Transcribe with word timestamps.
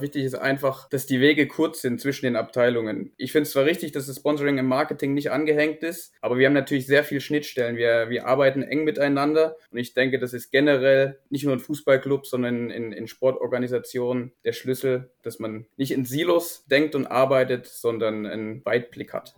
Wichtig 0.00 0.24
ist 0.24 0.34
einfach, 0.34 0.88
dass 0.88 1.06
die 1.06 1.20
Wege 1.20 1.48
kurz 1.48 1.80
sind 1.80 2.00
zwischen 2.00 2.26
den 2.26 2.36
Abteilungen. 2.36 3.12
Ich 3.16 3.32
finde 3.32 3.44
es 3.44 3.50
zwar 3.50 3.64
richtig, 3.64 3.92
dass 3.92 4.06
das 4.06 4.16
Sponsoring 4.16 4.58
im 4.58 4.66
Marketing 4.66 5.14
nicht 5.14 5.30
angehängt 5.30 5.82
ist, 5.82 6.12
aber 6.20 6.38
wir 6.38 6.46
haben 6.46 6.54
natürlich 6.54 6.86
sehr 6.86 7.04
viel 7.04 7.20
Schnittstellen. 7.20 7.76
Wir, 7.76 8.08
wir 8.10 8.26
arbeiten 8.26 8.62
eng 8.62 8.84
miteinander 8.84 9.56
und 9.70 9.78
ich 9.78 9.94
denke, 9.94 10.18
das 10.18 10.32
ist 10.32 10.50
generell 10.50 11.18
nicht 11.30 11.44
nur 11.44 11.54
in 11.54 11.60
Fußballclubs, 11.60 12.30
sondern 12.30 12.70
in, 12.70 12.92
in 12.92 13.08
Sportorganisationen 13.08 14.32
der 14.44 14.52
Schlüssel, 14.52 15.10
dass 15.22 15.38
man 15.38 15.66
nicht 15.76 15.90
in 15.90 16.04
Silos 16.04 16.64
denkt 16.66 16.94
und 16.94 17.06
arbeitet, 17.06 17.66
sondern 17.66 18.26
einen 18.26 18.64
Weitblick 18.64 19.12
hat. 19.12 19.34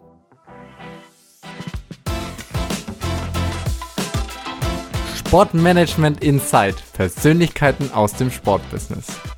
Sportmanagement 5.15 6.25
Insight. 6.25 6.75
Persönlichkeiten 6.93 7.93
aus 7.93 8.15
dem 8.15 8.33
Sportbusiness. 8.33 9.30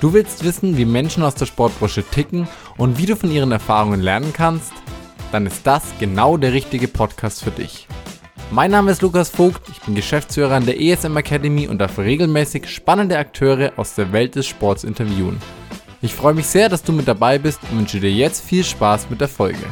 Du 0.00 0.12
willst 0.12 0.44
wissen, 0.44 0.76
wie 0.76 0.84
Menschen 0.84 1.22
aus 1.22 1.34
der 1.34 1.46
Sportbranche 1.46 2.02
ticken 2.02 2.48
und 2.76 2.98
wie 2.98 3.06
du 3.06 3.16
von 3.16 3.30
ihren 3.30 3.52
Erfahrungen 3.52 4.00
lernen 4.00 4.32
kannst? 4.32 4.72
Dann 5.32 5.46
ist 5.46 5.66
das 5.66 5.82
genau 5.98 6.36
der 6.36 6.52
richtige 6.52 6.88
Podcast 6.88 7.42
für 7.42 7.50
dich. 7.50 7.86
Mein 8.50 8.70
Name 8.70 8.90
ist 8.90 9.02
Lukas 9.02 9.30
Vogt, 9.30 9.62
ich 9.70 9.80
bin 9.80 9.94
Geschäftsführer 9.94 10.54
an 10.54 10.66
der 10.66 10.80
ESM 10.80 11.16
Academy 11.16 11.66
und 11.66 11.78
darf 11.78 11.98
regelmäßig 11.98 12.68
spannende 12.68 13.18
Akteure 13.18 13.72
aus 13.76 13.94
der 13.94 14.12
Welt 14.12 14.34
des 14.34 14.46
Sports 14.46 14.84
interviewen. 14.84 15.40
Ich 16.02 16.14
freue 16.14 16.34
mich 16.34 16.46
sehr, 16.46 16.68
dass 16.68 16.82
du 16.82 16.92
mit 16.92 17.08
dabei 17.08 17.38
bist 17.38 17.60
und 17.70 17.78
wünsche 17.78 17.98
dir 17.98 18.12
jetzt 18.12 18.44
viel 18.44 18.62
Spaß 18.62 19.08
mit 19.08 19.20
der 19.22 19.28
Folge. 19.28 19.64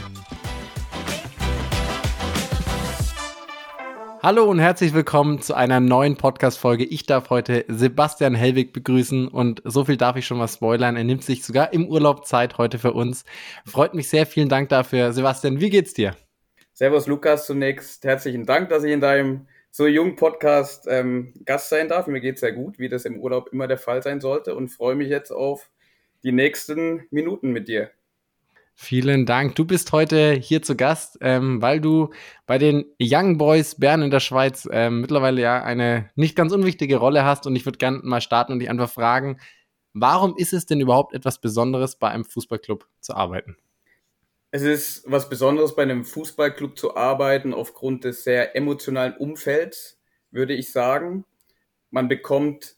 Hallo 4.24 4.44
und 4.44 4.60
herzlich 4.60 4.94
willkommen 4.94 5.40
zu 5.40 5.52
einer 5.52 5.80
neuen 5.80 6.16
Podcast-Folge. 6.16 6.84
Ich 6.84 7.06
darf 7.06 7.28
heute 7.28 7.64
Sebastian 7.66 8.36
Hellwig 8.36 8.72
begrüßen 8.72 9.26
und 9.26 9.60
so 9.64 9.84
viel 9.84 9.96
darf 9.96 10.14
ich 10.14 10.28
schon 10.28 10.38
mal 10.38 10.46
spoilern. 10.46 10.94
Er 10.94 11.02
nimmt 11.02 11.24
sich 11.24 11.44
sogar 11.44 11.72
im 11.72 11.88
Urlaub 11.88 12.24
Zeit 12.24 12.56
heute 12.56 12.78
für 12.78 12.92
uns. 12.92 13.24
Freut 13.66 13.94
mich 13.94 14.08
sehr. 14.08 14.24
Vielen 14.24 14.48
Dank 14.48 14.68
dafür. 14.68 15.12
Sebastian, 15.12 15.60
wie 15.60 15.70
geht's 15.70 15.92
dir? 15.92 16.14
Servus 16.72 17.08
Lukas 17.08 17.46
zunächst. 17.46 18.04
Herzlichen 18.04 18.46
Dank, 18.46 18.68
dass 18.68 18.84
ich 18.84 18.92
in 18.92 19.00
deinem 19.00 19.48
so 19.72 19.88
jungen 19.88 20.14
Podcast 20.14 20.86
ähm, 20.88 21.34
Gast 21.44 21.70
sein 21.70 21.88
darf. 21.88 22.06
Mir 22.06 22.20
geht's 22.20 22.42
sehr 22.42 22.52
gut, 22.52 22.78
wie 22.78 22.88
das 22.88 23.04
im 23.04 23.18
Urlaub 23.18 23.48
immer 23.52 23.66
der 23.66 23.78
Fall 23.78 24.04
sein 24.04 24.20
sollte 24.20 24.54
und 24.54 24.68
freue 24.68 24.94
mich 24.94 25.08
jetzt 25.08 25.32
auf 25.32 25.68
die 26.22 26.30
nächsten 26.30 27.08
Minuten 27.10 27.50
mit 27.50 27.66
dir. 27.66 27.90
Vielen 28.82 29.26
Dank. 29.26 29.54
Du 29.54 29.64
bist 29.64 29.92
heute 29.92 30.32
hier 30.32 30.60
zu 30.60 30.74
Gast, 30.74 31.16
ähm, 31.20 31.62
weil 31.62 31.80
du 31.80 32.10
bei 32.46 32.58
den 32.58 32.84
Young 33.00 33.38
Boys 33.38 33.76
Bern 33.76 34.02
in 34.02 34.10
der 34.10 34.18
Schweiz 34.18 34.68
ähm, 34.72 35.02
mittlerweile 35.02 35.40
ja 35.40 35.62
eine 35.62 36.10
nicht 36.16 36.34
ganz 36.34 36.52
unwichtige 36.52 36.96
Rolle 36.96 37.24
hast. 37.24 37.46
Und 37.46 37.54
ich 37.54 37.64
würde 37.64 37.78
gerne 37.78 38.00
mal 38.02 38.20
starten 38.20 38.52
und 38.52 38.58
dich 38.58 38.68
einfach 38.68 38.90
fragen, 38.90 39.38
warum 39.92 40.34
ist 40.36 40.52
es 40.52 40.66
denn 40.66 40.80
überhaupt 40.80 41.14
etwas 41.14 41.40
Besonderes, 41.40 41.94
bei 41.94 42.08
einem 42.08 42.24
Fußballclub 42.24 42.88
zu 42.98 43.14
arbeiten? 43.14 43.56
Es 44.50 44.62
ist 44.62 45.04
was 45.06 45.28
Besonderes, 45.28 45.76
bei 45.76 45.82
einem 45.82 46.04
Fußballclub 46.04 46.76
zu 46.76 46.96
arbeiten, 46.96 47.54
aufgrund 47.54 48.02
des 48.02 48.24
sehr 48.24 48.56
emotionalen 48.56 49.16
Umfelds, 49.16 50.00
würde 50.32 50.54
ich 50.54 50.72
sagen. 50.72 51.24
Man 51.90 52.08
bekommt 52.08 52.74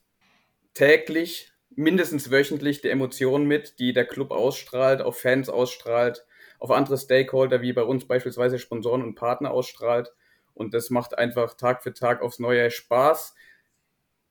täglich 0.75 1.54
mindestens 1.77 2.31
wöchentlich 2.31 2.81
die 2.81 2.89
Emotionen 2.89 3.47
mit, 3.47 3.79
die 3.79 3.93
der 3.93 4.07
Club 4.07 4.31
ausstrahlt, 4.31 5.03
auf 5.03 5.19
Fans 5.19 5.49
ausstrahlt, 5.49 6.27
auf 6.59 6.71
andere 6.71 6.99
Stakeholder 6.99 7.63
wie 7.63 7.73
bei 7.73 7.83
uns 7.83 8.07
beispielsweise 8.07 8.59
Sponsoren 8.59 9.03
und 9.03 9.15
Partner 9.15 9.51
ausstrahlt. 9.51 10.13
Und 10.55 10.75
das 10.75 10.91
macht 10.91 11.19
einfach 11.19 11.55
Tag 11.55 11.83
für 11.83 11.93
Tag 11.93 12.23
aufs 12.23 12.39
Neue 12.39 12.71
Spaß. 12.71 13.35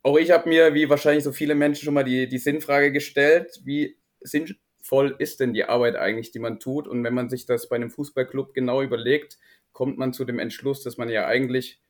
Auch 0.03 0.17
ich 0.17 0.31
habe 0.31 0.49
mir, 0.49 0.73
wie 0.73 0.89
wahrscheinlich 0.89 1.23
so 1.23 1.31
viele 1.31 1.55
Menschen, 1.55 1.85
schon 1.85 1.93
mal 1.93 2.03
die, 2.03 2.27
die 2.27 2.37
Sinnfrage 2.37 2.91
gestellt, 2.91 3.61
wie 3.63 3.97
sinnvoll 4.21 5.15
ist 5.19 5.39
denn 5.39 5.53
die 5.53 5.65
Arbeit 5.65 5.95
eigentlich, 5.95 6.31
die 6.31 6.39
man 6.39 6.59
tut? 6.59 6.87
Und 6.87 7.03
wenn 7.03 7.13
man 7.13 7.29
sich 7.29 7.45
das 7.45 7.69
bei 7.69 7.75
einem 7.75 7.89
Fußballclub 7.89 8.53
genau 8.53 8.81
überlegt, 8.81 9.37
kommt 9.71 9.97
man 9.97 10.13
zu 10.13 10.25
dem 10.25 10.39
Entschluss, 10.39 10.83
dass 10.83 10.97
man 10.97 11.09
ja 11.09 11.25
eigentlich 11.25 11.81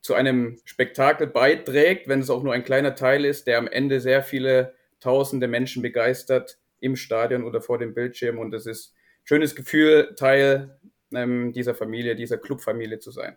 zu 0.00 0.14
einem 0.14 0.58
Spektakel 0.64 1.26
beiträgt, 1.26 2.08
wenn 2.08 2.20
es 2.20 2.28
auch 2.28 2.42
nur 2.42 2.52
ein 2.52 2.64
kleiner 2.64 2.94
Teil 2.94 3.24
ist, 3.24 3.46
der 3.46 3.56
am 3.58 3.66
Ende 3.66 4.00
sehr 4.00 4.22
viele 4.22 4.74
tausende 5.04 5.48
Menschen 5.48 5.82
begeistert 5.82 6.58
im 6.80 6.96
Stadion 6.96 7.44
oder 7.44 7.60
vor 7.60 7.78
dem 7.78 7.94
Bildschirm 7.94 8.38
und 8.38 8.54
es 8.54 8.66
ist 8.66 8.94
ein 8.94 9.26
schönes 9.26 9.54
Gefühl, 9.54 10.14
Teil 10.16 10.80
ähm, 11.14 11.52
dieser 11.52 11.74
Familie, 11.74 12.16
dieser 12.16 12.38
Clubfamilie 12.38 12.98
zu 12.98 13.10
sein. 13.10 13.36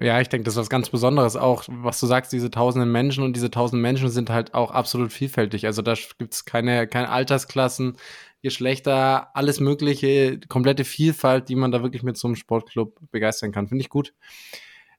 Ja, 0.00 0.20
ich 0.20 0.28
denke, 0.28 0.44
das 0.44 0.54
ist 0.54 0.60
was 0.60 0.68
ganz 0.68 0.90
Besonderes 0.90 1.36
auch, 1.36 1.64
was 1.68 2.00
du 2.00 2.06
sagst, 2.06 2.32
diese 2.32 2.50
tausenden 2.50 2.90
Menschen 2.90 3.22
und 3.22 3.36
diese 3.36 3.50
tausend 3.52 3.80
Menschen 3.80 4.10
sind 4.10 4.30
halt 4.30 4.52
auch 4.52 4.72
absolut 4.72 5.12
vielfältig. 5.12 5.64
Also 5.64 5.80
da 5.80 5.94
gibt 6.18 6.34
es 6.34 6.44
keine, 6.44 6.88
keine 6.88 7.08
Altersklassen, 7.08 7.96
Geschlechter, 8.42 9.34
alles 9.34 9.60
mögliche, 9.60 10.40
komplette 10.48 10.84
Vielfalt, 10.84 11.48
die 11.48 11.54
man 11.54 11.70
da 11.70 11.82
wirklich 11.82 12.02
mit 12.02 12.16
so 12.16 12.26
einem 12.28 12.34
Sportclub 12.34 13.00
begeistern 13.12 13.52
kann. 13.52 13.68
Finde 13.68 13.82
ich 13.82 13.88
gut. 13.88 14.12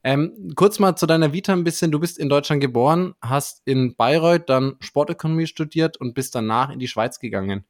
Ähm, 0.07 0.53
kurz 0.55 0.79
mal 0.79 0.95
zu 0.95 1.05
deiner 1.05 1.33
Vita 1.33 1.51
ein 1.51 1.65
bisschen. 1.65 1.91
Du 1.91 1.99
bist 1.99 2.17
in 2.17 2.29
Deutschland 2.29 2.61
geboren, 2.61 3.13
hast 3.21 3.61
in 3.65 3.93
Bayreuth 3.97 4.47
dann 4.47 4.77
Sportökonomie 4.79 5.47
studiert 5.47 5.97
und 5.97 6.13
bist 6.13 6.33
danach 6.33 6.69
in 6.69 6.79
die 6.79 6.87
Schweiz 6.87 7.19
gegangen. 7.19 7.65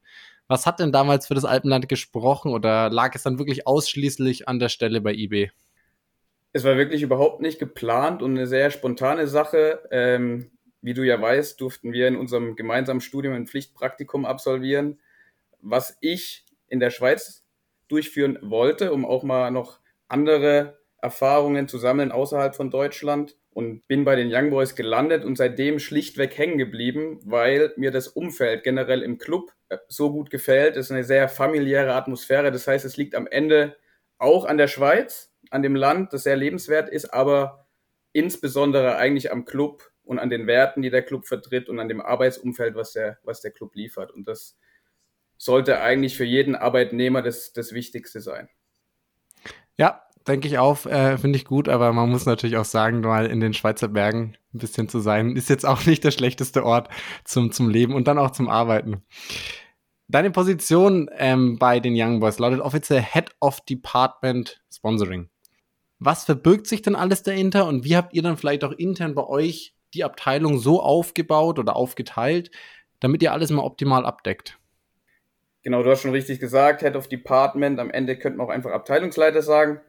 Was 0.48 0.68
hat 0.68 0.80
denn 0.80 0.92
damals 0.92 1.26
für 1.26 1.34
das 1.34 1.46
Alpenland 1.46 1.90
gesprochen 1.90 2.52
oder 2.54 2.92
lag 2.92 3.16
es 3.16 3.24
dann 3.24 3.40
wirklich 3.40 3.66
ausschließlich 3.66 4.48
an 4.48 4.60
der 4.60 4.70
Stelle 4.70 5.02
bei 5.02 5.16
eBay? 5.16 5.50
Es 6.54 6.64
war 6.64 6.78
wirklich 6.78 7.02
überhaupt 7.02 7.42
nicht 7.42 7.58
geplant 7.58 8.22
und 8.22 8.38
eine 8.38 8.46
sehr 8.46 8.70
spontane 8.70 9.26
Sache. 9.26 9.88
Ähm, 9.90 10.52
wie 10.84 10.94
du 10.94 11.02
ja 11.02 11.20
weißt, 11.20 11.60
durften 11.60 11.92
wir 11.92 12.08
in 12.08 12.16
unserem 12.16 12.56
gemeinsamen 12.56 13.02
Studium 13.02 13.34
ein 13.34 13.48
Pflichtpraktikum 13.48 14.26
absolvieren, 14.26 15.00
was 15.60 15.98
ich 16.02 16.46
in 16.68 16.80
der 16.80 16.92
Schweiz 16.92 17.48
durchführen 17.88 18.38
wollte, 18.44 18.94
um 18.94 19.06
auch 19.06 19.24
mal 19.24 19.50
noch 19.50 19.80
andere 20.08 20.78
Erfahrungen 21.02 21.68
zu 21.68 21.78
sammeln 21.78 22.12
außerhalb 22.12 22.56
von 22.56 22.72
Deutschland 22.72 23.36
und 23.52 23.88
bin 23.88 24.06
bei 24.06 24.16
den 24.16 24.34
Young 24.34 24.50
Boys 24.50 24.76
gelandet 24.76 25.26
und 25.26 25.36
seitdem 25.36 25.80
schlichtweg 25.80 26.38
hängen 26.38 26.58
geblieben, 26.58 27.20
weil 27.24 27.74
mir 27.76 27.92
das 27.92 28.08
Umfeld 28.08 28.64
generell 28.64 29.02
im 29.02 29.18
Club 29.18 29.52
äh, 29.70 29.78
so 29.88 30.12
gut 30.12 30.30
gefällt. 30.30 30.76
Es 30.76 30.88
ist 30.88 30.92
eine 30.92 31.04
sehr 31.04 31.28
familiäre 31.30 31.94
Atmosphäre. 31.94 32.52
Das 32.52 32.68
heißt, 32.68 32.86
es 32.86 32.98
liegt 32.98 33.16
am 33.16 33.28
Ende 33.28 33.76
auch 34.18 34.46
an 34.46 34.58
der 34.58 34.68
Schweiz, 34.68 35.34
an 35.50 35.64
dem 35.64 35.76
Land, 35.76 36.14
das 36.14 36.24
sehr 36.24 36.36
lebenswert 36.36 36.90
ist, 36.90 37.14
aber 37.14 37.68
insbesondere 38.14 38.98
eigentlich 38.98 39.32
am 39.32 39.46
Club 39.46 39.92
und 40.04 40.20
an 40.20 40.30
den 40.30 40.48
Werten, 40.48 40.82
die 40.82 40.90
der 40.90 41.04
Club 41.04 41.26
vertritt 41.26 41.70
und 41.70 41.80
an 41.80 41.88
dem 41.88 42.02
Arbeitsumfeld, 42.02 42.76
was 42.76 42.94
der, 42.94 43.20
was 43.24 43.42
der 43.42 43.52
Club 43.52 43.76
liefert. 43.76 44.12
Und 44.12 44.28
das 44.28 44.58
sollte 45.38 45.82
eigentlich 45.82 46.18
für 46.18 46.26
jeden 46.26 46.56
Arbeitnehmer 46.56 47.22
das, 47.22 47.54
das 47.54 47.74
Wichtigste 47.74 48.22
sein. 48.22 48.50
Ja, 49.78 50.07
denke 50.28 50.48
ich 50.48 50.58
auch, 50.58 50.86
äh, 50.86 51.18
finde 51.18 51.38
ich 51.38 51.46
gut, 51.46 51.70
aber 51.70 51.94
man 51.94 52.10
muss 52.10 52.26
natürlich 52.26 52.58
auch 52.58 52.66
sagen, 52.66 53.02
mal 53.02 53.26
in 53.26 53.40
den 53.40 53.54
Schweizer 53.54 53.88
Bergen 53.88 54.36
ein 54.54 54.60
bisschen 54.60 54.90
zu 54.90 55.00
sein, 55.00 55.36
ist 55.36 55.50
jetzt 55.50 55.66
auch 55.66 55.86
nicht 55.86 56.04
der 56.04 56.12
schlechteste 56.12 56.64
Ort 56.64 56.90
zum, 57.24 57.52
zum 57.52 57.70
Leben 57.70 57.94
und 57.94 58.08
dann 58.08 58.20
auch 58.20 58.32
zum 58.32 58.50
Arbeiten. 58.50 59.04
Deine 60.08 60.32
Position 60.32 61.10
ähm, 61.18 61.58
bei 61.60 61.80
den 61.80 61.94
Young 61.96 62.20
Boys 62.20 62.40
lautet 62.40 62.62
offiziell 62.62 63.02
Head 63.02 63.32
of 63.42 63.62
Department 63.62 64.62
Sponsoring. 64.74 65.30
Was 66.00 66.26
verbirgt 66.26 66.68
sich 66.68 66.82
denn 66.82 66.96
alles 66.96 67.24
dahinter 67.24 67.66
und 67.66 67.84
wie 67.84 67.98
habt 67.98 68.14
ihr 68.14 68.22
dann 68.22 68.38
vielleicht 68.38 68.64
auch 68.64 68.72
intern 68.72 69.16
bei 69.16 69.26
euch 69.26 69.74
die 69.94 70.04
Abteilung 70.04 70.60
so 70.60 70.82
aufgebaut 70.82 71.60
oder 71.60 71.76
aufgeteilt, 71.76 72.52
damit 73.00 73.22
ihr 73.24 73.34
alles 73.34 73.50
mal 73.50 73.64
optimal 73.64 74.06
abdeckt? 74.06 74.60
Genau, 75.64 75.84
du 75.84 75.90
hast 75.90 76.04
schon 76.04 76.12
richtig 76.12 76.40
gesagt, 76.40 76.82
Head 76.82 76.96
of 76.96 77.10
Department. 77.10 77.80
Am 77.80 77.90
Ende 77.90 78.18
könnten 78.18 78.40
wir 78.40 78.46
auch 78.46 78.50
einfach 78.50 78.72
Abteilungsleiter 78.72 79.42
sagen. 79.42 79.82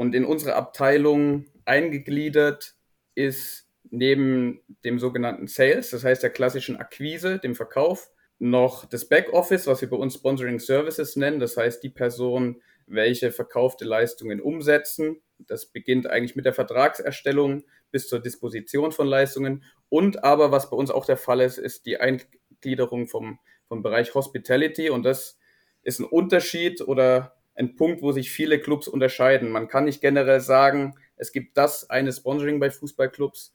Und 0.00 0.14
in 0.14 0.24
unsere 0.24 0.54
Abteilung 0.54 1.44
eingegliedert 1.66 2.74
ist 3.14 3.68
neben 3.90 4.62
dem 4.82 4.98
sogenannten 4.98 5.46
Sales, 5.46 5.90
das 5.90 6.04
heißt 6.04 6.22
der 6.22 6.30
klassischen 6.30 6.78
Akquise, 6.78 7.38
dem 7.38 7.54
Verkauf, 7.54 8.10
noch 8.38 8.86
das 8.86 9.10
Backoffice, 9.10 9.66
was 9.66 9.82
wir 9.82 9.90
bei 9.90 9.98
uns 9.98 10.14
Sponsoring 10.14 10.58
Services 10.58 11.16
nennen. 11.16 11.38
Das 11.38 11.58
heißt 11.58 11.82
die 11.82 11.90
Person, 11.90 12.62
welche 12.86 13.30
verkaufte 13.30 13.84
Leistungen 13.84 14.40
umsetzen. 14.40 15.20
Das 15.36 15.66
beginnt 15.66 16.06
eigentlich 16.06 16.34
mit 16.34 16.46
der 16.46 16.54
Vertragserstellung 16.54 17.64
bis 17.90 18.08
zur 18.08 18.20
Disposition 18.20 18.92
von 18.92 19.06
Leistungen. 19.06 19.64
Und 19.90 20.24
aber, 20.24 20.50
was 20.50 20.70
bei 20.70 20.78
uns 20.78 20.90
auch 20.90 21.04
der 21.04 21.18
Fall 21.18 21.42
ist, 21.42 21.58
ist 21.58 21.84
die 21.84 22.00
Eingliederung 22.00 23.06
vom, 23.06 23.38
vom 23.68 23.82
Bereich 23.82 24.14
Hospitality. 24.14 24.88
Und 24.88 25.02
das 25.02 25.38
ist 25.82 26.00
ein 26.00 26.06
Unterschied 26.06 26.80
oder 26.80 27.36
ein 27.60 27.76
Punkt, 27.76 28.02
wo 28.02 28.10
sich 28.10 28.30
viele 28.30 28.58
Clubs 28.58 28.88
unterscheiden. 28.88 29.50
Man 29.50 29.68
kann 29.68 29.84
nicht 29.84 30.00
generell 30.00 30.40
sagen, 30.40 30.94
es 31.16 31.30
gibt 31.30 31.56
das 31.56 31.90
eine 31.90 32.12
Sponsoring 32.12 32.58
bei 32.58 32.70
Fußballclubs, 32.70 33.54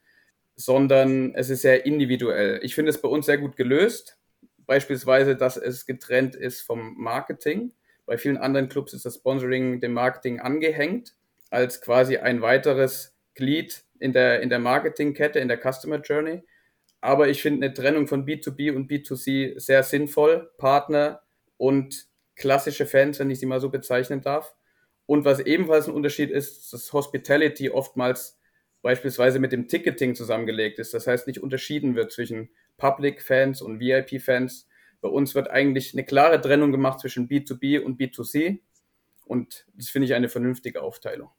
sondern 0.56 1.34
es 1.34 1.50
ist 1.50 1.64
sehr 1.64 1.86
individuell. 1.86 2.60
Ich 2.64 2.76
finde 2.76 2.92
es 2.92 3.02
bei 3.02 3.10
uns 3.10 3.26
sehr 3.26 3.40
gut 3.40 3.58
gelöst. 3.58 4.18
Beispielsweise, 4.68 5.36
dass 5.36 5.58
es 5.58 5.86
getrennt 5.86 6.36
ist 6.36 6.62
vom 6.62 6.96
Marketing. 6.98 7.74
Bei 8.06 8.18
vielen 8.18 8.38
anderen 8.38 8.70
Clubs 8.70 8.94
ist 8.94 9.06
das 9.06 9.16
Sponsoring 9.16 9.82
dem 9.82 9.94
Marketing 9.94 10.40
angehängt, 10.40 11.16
als 11.50 11.82
quasi 11.82 12.18
ein 12.18 12.42
weiteres 12.42 13.16
Glied 13.34 13.84
in 14.00 14.14
der, 14.14 14.42
in 14.42 14.50
der 14.50 14.60
Marketingkette, 14.60 15.40
in 15.40 15.48
der 15.48 15.60
Customer 15.60 16.00
Journey. 16.00 16.44
Aber 17.02 17.28
ich 17.28 17.42
finde 17.42 17.66
eine 17.66 17.74
Trennung 17.74 18.08
von 18.08 18.26
B2B 18.26 18.76
und 18.76 18.90
B2C 18.90 19.60
sehr 19.60 19.84
sinnvoll. 19.84 20.52
Partner 20.58 21.22
und 21.58 22.08
klassische 22.36 22.86
Fans, 22.86 23.20
wenn 23.20 23.30
ich 23.30 23.40
sie 23.40 23.46
mal 23.46 23.60
so 23.60 23.70
bezeichnen 23.70 24.22
darf. 24.22 24.56
Und 25.06 25.26
was 25.26 25.40
ebenfalls 25.40 25.88
ein 25.88 25.94
Unterschied 25.94 26.32
ist, 26.32 26.74
dass 26.74 26.92
Hospitality 26.92 27.70
oftmals 27.70 28.40
beispielsweise 28.82 29.40
mit 29.40 29.52
dem 29.52 29.68
Ticketing 29.68 30.16
zusammengelegt 30.16 30.80
ist. 30.80 30.94
Das 30.94 31.08
heißt, 31.08 31.28
nicht 31.28 31.42
unterschieden 31.42 31.96
wird 31.96 32.12
zwischen 32.12 32.50
Public-Fans 32.78 33.62
und 33.62 33.80
VIP-Fans. 33.80 34.68
Bei 35.02 35.10
uns 35.10 35.36
wird 35.36 35.50
eigentlich 35.50 35.94
eine 35.94 36.06
klare 36.06 36.40
Trennung 36.42 36.72
gemacht 36.72 37.00
zwischen 37.00 37.28
B2B 37.28 37.80
und 37.80 38.00
B2C. 38.00 38.60
Und 39.26 39.66
das 39.76 39.90
finde 39.90 40.08
ich 40.08 40.14
eine 40.14 40.30
vernünftige 40.30 40.82
Aufteilung. 40.82 41.30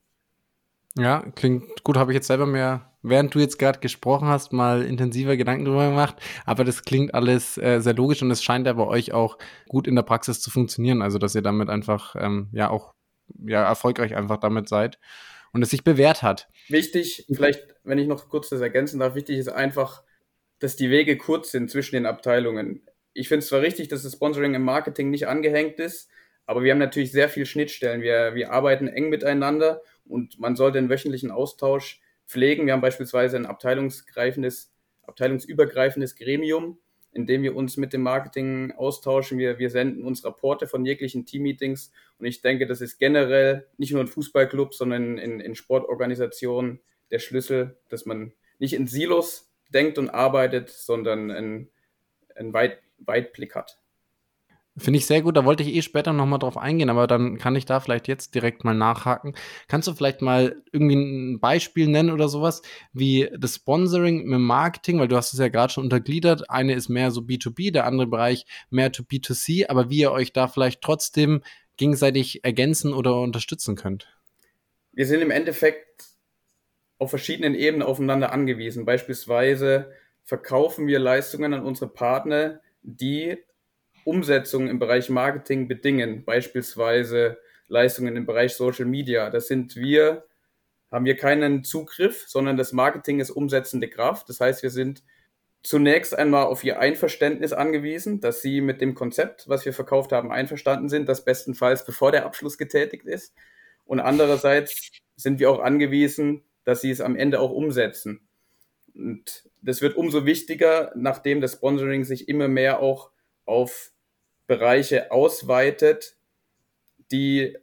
Ja, 0.98 1.20
klingt 1.34 1.84
gut. 1.84 1.96
Habe 1.96 2.12
ich 2.12 2.16
jetzt 2.16 2.26
selber 2.26 2.46
mehr, 2.46 2.95
während 3.08 3.34
du 3.34 3.38
jetzt 3.38 3.58
gerade 3.58 3.78
gesprochen 3.78 4.28
hast, 4.28 4.52
mal 4.52 4.82
intensiver 4.82 5.36
Gedanken 5.36 5.64
drüber 5.64 5.88
gemacht. 5.88 6.16
Aber 6.44 6.64
das 6.64 6.82
klingt 6.82 7.14
alles 7.14 7.56
äh, 7.58 7.80
sehr 7.80 7.94
logisch 7.94 8.22
und 8.22 8.30
es 8.30 8.42
scheint 8.42 8.66
ja 8.66 8.72
bei 8.72 8.86
euch 8.86 9.12
auch 9.12 9.38
gut 9.68 9.86
in 9.86 9.94
der 9.94 10.02
Praxis 10.02 10.40
zu 10.40 10.50
funktionieren. 10.50 11.02
Also, 11.02 11.18
dass 11.18 11.34
ihr 11.34 11.42
damit 11.42 11.68
einfach 11.68 12.16
ähm, 12.18 12.48
ja 12.52 12.70
auch 12.70 12.94
ja, 13.44 13.64
erfolgreich 13.64 14.16
einfach 14.16 14.38
damit 14.38 14.68
seid 14.68 14.98
und 15.52 15.62
es 15.62 15.70
sich 15.70 15.84
bewährt 15.84 16.22
hat. 16.22 16.48
Wichtig, 16.68 17.26
vielleicht, 17.32 17.74
wenn 17.84 17.98
ich 17.98 18.08
noch 18.08 18.28
kurz 18.28 18.48
das 18.48 18.60
ergänzen 18.60 19.00
darf, 19.00 19.14
wichtig 19.14 19.38
ist 19.38 19.48
einfach, 19.48 20.02
dass 20.58 20.76
die 20.76 20.90
Wege 20.90 21.16
kurz 21.16 21.50
sind 21.50 21.70
zwischen 21.70 21.94
den 21.94 22.06
Abteilungen. 22.06 22.86
Ich 23.12 23.28
finde 23.28 23.40
es 23.40 23.48
zwar 23.48 23.62
richtig, 23.62 23.88
dass 23.88 24.02
das 24.02 24.12
Sponsoring 24.12 24.54
im 24.54 24.62
Marketing 24.62 25.10
nicht 25.10 25.28
angehängt 25.28 25.78
ist, 25.78 26.10
aber 26.44 26.62
wir 26.62 26.72
haben 26.72 26.78
natürlich 26.78 27.12
sehr 27.12 27.28
viele 27.28 27.46
Schnittstellen. 27.46 28.02
Wir, 28.02 28.34
wir 28.34 28.52
arbeiten 28.52 28.88
eng 28.88 29.08
miteinander 29.08 29.82
und 30.04 30.38
man 30.38 30.56
sollte 30.56 30.78
einen 30.78 30.90
wöchentlichen 30.90 31.30
Austausch 31.30 32.00
pflegen. 32.26 32.66
Wir 32.66 32.72
haben 32.72 32.80
beispielsweise 32.80 33.36
ein 33.36 33.46
abteilungsgreifendes, 33.46 34.72
abteilungsübergreifendes 35.02 36.16
Gremium, 36.16 36.78
in 37.12 37.26
dem 37.26 37.42
wir 37.42 37.56
uns 37.56 37.76
mit 37.76 37.92
dem 37.92 38.02
Marketing 38.02 38.72
austauschen. 38.72 39.38
Wir, 39.38 39.58
wir 39.58 39.70
senden 39.70 40.04
uns 40.04 40.24
Rapporte 40.24 40.66
von 40.66 40.84
jeglichen 40.84 41.24
Teammeetings 41.24 41.92
und 42.18 42.26
ich 42.26 42.40
denke, 42.40 42.66
das 42.66 42.80
ist 42.80 42.98
generell 42.98 43.66
nicht 43.78 43.92
nur 43.92 44.00
in 44.00 44.08
Fußballclub, 44.08 44.74
sondern 44.74 45.18
in, 45.18 45.40
in 45.40 45.54
Sportorganisationen 45.54 46.80
der 47.10 47.18
Schlüssel, 47.18 47.78
dass 47.88 48.06
man 48.06 48.32
nicht 48.58 48.74
in 48.74 48.86
Silos 48.86 49.50
denkt 49.72 49.98
und 49.98 50.10
arbeitet, 50.10 50.70
sondern 50.70 51.30
einen, 51.30 51.70
einen 52.34 52.52
Weit, 52.52 52.78
Weitblick 52.98 53.54
hat. 53.54 53.78
Finde 54.78 54.98
ich 54.98 55.06
sehr 55.06 55.22
gut. 55.22 55.36
Da 55.36 55.46
wollte 55.46 55.62
ich 55.62 55.74
eh 55.74 55.80
später 55.80 56.12
nochmal 56.12 56.38
drauf 56.38 56.58
eingehen, 56.58 56.90
aber 56.90 57.06
dann 57.06 57.38
kann 57.38 57.56
ich 57.56 57.64
da 57.64 57.80
vielleicht 57.80 58.08
jetzt 58.08 58.34
direkt 58.34 58.62
mal 58.62 58.74
nachhaken. 58.74 59.34
Kannst 59.68 59.88
du 59.88 59.94
vielleicht 59.94 60.20
mal 60.20 60.62
irgendwie 60.70 60.96
ein 60.96 61.40
Beispiel 61.40 61.88
nennen 61.88 62.10
oder 62.10 62.28
sowas, 62.28 62.60
wie 62.92 63.30
das 63.38 63.54
Sponsoring 63.54 64.24
mit 64.24 64.38
Marketing, 64.38 64.98
weil 64.98 65.08
du 65.08 65.16
hast 65.16 65.32
es 65.32 65.38
ja 65.38 65.48
gerade 65.48 65.72
schon 65.72 65.84
untergliedert. 65.84 66.50
Eine 66.50 66.74
ist 66.74 66.90
mehr 66.90 67.10
so 67.10 67.22
B2B, 67.22 67.72
der 67.72 67.86
andere 67.86 68.06
Bereich 68.06 68.44
mehr 68.68 68.92
to 68.92 69.02
B2C, 69.02 69.70
aber 69.70 69.88
wie 69.88 70.00
ihr 70.00 70.12
euch 70.12 70.34
da 70.34 70.46
vielleicht 70.46 70.82
trotzdem 70.82 71.42
gegenseitig 71.78 72.44
ergänzen 72.44 72.92
oder 72.92 73.18
unterstützen 73.20 73.76
könnt. 73.76 74.14
Wir 74.92 75.06
sind 75.06 75.22
im 75.22 75.30
Endeffekt 75.30 76.04
auf 76.98 77.10
verschiedenen 77.10 77.54
Ebenen 77.54 77.82
aufeinander 77.82 78.30
angewiesen. 78.30 78.84
Beispielsweise 78.84 79.90
verkaufen 80.24 80.86
wir 80.86 80.98
Leistungen 80.98 81.54
an 81.54 81.64
unsere 81.64 81.90
Partner, 81.90 82.60
die 82.82 83.38
Umsetzungen 84.06 84.68
im 84.68 84.78
Bereich 84.78 85.10
Marketing 85.10 85.66
bedingen, 85.66 86.24
beispielsweise 86.24 87.38
Leistungen 87.68 88.16
im 88.16 88.24
Bereich 88.24 88.54
Social 88.54 88.86
Media. 88.86 89.30
Das 89.30 89.48
sind 89.48 89.74
wir, 89.74 90.24
haben 90.92 91.04
wir 91.04 91.16
keinen 91.16 91.64
Zugriff, 91.64 92.24
sondern 92.28 92.56
das 92.56 92.72
Marketing 92.72 93.18
ist 93.18 93.30
umsetzende 93.30 93.88
Kraft. 93.88 94.28
Das 94.28 94.40
heißt, 94.40 94.62
wir 94.62 94.70
sind 94.70 95.02
zunächst 95.64 96.16
einmal 96.16 96.46
auf 96.46 96.62
ihr 96.62 96.78
Einverständnis 96.78 97.52
angewiesen, 97.52 98.20
dass 98.20 98.40
sie 98.40 98.60
mit 98.60 98.80
dem 98.80 98.94
Konzept, 98.94 99.48
was 99.48 99.64
wir 99.64 99.72
verkauft 99.72 100.12
haben, 100.12 100.30
einverstanden 100.30 100.88
sind, 100.88 101.08
das 101.08 101.24
bestenfalls 101.24 101.84
bevor 101.84 102.12
der 102.12 102.24
Abschluss 102.24 102.56
getätigt 102.56 103.06
ist. 103.06 103.34
Und 103.84 103.98
andererseits 103.98 104.92
sind 105.16 105.40
wir 105.40 105.50
auch 105.50 105.58
angewiesen, 105.58 106.44
dass 106.62 106.80
sie 106.80 106.90
es 106.90 107.00
am 107.00 107.16
Ende 107.16 107.40
auch 107.40 107.50
umsetzen. 107.50 108.28
Und 108.94 109.50
das 109.62 109.82
wird 109.82 109.96
umso 109.96 110.24
wichtiger, 110.24 110.92
nachdem 110.94 111.40
das 111.40 111.54
Sponsoring 111.54 112.04
sich 112.04 112.28
immer 112.28 112.46
mehr 112.46 112.78
auch 112.78 113.10
auf 113.44 113.90
Bereiche 114.46 115.10
ausweitet, 115.10 116.16
die 117.10 117.56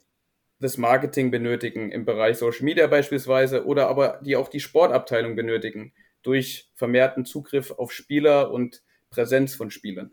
das 0.60 0.78
Marketing 0.78 1.30
benötigen, 1.30 1.92
im 1.92 2.06
Bereich 2.06 2.38
Social 2.38 2.64
Media 2.64 2.88
beispielsweise, 2.88 3.66
oder 3.66 3.90
aber 3.90 4.20
die 4.24 4.36
auch 4.36 4.48
die 4.48 4.62
Sportabteilung 4.62 5.36
benötigen, 5.36 5.94
durch 6.22 6.70
vermehrten 6.74 7.26
Zugriff 7.26 7.72
auf 7.72 7.92
Spieler 7.92 8.52
und 8.52 8.82
Präsenz 9.10 9.56
von 9.56 9.72
Spielern. 9.72 10.12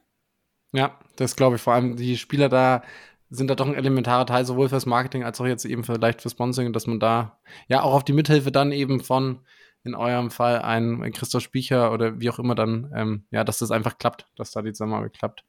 Ja, 0.72 0.98
das 1.16 1.36
glaube 1.36 1.56
ich. 1.56 1.62
Vor 1.62 1.72
allem 1.72 1.96
die 1.96 2.16
Spieler 2.16 2.48
da 2.48 2.82
sind 3.30 3.48
da 3.48 3.54
doch 3.54 3.66
ein 3.66 3.76
elementarer 3.76 4.26
Teil, 4.26 4.44
sowohl 4.44 4.68
fürs 4.68 4.86
Marketing 4.86 5.22
als 5.22 5.40
auch 5.40 5.46
jetzt 5.46 5.64
eben 5.64 5.84
vielleicht 5.84 6.20
für 6.20 6.30
Sponsoring, 6.30 6.72
dass 6.72 6.88
man 6.88 6.98
da 6.98 7.38
ja 7.68 7.82
auch 7.82 7.94
auf 7.94 8.04
die 8.04 8.12
Mithilfe 8.12 8.50
dann 8.50 8.72
eben 8.72 9.00
von 9.00 9.40
in 9.84 9.94
eurem 9.94 10.30
Fall 10.30 10.60
ein 10.60 11.12
Christoph 11.12 11.42
Spiecher 11.42 11.92
oder 11.92 12.20
wie 12.20 12.28
auch 12.28 12.38
immer 12.38 12.54
dann, 12.54 12.92
ähm, 12.94 13.24
ja, 13.30 13.44
dass 13.44 13.58
das 13.58 13.70
einfach 13.70 13.98
klappt, 13.98 14.26
dass 14.36 14.50
da 14.50 14.62
die 14.62 14.72
Zusammenarbeit 14.72 15.14
klappt. 15.14 15.44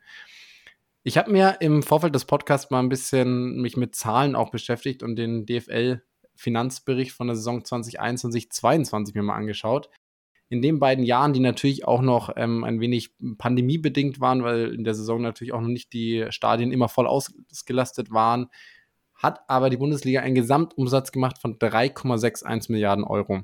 Ich 1.04 1.18
habe 1.18 1.32
mir 1.32 1.58
im 1.62 1.82
Vorfeld 1.82 2.14
des 2.14 2.26
Podcasts 2.26 2.70
mal 2.70 2.80
ein 2.80 2.90
bisschen 2.90 3.60
mich 3.60 3.76
mit 3.76 3.96
Zahlen 3.96 4.36
auch 4.36 4.52
beschäftigt 4.52 5.02
und 5.02 5.16
den 5.16 5.48
DFL 5.48 6.04
Finanzbericht 6.36 7.12
von 7.12 7.28
der 7.28 7.36
Saison 7.36 7.66
2021, 7.66 8.52
2022 8.52 9.16
mir 9.16 9.24
mal 9.24 9.36
angeschaut. 9.36 9.90
In 10.50 10.62
den 10.62 10.80
beiden 10.80 11.04
Jahren, 11.04 11.34
die 11.34 11.40
natürlich 11.40 11.88
auch 11.88 12.02
noch 12.02 12.32
ähm, 12.36 12.64
ein 12.64 12.82
wenig 12.82 13.16
pandemiebedingt 13.38 14.20
waren, 14.20 14.44
weil 14.44 14.74
in 14.74 14.84
der 14.84 14.94
Saison 14.94 15.22
natürlich 15.22 15.54
auch 15.54 15.62
noch 15.62 15.70
nicht 15.70 15.94
die 15.94 16.28
Stadien 16.30 16.72
immer 16.72 16.90
voll 16.90 17.08
ausgelastet 17.08 18.12
waren, 18.12 18.50
hat 19.16 19.40
aber 19.48 19.72
die 19.72 19.78
Bundesliga 19.78 20.22
einen 20.22 20.36
Gesamtumsatz 20.36 21.12
gemacht 21.12 21.40
von 21.40 21.58
3,61 21.58 22.72
Milliarden 22.72 23.06
Euro. 23.06 23.42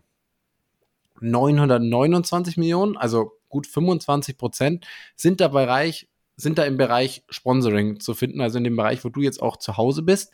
929 1.22 2.58
Millionen, 2.58 2.98
also 2.98 3.32
gut 3.50 3.66
25 3.66 4.38
Prozent, 4.38 4.86
sind 5.16 5.40
dabei 5.42 5.66
reich 5.66 6.08
sind 6.38 6.58
da 6.58 6.64
im 6.64 6.78
Bereich 6.78 7.24
Sponsoring 7.30 8.00
zu 8.00 8.14
finden, 8.14 8.42
also 8.42 8.58
in 8.60 8.64
dem 8.64 8.76
Bereich, 8.76 9.04
wo 9.04 9.10
du 9.10 9.22
jetzt 9.22 9.42
auch 9.42 9.58
zu 9.58 9.76
Hause 9.76 10.04
bist. 10.04 10.32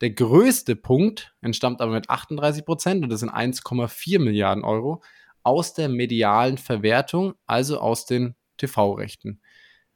Der 0.00 0.10
größte 0.10 0.76
Punkt 0.76 1.34
entstammt 1.40 1.80
aber 1.80 1.92
mit 1.92 2.10
38 2.10 2.64
Prozent, 2.64 3.02
und 3.02 3.10
das 3.10 3.20
sind 3.20 3.30
1,4 3.30 4.18
Milliarden 4.18 4.64
Euro, 4.64 5.02
aus 5.42 5.72
der 5.72 5.88
medialen 5.88 6.58
Verwertung, 6.58 7.34
also 7.46 7.78
aus 7.78 8.04
den 8.04 8.34
TV-Rechten. 8.58 9.40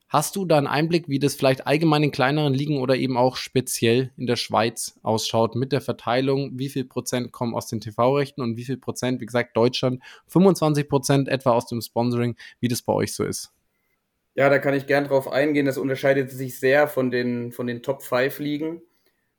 Hast 0.09 0.35
du 0.35 0.45
da 0.45 0.59
einen 0.59 0.67
Einblick, 0.67 1.09
wie 1.09 1.21
das 1.21 1.35
vielleicht 1.35 1.67
allgemein 1.67 2.03
in 2.03 2.11
kleineren 2.11 2.55
Ligen 2.55 2.79
oder 2.79 2.97
eben 2.97 3.17
auch 3.17 3.37
speziell 3.37 4.13
in 4.17 4.27
der 4.27 4.37
Schweiz 4.37 4.99
ausschaut 5.03 5.55
mit 5.55 5.71
der 5.71 5.81
Verteilung? 5.81 6.59
Wie 6.59 6.69
viel 6.69 6.85
Prozent 6.85 7.31
kommen 7.31 7.55
aus 7.55 7.69
den 7.69 7.81
TV-Rechten 7.81 8.41
und 8.41 8.57
wie 8.57 8.65
viel 8.65 8.77
Prozent, 8.77 9.21
wie 9.21 9.27
gesagt, 9.27 9.57
Deutschland, 9.57 10.03
25 10.27 10.89
Prozent 10.89 11.29
etwa 11.29 11.51
aus 11.51 11.67
dem 11.67 11.81
Sponsoring, 11.81 12.37
wie 12.59 12.67
das 12.69 12.83
bei 12.83 12.93
euch 12.93 13.15
so 13.15 13.23
ist? 13.23 13.53
Ja, 14.41 14.49
da 14.49 14.59
kann 14.59 14.73
ich 14.73 14.87
gern 14.87 15.05
drauf 15.05 15.31
eingehen. 15.31 15.67
Das 15.67 15.77
unterscheidet 15.77 16.31
sich 16.31 16.59
sehr 16.59 16.89
von 16.89 17.11
den, 17.11 17.53
von 17.53 17.67
den 17.67 17.83
Top 17.83 18.03
5 18.03 18.39
Ligen. 18.39 18.81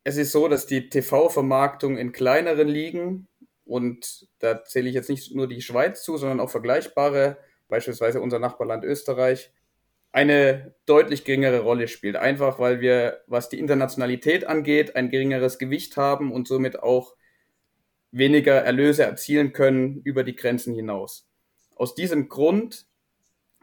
Es 0.03 0.15
ist 0.15 0.31
so, 0.31 0.47
dass 0.47 0.67
die 0.67 0.89
TV-Vermarktung 0.89 1.97
in 1.97 2.11
kleineren 2.11 2.67
Ligen, 2.67 3.27
und 3.65 4.27
da 4.37 4.63
zähle 4.63 4.89
ich 4.89 4.93
jetzt 4.93 5.09
nicht 5.09 5.33
nur 5.33 5.47
die 5.47 5.63
Schweiz 5.63 6.03
zu, 6.03 6.17
sondern 6.17 6.39
auch 6.39 6.51
vergleichbare, 6.51 7.37
beispielsweise 7.67 8.21
unser 8.21 8.37
Nachbarland 8.37 8.83
Österreich, 8.83 9.51
eine 10.11 10.75
deutlich 10.85 11.23
geringere 11.25 11.61
Rolle 11.61 11.87
spielt. 11.87 12.15
Einfach 12.15 12.59
weil 12.59 12.79
wir, 12.79 13.23
was 13.25 13.49
die 13.49 13.57
Internationalität 13.57 14.45
angeht, 14.45 14.95
ein 14.95 15.09
geringeres 15.09 15.57
Gewicht 15.57 15.97
haben 15.97 16.31
und 16.31 16.47
somit 16.47 16.77
auch 16.77 17.15
weniger 18.11 18.53
Erlöse 18.53 19.01
erzielen 19.01 19.51
können 19.51 19.99
über 20.03 20.23
die 20.23 20.35
Grenzen 20.35 20.75
hinaus. 20.75 21.27
Aus 21.75 21.95
diesem 21.95 22.29
Grund 22.29 22.85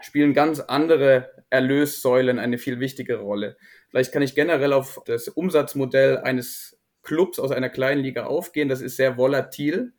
spielen 0.00 0.35
ganz 0.35 0.61
andere 0.61 1.31
Erlössäulen 1.50 2.38
eine 2.38 2.59
viel 2.59 2.81
wichtigere 2.81 3.21
Rolle. 3.21 3.57
Vielleicht 3.90 4.12
kann 4.12 4.23
ich 4.23 4.35
generell 4.35 4.73
auf 4.73 5.00
das 5.07 5.28
Umsatzmodell 5.28 6.19
eines 6.19 6.78
Clubs 7.02 7.38
aus 7.38 7.52
einer 7.52 7.71
kleinen 7.71 8.02
Liga 8.02 8.26
aufgehen. 8.26 8.69
Das 8.69 8.81
ist 8.81 8.97
sehr 8.97 9.17
volatil. 9.17 9.93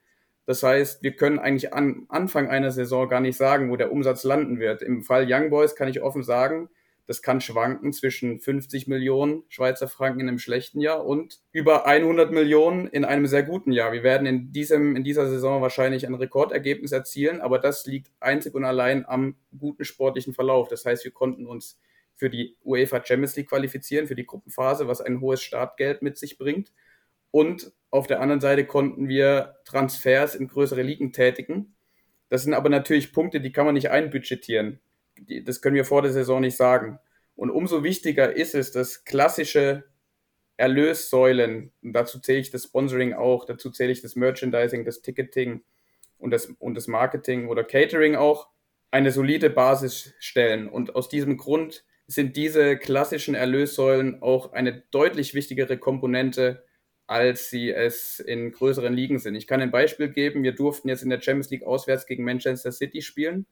Das 0.46 0.64
heißt, 0.64 1.04
wir 1.04 1.16
können 1.16 1.40
eigentlich 1.40 1.74
am 1.74 2.06
Anfang 2.10 2.50
einer 2.50 2.72
Saison 2.72 3.08
gar 3.08 3.20
nicht 3.20 3.38
sagen, 3.38 3.70
wo 3.70 3.76
der 3.76 3.92
Umsatz 3.92 4.24
landen 4.24 4.60
wird. 4.60 4.82
Im 4.82 5.04
Fall 5.04 5.26
Young 5.28 5.50
Boys 5.50 5.76
kann 5.76 5.88
ich 5.88 6.02
offen 6.02 6.24
sagen, 6.24 6.70
das 7.10 7.24
kann 7.24 7.42
schwanken 7.42 7.92
zwischen 7.92 8.40
50 8.40 8.86
Millionen 8.86 9.42
Schweizer 9.50 9.88
Franken 9.88 10.20
in 10.20 10.28
einem 10.28 10.38
schlechten 10.38 10.80
Jahr 10.80 11.08
und 11.08 11.40
über 11.52 11.88
100 11.88 12.32
Millionen 12.32 12.86
in 12.86 13.04
einem 13.04 13.26
sehr 13.26 13.42
guten 13.42 13.72
Jahr. 13.72 13.92
Wir 13.92 14.04
werden 14.04 14.28
in, 14.28 14.52
diesem, 14.52 14.96
in 14.96 15.04
dieser 15.04 15.28
Saison 15.28 15.60
wahrscheinlich 15.60 16.06
ein 16.06 16.14
Rekordergebnis 16.14 16.92
erzielen, 16.92 17.42
aber 17.42 17.58
das 17.58 17.88
liegt 17.88 18.12
einzig 18.20 18.54
und 18.54 18.64
allein 18.64 19.08
am 19.08 19.38
guten 19.58 19.86
sportlichen 19.86 20.36
Verlauf. 20.36 20.68
Das 20.68 20.86
heißt, 20.86 21.04
wir 21.04 21.12
konnten 21.12 21.48
uns 21.48 21.80
für 22.14 22.30
die 22.30 22.58
UEFA 22.64 23.04
Champions 23.04 23.36
League 23.36 23.50
qualifizieren, 23.50 24.06
für 24.06 24.14
die 24.14 24.28
Gruppenphase, 24.28 24.88
was 24.88 25.02
ein 25.02 25.20
hohes 25.20 25.42
Startgeld 25.42 26.04
mit 26.04 26.16
sich 26.16 26.38
bringt. 26.38 26.72
Und 27.32 27.72
auf 27.90 28.06
der 28.06 28.22
anderen 28.22 28.40
Seite 28.40 28.66
konnten 28.66 29.08
wir 29.08 29.56
Transfers 29.66 30.36
in 30.36 30.48
größere 30.48 30.84
Ligen 30.84 31.12
tätigen. 31.12 31.74
Das 32.30 32.44
sind 32.44 32.54
aber 32.54 32.70
natürlich 32.70 33.12
Punkte, 33.14 33.42
die 33.42 33.52
kann 33.52 33.66
man 33.66 33.74
nicht 33.74 33.90
einbudgetieren 33.90 34.80
das 35.44 35.62
können 35.62 35.76
wir 35.76 35.86
vor 35.86 36.02
der 36.02 36.12
Saison 36.12 36.42
nicht 36.42 36.58
sagen. 36.58 37.00
Und 37.36 37.50
umso 37.50 37.84
wichtiger 37.84 38.36
ist 38.36 38.56
es, 38.56 38.72
dass 38.72 39.06
klassische 39.06 39.86
Erlössäulen, 40.58 41.72
dazu 41.82 42.20
zähle 42.20 42.40
ich 42.40 42.52
das 42.52 42.66
Sponsoring 42.66 43.14
auch, 43.14 43.46
dazu 43.46 43.72
zähle 43.72 43.94
ich 43.94 44.02
das 44.02 44.18
Merchandising, 44.18 44.84
das 44.84 45.02
Ticketing 45.02 45.64
und 46.18 46.32
das, 46.32 46.48
und 46.60 46.76
das 46.76 46.88
Marketing 46.88 47.48
oder 47.48 47.64
Catering 47.64 48.16
auch, 48.16 48.50
eine 48.92 49.12
solide 49.12 49.50
Basis 49.50 50.14
stellen. 50.20 50.68
Und 50.68 50.96
aus 50.96 51.08
diesem 51.08 51.38
Grund 51.38 51.86
sind 52.08 52.36
diese 52.36 52.76
klassischen 52.76 53.36
Erlössäulen 53.36 54.22
auch 54.22 54.52
eine 54.52 54.84
deutlich 54.92 55.34
wichtigere 55.34 55.78
Komponente, 55.78 56.66
als 57.08 57.50
sie 57.50 57.72
es 57.72 58.20
in 58.20 58.52
größeren 58.52 58.94
Ligen 58.94 59.18
sind. 59.18 59.36
Ich 59.36 59.48
kann 59.48 59.62
ein 59.62 59.72
Beispiel 59.72 60.10
geben. 60.10 60.44
Wir 60.44 60.54
durften 60.54 60.90
jetzt 60.90 61.04
in 61.04 61.10
der 61.10 61.22
Champions 61.22 61.50
League 61.52 61.64
auswärts 61.64 62.06
gegen 62.06 62.24
Manchester 62.24 62.72
City 62.72 63.02
spielen. 63.02 63.46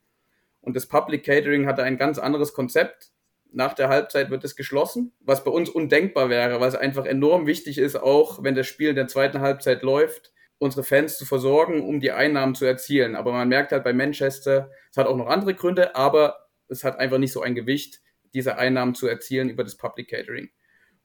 Und 0.68 0.76
das 0.76 0.86
Public 0.86 1.24
Catering 1.24 1.66
hatte 1.66 1.84
ein 1.84 1.98
ganz 1.98 2.20
anderes 2.20 2.52
Konzept 2.54 3.14
nach 3.54 3.74
der 3.74 3.88
Halbzeit 3.88 4.30
wird 4.30 4.44
es 4.44 4.58
geschlossen, 4.58 5.14
was 5.22 5.46
bei 5.46 5.50
uns 5.50 5.70
undenkbar 5.70 6.30
wäre, 6.30 6.60
weil 6.60 6.68
es 6.68 6.76
einfach 6.76 7.06
enorm 7.06 7.48
wichtig 7.48 7.78
ist, 7.78 7.96
auch 7.96 8.44
wenn 8.44 8.54
das 8.54 8.68
Spiel 8.68 8.90
in 8.90 8.98
der 8.98 9.08
zweiten 9.08 9.40
Halbzeit 9.40 9.82
läuft, 9.82 10.34
unsere 10.58 10.84
Fans 10.84 11.18
zu 11.18 11.26
versorgen, 11.26 11.88
um 11.88 12.02
die 12.02 12.12
Einnahmen 12.12 12.54
zu 12.54 12.66
erzielen. 12.66 13.16
Aber 13.16 13.32
man 13.32 13.48
merkt 13.48 13.72
halt 13.72 13.86
bei 13.86 13.94
Manchester, 13.94 14.70
es 14.92 14.98
hat 14.98 15.08
auch 15.08 15.16
noch 15.16 15.28
andere 15.28 15.54
Gründe, 15.54 15.96
aber 15.96 16.50
es 16.68 16.84
hat 16.84 17.00
einfach 17.00 17.18
nicht 17.18 17.32
so 17.32 17.42
ein 17.42 17.56
Gewicht, 17.56 18.02
diese 18.34 18.58
Einnahmen 18.58 18.94
zu 18.94 19.08
erzielen 19.08 19.50
über 19.50 19.64
das 19.64 19.78
Public 19.78 20.10
Catering. 20.10 20.50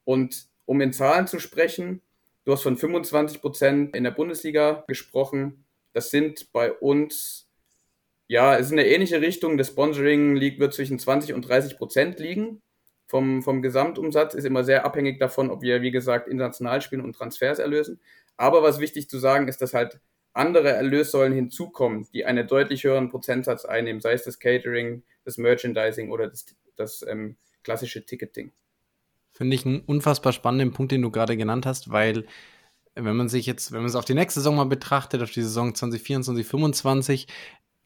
Und 0.02 0.48
um 0.64 0.80
in 0.80 0.92
Zahlen 0.92 1.28
zu 1.28 1.38
sprechen, 1.38 2.02
du 2.46 2.50
hast 2.50 2.64
von 2.64 2.76
25 2.76 3.40
Prozent 3.40 3.94
in 3.94 4.02
der 4.02 4.10
Bundesliga 4.10 4.82
gesprochen. 4.88 5.66
Das 5.92 6.10
sind 6.10 6.50
bei 6.52 6.72
uns 6.72 7.48
ja, 8.32 8.56
es 8.56 8.68
ist 8.68 8.72
eine 8.72 8.86
ähnliche 8.86 9.20
Richtung. 9.20 9.58
Das 9.58 9.68
Sponsoring 9.68 10.36
liegt, 10.36 10.58
wird 10.58 10.72
zwischen 10.72 10.98
20 10.98 11.34
und 11.34 11.46
30 11.46 11.76
Prozent 11.76 12.18
liegen. 12.18 12.62
Vom, 13.06 13.42
vom 13.42 13.60
Gesamtumsatz 13.60 14.32
ist 14.32 14.46
immer 14.46 14.64
sehr 14.64 14.86
abhängig 14.86 15.18
davon, 15.18 15.50
ob 15.50 15.60
wir, 15.60 15.82
wie 15.82 15.90
gesagt, 15.90 16.28
international 16.28 16.80
spielen 16.80 17.02
und 17.02 17.14
Transfers 17.14 17.58
erlösen. 17.58 18.00
Aber 18.38 18.62
was 18.62 18.80
wichtig 18.80 19.10
zu 19.10 19.18
sagen 19.18 19.48
ist, 19.48 19.60
dass 19.60 19.74
halt 19.74 20.00
andere 20.32 20.70
Erlössäulen 20.70 21.34
hinzukommen, 21.34 22.08
die 22.14 22.24
einen 22.24 22.46
deutlich 22.46 22.84
höheren 22.84 23.10
Prozentsatz 23.10 23.66
einnehmen, 23.66 24.00
sei 24.00 24.14
es 24.14 24.24
das 24.24 24.38
Catering, 24.38 25.02
das 25.26 25.36
Merchandising 25.36 26.10
oder 26.10 26.28
das, 26.28 26.46
das 26.76 27.04
ähm, 27.06 27.36
klassische 27.62 28.06
Ticketing. 28.06 28.50
Finde 29.32 29.56
ich 29.56 29.66
einen 29.66 29.80
unfassbar 29.80 30.32
spannenden 30.32 30.72
Punkt, 30.72 30.90
den 30.90 31.02
du 31.02 31.10
gerade 31.10 31.36
genannt 31.36 31.66
hast, 31.66 31.90
weil 31.90 32.24
wenn 32.94 33.16
man 33.16 33.28
sich 33.28 33.44
jetzt, 33.46 33.72
wenn 33.72 33.80
man 33.80 33.88
es 33.88 33.94
auf 33.94 34.04
die 34.04 34.14
nächste 34.14 34.40
Saison 34.40 34.56
mal 34.56 34.64
betrachtet, 34.64 35.22
auf 35.22 35.30
die 35.30 35.42
Saison 35.42 35.74
2024, 35.74 36.46
2025, 36.46 37.26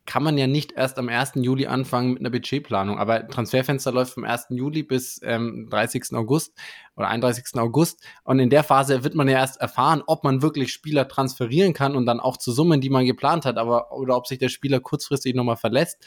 kann 0.06 0.22
man 0.22 0.38
ja 0.38 0.46
nicht 0.46 0.72
erst 0.72 0.98
am 0.98 1.08
1. 1.08 1.32
Juli 1.34 1.66
anfangen 1.66 2.14
mit 2.14 2.20
einer 2.20 2.30
Budgetplanung. 2.30 2.98
Aber 2.98 3.26
Transferfenster 3.28 3.92
läuft 3.92 4.14
vom 4.14 4.24
1. 4.24 4.46
Juli 4.50 4.82
bis 4.82 5.20
ähm, 5.22 5.68
30. 5.70 6.14
August 6.14 6.54
oder 6.96 7.08
31. 7.08 7.58
August. 7.58 8.02
Und 8.24 8.38
in 8.38 8.48
der 8.48 8.62
Phase 8.62 9.04
wird 9.04 9.14
man 9.14 9.28
ja 9.28 9.38
erst 9.38 9.60
erfahren, 9.60 10.02
ob 10.06 10.24
man 10.24 10.42
wirklich 10.42 10.72
Spieler 10.72 11.08
transferieren 11.08 11.74
kann 11.74 11.96
und 11.96 12.06
dann 12.06 12.20
auch 12.20 12.36
zu 12.36 12.52
Summen, 12.52 12.80
die 12.80 12.88
man 12.88 13.04
geplant 13.04 13.44
hat, 13.44 13.58
aber 13.58 13.92
oder 13.92 14.16
ob 14.16 14.26
sich 14.26 14.38
der 14.38 14.48
Spieler 14.48 14.80
kurzfristig 14.80 15.34
nochmal 15.34 15.56
verlässt. 15.56 15.98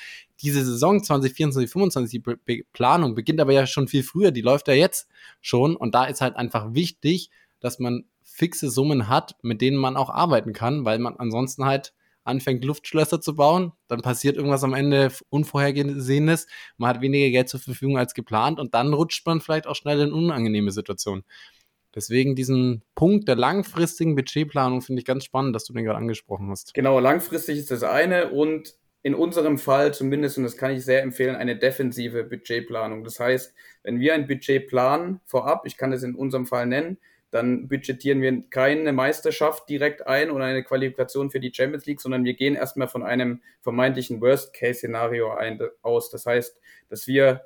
Diese 0.41 0.63
Saison 0.63 1.03
2024, 1.03 1.70
2025, 1.70 2.12
die 2.12 2.20
Be 2.20 2.63
Planung 2.72 3.15
beginnt 3.15 3.41
aber 3.41 3.53
ja 3.53 3.68
schon 3.68 3.88
viel 3.88 4.03
früher. 4.03 4.32
Die 4.32 4.41
läuft 4.41 4.68
ja 4.70 4.74
jetzt 4.74 5.10
schon. 5.41 5.75
Und 5.75 5.94
da 5.94 6.06
ist 6.06 6.22
halt 6.22 6.38
einfach 6.38 6.74
wichtig, 6.74 7.29
dass 7.60 7.79
man 7.79 8.06
fixe 8.24 8.70
Summen 8.70 9.10
hat, 9.10 9.36
mit 9.41 9.60
denen 9.62 9.77
man 9.77 9.98
auch 9.98 10.10
arbeiten 10.10 10.53
kann, 10.53 10.86
weil 10.86 11.00
man 11.00 11.18
ansonsten 11.18 11.65
halt 11.65 11.94
anfängt, 12.29 12.63
Luftschlösser 12.63 13.19
zu 13.19 13.36
bauen, 13.36 13.74
dann 13.88 14.01
passiert 14.01 14.38
irgendwas 14.38 14.63
am 14.63 14.74
Ende 14.74 15.12
Unvorhergesehenes, 15.29 16.48
man 16.77 16.89
hat 16.89 17.01
weniger 17.01 17.29
Geld 17.31 17.50
zur 17.50 17.59
Verfügung 17.59 17.98
als 17.98 18.13
geplant 18.13 18.59
und 18.59 18.74
dann 18.74 18.93
rutscht 18.93 19.25
man 19.27 19.41
vielleicht 19.41 19.67
auch 19.67 19.75
schnell 19.75 20.00
in 20.00 20.13
unangenehme 20.13 20.71
Situationen. 20.71 21.24
Deswegen 21.95 22.36
diesen 22.36 22.83
Punkt 22.95 23.27
der 23.27 23.36
langfristigen 23.36 24.15
Budgetplanung 24.15 24.81
finde 24.81 25.00
ich 25.00 25.05
ganz 25.05 25.25
spannend, 25.25 25.55
dass 25.55 25.65
du 25.65 25.74
den 25.74 25.86
gerade 25.86 25.98
angesprochen 25.98 26.50
hast. 26.50 26.74
Genau, 26.74 27.00
langfristig 27.00 27.57
ist 27.57 27.71
das 27.71 27.83
eine 27.83 28.29
und 28.29 28.75
in 29.01 29.15
unserem 29.15 29.57
Fall 29.57 29.93
zumindest, 29.93 30.38
und 30.38 30.43
das 30.43 30.57
kann 30.57 30.71
ich 30.71 30.83
sehr 30.83 31.01
empfehlen, 31.01 31.36
eine 31.36 31.57
defensive 31.57 32.24
Budgetplanung. 32.24 33.03
Das 33.03 33.19
heißt, 33.19 33.53
wenn 33.83 34.00
wir 34.00 34.13
ein 34.13 34.27
Budget 34.27 34.67
planen 34.67 35.21
vorab, 35.25 35.65
ich 35.65 35.77
kann 35.77 35.93
es 35.93 36.03
in 36.03 36.15
unserem 36.15 36.45
Fall 36.45 36.65
nennen, 36.65 36.98
dann 37.31 37.67
budgetieren 37.67 38.21
wir 38.21 38.43
keine 38.50 38.91
Meisterschaft 38.91 39.69
direkt 39.69 40.07
ein 40.07 40.31
oder 40.31 40.45
eine 40.45 40.63
Qualifikation 40.63 41.29
für 41.29 41.39
die 41.39 41.53
Champions 41.53 41.86
League, 41.86 42.01
sondern 42.01 42.24
wir 42.25 42.33
gehen 42.33 42.55
erstmal 42.55 42.88
von 42.88 43.03
einem 43.03 43.41
vermeintlichen 43.62 44.19
Worst-Case-Szenario 44.21 45.38
aus. 45.81 46.09
Das 46.09 46.25
heißt, 46.25 46.59
dass 46.89 47.07
wir 47.07 47.41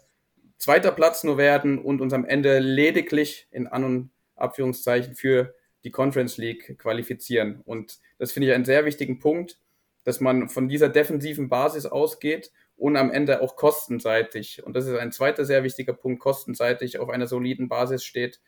zweiter 0.57 0.91
Platz 0.91 1.23
nur 1.23 1.37
werden 1.37 1.79
und 1.79 1.99
uns 1.99 2.13
am 2.13 2.25
Ende 2.25 2.59
lediglich 2.59 3.47
in 3.51 3.67
An- 3.67 3.83
und 3.83 4.11
Abführungszeichen 4.35 5.15
für 5.15 5.53
die 5.83 5.91
Conference 5.91 6.37
League 6.37 6.77
qualifizieren. 6.79 7.61
Und 7.65 7.99
das 8.17 8.31
finde 8.31 8.47
ich 8.47 8.53
einen 8.53 8.65
sehr 8.65 8.85
wichtigen 8.85 9.19
Punkt, 9.19 9.59
dass 10.05 10.21
man 10.21 10.49
von 10.49 10.69
dieser 10.69 10.89
defensiven 10.89 11.49
Basis 11.49 11.85
ausgeht 11.85 12.51
und 12.77 12.95
am 12.95 13.11
Ende 13.11 13.41
auch 13.41 13.55
kostenseitig, 13.55 14.63
und 14.63 14.75
das 14.75 14.87
ist 14.87 14.97
ein 14.97 15.11
zweiter 15.11 15.45
sehr 15.45 15.63
wichtiger 15.63 15.93
Punkt, 15.93 16.21
kostenseitig 16.21 16.99
auf 16.99 17.09
einer 17.09 17.27
soliden 17.27 17.67
Basis 17.67 18.03
steht, 18.03 18.39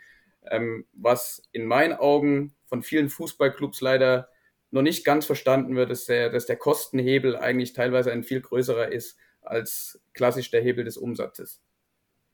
ähm, 0.52 0.86
was 0.94 1.42
in 1.52 1.66
meinen 1.66 1.94
Augen 1.94 2.56
von 2.66 2.84
vielen 2.84 3.10
Fußballclubs 3.10 3.82
leider 3.82 4.30
noch 4.72 4.82
nicht 4.82 5.06
ganz 5.06 5.26
verstanden 5.26 5.76
wird, 5.76 5.92
ist 5.92 6.10
der, 6.10 6.30
dass 6.30 6.46
der 6.46 6.58
Kostenhebel 6.58 7.38
eigentlich 7.38 7.74
teilweise 7.74 8.12
ein 8.12 8.24
viel 8.24 8.42
größerer 8.42 8.92
ist 8.92 9.18
als 9.42 10.02
klassisch 10.14 10.52
der 10.52 10.62
Hebel 10.62 10.84
des 10.84 10.98
Umsatzes. 10.98 11.62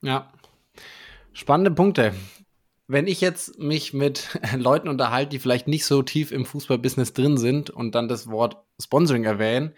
Ja, 0.01 0.31
spannende 1.33 1.71
Punkte. 1.71 2.13
Wenn 2.87 3.07
ich 3.07 3.21
jetzt 3.21 3.59
mich 3.59 3.93
mit 3.93 4.39
Leuten 4.57 4.89
unterhalte, 4.89 5.29
die 5.29 5.39
vielleicht 5.39 5.67
nicht 5.67 5.85
so 5.85 6.01
tief 6.01 6.31
im 6.31 6.45
Fußballbusiness 6.45 7.13
drin 7.13 7.37
sind 7.37 7.69
und 7.69 7.95
dann 7.95 8.07
das 8.07 8.27
Wort 8.27 8.57
Sponsoring 8.81 9.23
erwähnen, 9.23 9.75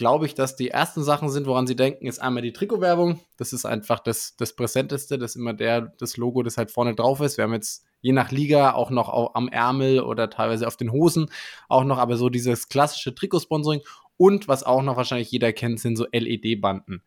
glaube 0.00 0.24
ich, 0.24 0.34
dass 0.34 0.56
die 0.56 0.70
ersten 0.70 1.04
Sachen 1.04 1.28
sind, 1.28 1.46
woran 1.46 1.66
sie 1.66 1.76
denken, 1.76 2.06
ist 2.06 2.22
einmal 2.22 2.42
die 2.42 2.54
Trikotwerbung. 2.54 3.20
Das 3.36 3.52
ist 3.52 3.66
einfach 3.66 4.00
das, 4.00 4.34
das 4.34 4.56
Präsenteste, 4.56 5.18
das 5.18 5.32
ist 5.32 5.36
immer 5.36 5.52
der, 5.52 5.92
das 5.98 6.16
Logo, 6.16 6.42
das 6.42 6.56
halt 6.56 6.70
vorne 6.70 6.94
drauf 6.94 7.20
ist. 7.20 7.36
Wir 7.36 7.44
haben 7.44 7.52
jetzt 7.52 7.84
je 8.00 8.12
nach 8.12 8.30
Liga 8.30 8.72
auch 8.72 8.88
noch 8.88 9.34
am 9.34 9.48
Ärmel 9.48 10.00
oder 10.00 10.30
teilweise 10.30 10.66
auf 10.66 10.78
den 10.78 10.90
Hosen 10.90 11.30
auch 11.68 11.84
noch, 11.84 11.98
aber 11.98 12.16
so 12.16 12.30
dieses 12.30 12.70
klassische 12.70 13.14
Trikotsponsoring 13.14 13.82
und 14.16 14.48
was 14.48 14.62
auch 14.62 14.80
noch 14.80 14.96
wahrscheinlich 14.96 15.30
jeder 15.30 15.52
kennt, 15.52 15.80
sind 15.80 15.96
so 15.96 16.06
LED-Banden. 16.10 17.02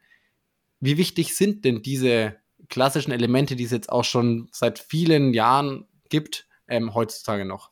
Wie 0.80 0.98
wichtig 0.98 1.36
sind 1.36 1.66
denn 1.66 1.82
diese 1.82 2.36
klassischen 2.70 3.12
Elemente, 3.12 3.56
die 3.56 3.64
es 3.64 3.72
jetzt 3.72 3.92
auch 3.92 4.04
schon 4.04 4.50
seit 4.52 4.78
vielen 4.78 5.34
Jahren 5.34 5.88
gibt, 6.10 6.48
ähm, 6.68 6.94
heutzutage 6.94 7.44
noch? 7.44 7.72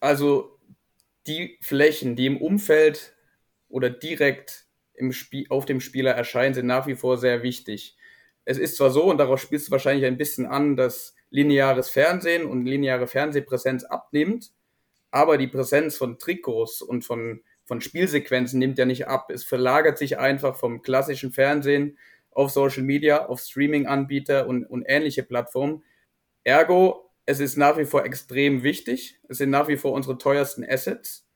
Also 0.00 0.58
die 1.26 1.58
Flächen, 1.60 2.16
die 2.16 2.24
im 2.24 2.38
Umfeld 2.38 3.12
oder 3.68 3.90
direkt 3.90 4.66
im 4.94 5.12
Spiel, 5.12 5.46
auf 5.48 5.64
dem 5.64 5.80
Spieler 5.80 6.12
erscheinen, 6.12 6.54
sind 6.54 6.66
nach 6.66 6.86
wie 6.86 6.96
vor 6.96 7.18
sehr 7.18 7.42
wichtig. 7.42 7.96
Es 8.44 8.58
ist 8.58 8.76
zwar 8.76 8.90
so, 8.90 9.04
und 9.04 9.18
darauf 9.18 9.40
spielst 9.40 9.68
du 9.68 9.72
wahrscheinlich 9.72 10.06
ein 10.06 10.16
bisschen 10.16 10.46
an, 10.46 10.76
dass 10.76 11.14
lineares 11.30 11.90
Fernsehen 11.90 12.46
und 12.46 12.64
lineare 12.64 13.06
Fernsehpräsenz 13.06 13.84
abnimmt, 13.84 14.52
aber 15.10 15.38
die 15.38 15.46
Präsenz 15.48 15.96
von 15.96 16.18
Trikots 16.18 16.82
und 16.82 17.04
von, 17.04 17.42
von 17.64 17.80
Spielsequenzen 17.80 18.58
nimmt 18.58 18.78
ja 18.78 18.86
nicht 18.86 19.06
ab. 19.06 19.30
Es 19.30 19.44
verlagert 19.44 19.98
sich 19.98 20.18
einfach 20.18 20.56
vom 20.56 20.82
klassischen 20.82 21.32
Fernsehen 21.32 21.98
auf 22.30 22.50
Social 22.50 22.82
Media, 22.82 23.26
auf 23.26 23.40
Streaming-Anbieter 23.40 24.46
und, 24.46 24.64
und 24.64 24.84
ähnliche 24.86 25.22
Plattformen. 25.22 25.82
Ergo, 26.44 27.10
es 27.26 27.40
ist 27.40 27.56
nach 27.56 27.76
wie 27.76 27.84
vor 27.84 28.04
extrem 28.06 28.62
wichtig. 28.62 29.20
Es 29.28 29.38
sind 29.38 29.50
nach 29.50 29.68
wie 29.68 29.76
vor 29.76 29.92
unsere 29.92 30.16
teuersten 30.16 30.64
Assets. 30.64 31.27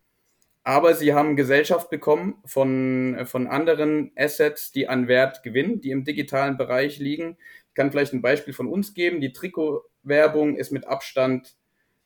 Aber 0.64 0.94
sie 0.94 1.12
haben 1.12 1.34
Gesellschaft 1.34 1.90
bekommen 1.90 2.36
von, 2.44 3.18
von 3.24 3.48
anderen 3.48 4.12
Assets, 4.16 4.70
die 4.70 4.88
an 4.88 5.08
Wert 5.08 5.42
gewinnen, 5.42 5.80
die 5.80 5.90
im 5.90 6.04
digitalen 6.04 6.56
Bereich 6.56 6.98
liegen. 6.98 7.36
Ich 7.68 7.74
kann 7.74 7.90
vielleicht 7.90 8.12
ein 8.12 8.22
Beispiel 8.22 8.54
von 8.54 8.68
uns 8.68 8.94
geben. 8.94 9.20
Die 9.20 9.32
Trikotwerbung 9.32 10.56
ist 10.56 10.70
mit 10.70 10.86
Abstand 10.86 11.56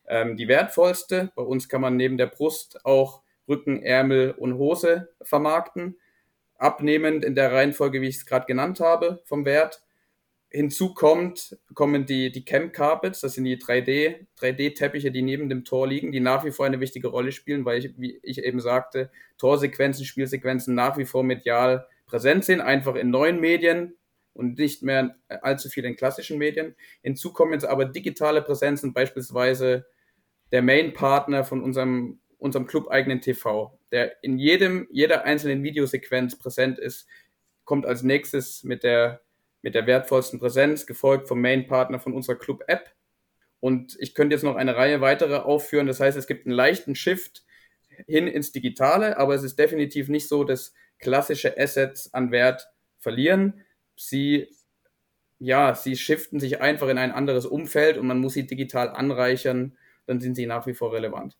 ähm, 0.06 0.36
die 0.36 0.48
wertvollste. 0.48 1.32
Bei 1.34 1.42
uns 1.42 1.68
kann 1.68 1.82
man 1.82 1.96
neben 1.96 2.16
der 2.16 2.26
Brust 2.26 2.84
auch 2.84 3.22
Rücken, 3.46 3.82
Ärmel 3.82 4.32
und 4.32 4.56
Hose 4.56 5.10
vermarkten. 5.22 5.98
Abnehmend 6.56 7.24
in 7.24 7.34
der 7.34 7.52
Reihenfolge, 7.52 8.00
wie 8.00 8.08
ich 8.08 8.16
es 8.16 8.26
gerade 8.26 8.46
genannt 8.46 8.80
habe, 8.80 9.20
vom 9.24 9.44
Wert. 9.44 9.82
Hinzu 10.56 10.94
kommt, 10.94 11.58
kommen 11.74 12.06
die, 12.06 12.32
die 12.32 12.44
Camp 12.44 12.72
Carpets, 12.72 13.20
das 13.20 13.34
sind 13.34 13.44
die 13.44 13.58
3D, 13.58 14.26
3D-Teppiche, 14.40 15.10
die 15.10 15.20
neben 15.20 15.50
dem 15.50 15.64
Tor 15.64 15.86
liegen, 15.86 16.12
die 16.12 16.20
nach 16.20 16.44
wie 16.46 16.50
vor 16.50 16.64
eine 16.64 16.80
wichtige 16.80 17.08
Rolle 17.08 17.30
spielen, 17.30 17.66
weil 17.66 17.78
ich, 17.78 17.92
wie 17.98 18.18
ich 18.22 18.42
eben 18.42 18.60
sagte, 18.60 19.10
Torsequenzen, 19.36 20.06
Spielsequenzen 20.06 20.74
nach 20.74 20.96
wie 20.96 21.04
vor 21.04 21.22
medial 21.24 21.86
präsent 22.06 22.46
sind, 22.46 22.62
einfach 22.62 22.94
in 22.94 23.10
neuen 23.10 23.38
Medien 23.38 23.96
und 24.32 24.58
nicht 24.58 24.82
mehr 24.82 25.16
allzu 25.28 25.68
viel 25.68 25.84
in 25.84 25.94
klassischen 25.94 26.38
Medien. 26.38 26.74
Hinzu 27.02 27.34
kommen 27.34 27.52
jetzt 27.52 27.66
aber 27.66 27.84
digitale 27.84 28.40
Präsenzen, 28.40 28.94
beispielsweise 28.94 29.84
der 30.52 30.62
Main-Partner 30.62 31.44
von 31.44 31.62
unserem, 31.62 32.20
unserem 32.38 32.66
club-eigenen 32.66 33.20
TV, 33.20 33.78
der 33.92 34.22
in 34.24 34.38
jedem, 34.38 34.88
jeder 34.90 35.24
einzelnen 35.24 35.62
Videosequenz 35.62 36.38
präsent 36.38 36.78
ist, 36.78 37.06
kommt 37.64 37.84
als 37.84 38.02
nächstes 38.02 38.64
mit 38.64 38.84
der, 38.84 39.20
mit 39.66 39.74
der 39.74 39.88
wertvollsten 39.88 40.38
Präsenz, 40.38 40.86
gefolgt 40.86 41.26
vom 41.26 41.40
Main-Partner 41.40 41.98
von 41.98 42.14
unserer 42.14 42.36
Club-App. 42.36 42.94
Und 43.58 43.96
ich 43.98 44.14
könnte 44.14 44.36
jetzt 44.36 44.44
noch 44.44 44.54
eine 44.54 44.76
Reihe 44.76 45.00
weitere 45.00 45.38
aufführen. 45.38 45.88
Das 45.88 45.98
heißt, 45.98 46.16
es 46.16 46.28
gibt 46.28 46.46
einen 46.46 46.54
leichten 46.54 46.94
Shift 46.94 47.44
hin 48.06 48.28
ins 48.28 48.52
Digitale, 48.52 49.16
aber 49.16 49.34
es 49.34 49.42
ist 49.42 49.58
definitiv 49.58 50.08
nicht 50.08 50.28
so, 50.28 50.44
dass 50.44 50.72
klassische 51.00 51.58
Assets 51.58 52.14
an 52.14 52.30
Wert 52.30 52.68
verlieren. 53.00 53.64
Sie, 53.96 54.46
ja, 55.40 55.74
sie 55.74 55.96
shiften 55.96 56.38
sich 56.38 56.60
einfach 56.60 56.86
in 56.86 56.98
ein 56.98 57.10
anderes 57.10 57.44
Umfeld 57.44 57.98
und 57.98 58.06
man 58.06 58.20
muss 58.20 58.34
sie 58.34 58.46
digital 58.46 58.90
anreichern, 58.90 59.76
dann 60.06 60.20
sind 60.20 60.36
sie 60.36 60.46
nach 60.46 60.68
wie 60.68 60.74
vor 60.74 60.92
relevant. 60.92 61.36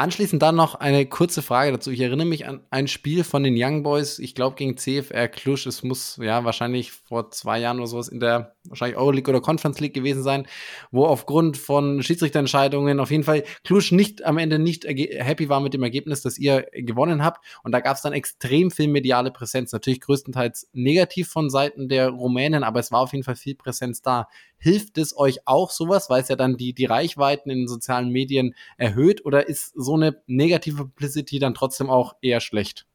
Anschließend 0.00 0.40
dann 0.40 0.56
noch 0.56 0.76
eine 0.76 1.04
kurze 1.04 1.42
Frage 1.42 1.72
dazu. 1.72 1.90
Ich 1.90 2.00
erinnere 2.00 2.26
mich 2.26 2.48
an 2.48 2.62
ein 2.70 2.88
Spiel 2.88 3.22
von 3.22 3.42
den 3.42 3.52
Young 3.54 3.82
Boys, 3.82 4.18
ich 4.18 4.34
glaube 4.34 4.56
gegen 4.56 4.78
CFR 4.78 5.28
Klusch. 5.28 5.66
Es 5.66 5.82
muss 5.82 6.18
ja 6.22 6.42
wahrscheinlich 6.42 6.90
vor 6.90 7.30
zwei 7.32 7.58
Jahren 7.58 7.76
oder 7.76 7.86
sowas 7.86 8.08
in 8.08 8.18
der 8.18 8.54
wahrscheinlich 8.64 8.96
Euroleague 8.96 9.30
oder 9.30 9.42
Conference 9.42 9.78
League 9.78 9.92
gewesen 9.92 10.22
sein, 10.22 10.46
wo 10.90 11.04
aufgrund 11.04 11.58
von 11.58 12.02
Schiedsrichterentscheidungen 12.02 12.98
auf 12.98 13.10
jeden 13.10 13.24
Fall 13.24 13.44
Klusch 13.62 13.92
nicht 13.92 14.24
am 14.24 14.38
Ende 14.38 14.58
nicht 14.58 14.86
happy 14.86 15.50
war 15.50 15.60
mit 15.60 15.74
dem 15.74 15.82
Ergebnis, 15.82 16.22
das 16.22 16.38
ihr 16.38 16.66
gewonnen 16.72 17.22
habt. 17.22 17.44
Und 17.62 17.72
da 17.72 17.80
gab 17.80 17.96
es 17.96 18.02
dann 18.02 18.14
extrem 18.14 18.70
viel 18.70 18.88
mediale 18.88 19.30
Präsenz. 19.30 19.70
Natürlich 19.70 20.00
größtenteils 20.00 20.70
negativ 20.72 21.28
von 21.28 21.50
Seiten 21.50 21.90
der 21.90 22.08
Rumänen, 22.08 22.64
aber 22.64 22.80
es 22.80 22.90
war 22.90 23.00
auf 23.00 23.12
jeden 23.12 23.24
Fall 23.24 23.36
viel 23.36 23.54
Präsenz 23.54 24.00
da. 24.00 24.28
Hilft 24.60 24.98
es 24.98 25.16
euch 25.16 25.40
auch 25.46 25.70
sowas, 25.70 26.10
weil 26.10 26.22
es 26.22 26.28
ja 26.28 26.36
dann 26.36 26.56
die, 26.56 26.74
die 26.74 26.84
Reichweiten 26.84 27.50
in 27.50 27.60
den 27.60 27.68
sozialen 27.68 28.10
Medien 28.10 28.54
erhöht 28.76 29.24
oder 29.24 29.48
ist 29.48 29.72
so 29.74 29.94
eine 29.94 30.22
negative 30.26 30.84
Publicity 30.84 31.38
dann 31.38 31.54
trotzdem 31.54 31.88
auch 31.90 32.14
eher 32.20 32.40
schlecht? 32.40 32.86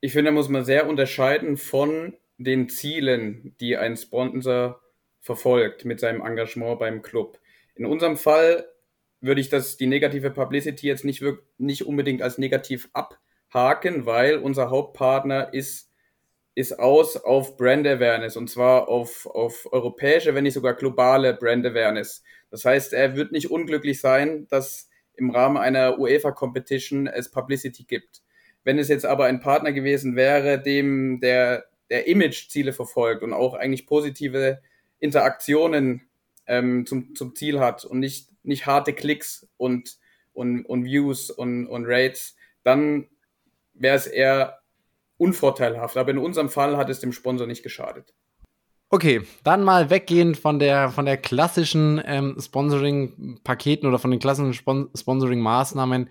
Ich 0.00 0.12
finde, 0.12 0.30
da 0.30 0.34
muss 0.34 0.48
man 0.48 0.64
sehr 0.64 0.88
unterscheiden 0.88 1.56
von 1.56 2.14
den 2.36 2.68
Zielen, 2.68 3.54
die 3.60 3.76
ein 3.76 3.96
Sponsor 3.96 4.80
verfolgt 5.20 5.84
mit 5.84 6.00
seinem 6.00 6.20
Engagement 6.20 6.78
beim 6.78 7.02
Club. 7.02 7.38
In 7.74 7.86
unserem 7.86 8.16
Fall 8.16 8.66
würde 9.20 9.40
ich 9.40 9.48
das, 9.48 9.76
die 9.76 9.86
negative 9.86 10.30
Publicity 10.30 10.88
jetzt 10.88 11.04
nicht, 11.04 11.22
nicht 11.56 11.86
unbedingt 11.86 12.20
als 12.20 12.38
negativ 12.38 12.90
abhaken, 12.92 14.04
weil 14.04 14.38
unser 14.38 14.68
Hauptpartner 14.68 15.54
ist 15.54 15.91
ist 16.54 16.78
aus 16.78 17.16
auf 17.16 17.56
Brand 17.56 17.86
Awareness 17.86 18.36
und 18.36 18.48
zwar 18.50 18.88
auf, 18.88 19.26
auf 19.26 19.72
europäische, 19.72 20.34
wenn 20.34 20.44
nicht 20.44 20.54
sogar 20.54 20.74
globale 20.74 21.34
Brand 21.34 21.64
Awareness. 21.66 22.22
Das 22.50 22.64
heißt, 22.64 22.92
er 22.92 23.16
wird 23.16 23.32
nicht 23.32 23.50
unglücklich 23.50 24.00
sein, 24.00 24.46
dass 24.48 24.88
im 25.14 25.30
Rahmen 25.30 25.56
einer 25.56 25.98
UEFA 25.98 26.32
Competition 26.32 27.06
es 27.06 27.30
Publicity 27.30 27.84
gibt. 27.84 28.22
Wenn 28.64 28.78
es 28.78 28.88
jetzt 28.88 29.06
aber 29.06 29.24
ein 29.26 29.40
Partner 29.40 29.72
gewesen 29.72 30.14
wäre, 30.14 30.60
dem 30.60 31.20
der, 31.20 31.64
der 31.90 32.06
Image-Ziele 32.06 32.72
verfolgt 32.72 33.22
und 33.22 33.32
auch 33.32 33.54
eigentlich 33.54 33.86
positive 33.86 34.60
Interaktionen 34.98 36.02
ähm, 36.46 36.86
zum, 36.86 37.14
zum 37.14 37.34
Ziel 37.34 37.60
hat 37.60 37.84
und 37.84 37.98
nicht, 37.98 38.28
nicht 38.42 38.66
harte 38.66 38.92
Klicks 38.92 39.48
und, 39.56 39.98
und, 40.32 40.64
und 40.64 40.84
Views 40.84 41.30
und, 41.30 41.66
und 41.66 41.86
Rates, 41.86 42.36
dann 42.62 43.08
wäre 43.74 43.96
es 43.96 44.06
eher 44.06 44.61
unvorteilhaft. 45.22 45.96
Aber 45.96 46.10
in 46.10 46.18
unserem 46.18 46.48
Fall 46.48 46.76
hat 46.76 46.90
es 46.90 47.00
dem 47.00 47.12
Sponsor 47.12 47.46
nicht 47.46 47.62
geschadet. 47.62 48.12
Okay, 48.90 49.22
dann 49.42 49.64
mal 49.64 49.88
weggehen 49.88 50.34
von 50.34 50.58
der, 50.58 50.90
von 50.90 51.06
der 51.06 51.16
klassischen 51.16 52.02
ähm, 52.04 52.36
Sponsoring-Paketen 52.38 53.88
oder 53.88 53.98
von 53.98 54.10
den 54.10 54.20
klassischen 54.20 54.52
Spon 54.52 54.90
Sponsoring-Maßnahmen. 54.94 56.10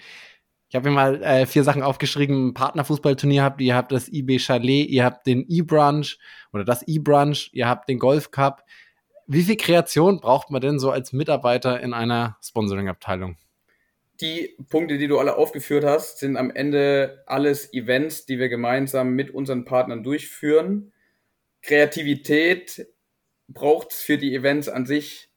Ich 0.70 0.76
habe 0.76 0.90
mir 0.90 0.96
mal 0.96 1.22
äh, 1.22 1.46
vier 1.46 1.64
Sachen 1.64 1.84
aufgeschrieben. 1.84 2.48
Ein 2.48 2.54
Partnerfußballturnier 2.54 3.44
habt 3.44 3.62
ihr, 3.62 3.68
ihr 3.68 3.76
habt 3.76 3.92
das 3.92 4.08
IB 4.08 4.40
Chalet, 4.40 4.90
ihr 4.90 5.04
habt 5.04 5.28
den 5.28 5.46
E-Brunch 5.48 6.18
oder 6.54 6.64
das 6.64 6.82
E-Brunch, 6.88 7.50
ihr 7.54 7.68
habt 7.68 7.88
den 7.90 8.00
Golf 8.00 8.32
Cup. 8.32 8.64
Wie 9.28 9.44
viel 9.44 9.58
Kreation 9.58 10.20
braucht 10.20 10.50
man 10.50 10.62
denn 10.62 10.80
so 10.80 10.90
als 10.90 11.14
Mitarbeiter 11.14 11.82
in 11.82 11.94
einer 11.94 12.38
Sponsoring-Abteilung? 12.42 13.38
Die 14.22 14.56
Punkte, 14.70 14.98
die 14.98 15.08
du 15.08 15.20
alle 15.20 15.36
aufgeführt 15.36 15.84
hast, 15.84 16.20
sind 16.20 16.38
am 16.38 16.52
Ende 16.52 17.24
alles 17.26 17.74
Events, 17.74 18.26
die 18.26 18.40
wir 18.40 18.50
gemeinsam 18.50 19.14
mit 19.16 19.32
unseren 19.32 19.66
Partnern 19.66 20.04
durchführen. 20.04 20.94
Kreativität 21.62 22.88
braucht 23.48 23.92
es 23.92 24.02
für 24.02 24.18
die 24.18 24.34
Events 24.34 24.70
an 24.70 24.86
sich 24.86 25.30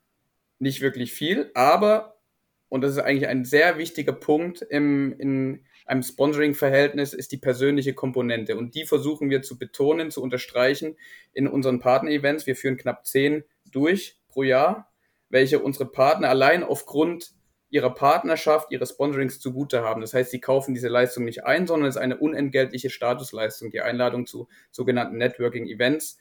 nicht 0.58 0.80
wirklich 0.80 1.12
viel, 1.12 1.50
aber, 1.54 2.20
und 2.68 2.82
das 2.82 2.92
ist 2.92 2.98
eigentlich 2.98 3.28
ein 3.28 3.44
sehr 3.44 3.78
wichtiger 3.78 4.12
Punkt 4.12 4.62
im, 4.62 5.14
in 5.18 5.64
einem 5.86 6.02
Sponsoring-Verhältnis, 6.02 7.12
ist 7.12 7.32
die 7.32 7.38
persönliche 7.38 7.94
Komponente. 7.94 8.56
Und 8.56 8.74
die 8.74 8.84
versuchen 8.84 9.30
wir 9.30 9.42
zu 9.42 9.58
betonen, 9.58 10.10
zu 10.10 10.22
unterstreichen 10.22 10.96
in 11.32 11.46
unseren 11.46 11.80
Partner-Events. 11.80 12.46
Wir 12.46 12.56
führen 12.56 12.76
knapp 12.76 13.06
zehn 13.06 13.44
durch 13.70 14.16
pro 14.28 14.42
Jahr, 14.42 14.90
welche 15.28 15.58
unsere 15.58 15.90
Partner 15.90 16.28
allein 16.28 16.62
aufgrund 16.62 17.34
ihrer 17.74 17.92
Partnerschaft, 17.92 18.70
ihres 18.70 18.90
Sponsorings 18.90 19.40
zugute 19.40 19.82
haben. 19.82 20.00
Das 20.00 20.14
heißt, 20.14 20.30
sie 20.30 20.40
kaufen 20.40 20.74
diese 20.74 20.86
Leistung 20.86 21.24
nicht 21.24 21.44
ein, 21.44 21.66
sondern 21.66 21.88
es 21.88 21.96
ist 21.96 22.00
eine 22.00 22.18
unentgeltliche 22.18 22.88
Statusleistung, 22.88 23.72
die 23.72 23.80
Einladung 23.80 24.26
zu 24.26 24.46
sogenannten 24.70 25.18
Networking-Events, 25.18 26.18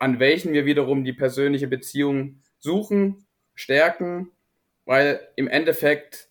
an 0.00 0.18
welchen 0.18 0.52
wir 0.52 0.64
wiederum 0.64 1.04
die 1.04 1.12
persönliche 1.12 1.68
Beziehung 1.68 2.40
suchen, 2.58 3.24
stärken, 3.54 4.32
weil 4.84 5.20
im 5.36 5.46
Endeffekt 5.46 6.28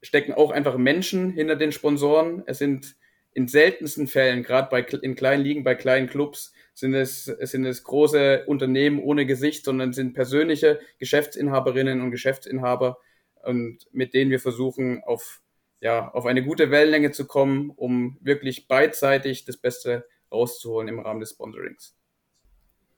stecken 0.00 0.32
auch 0.32 0.50
einfach 0.50 0.78
Menschen 0.78 1.30
hinter 1.30 1.56
den 1.56 1.70
Sponsoren. 1.70 2.42
Es 2.46 2.56
sind 2.56 2.96
in 3.32 3.48
seltensten 3.48 4.06
Fällen, 4.06 4.42
gerade 4.44 4.70
bei, 4.70 4.80
in 4.80 5.14
kleinen 5.14 5.44
Ligen, 5.44 5.62
bei 5.62 5.74
kleinen 5.74 6.08
Clubs, 6.08 6.54
sind 6.72 6.94
es, 6.94 7.24
sind 7.24 7.66
es 7.66 7.84
große 7.84 8.44
Unternehmen 8.46 8.98
ohne 8.98 9.26
Gesicht, 9.26 9.66
sondern 9.66 9.92
sind 9.92 10.14
persönliche 10.14 10.80
Geschäftsinhaberinnen 10.98 12.00
und 12.00 12.12
Geschäftsinhaber, 12.12 12.98
und 13.46 13.78
mit 13.92 14.14
denen 14.14 14.30
wir 14.30 14.40
versuchen, 14.40 15.02
auf, 15.04 15.42
ja, 15.80 16.10
auf 16.12 16.26
eine 16.26 16.44
gute 16.44 16.70
Wellenlänge 16.70 17.12
zu 17.12 17.26
kommen, 17.26 17.70
um 17.70 18.18
wirklich 18.20 18.68
beidseitig 18.68 19.44
das 19.44 19.56
Beste 19.56 20.06
rauszuholen 20.30 20.88
im 20.88 21.00
Rahmen 21.00 21.20
des 21.20 21.30
Sponsorings. 21.30 21.96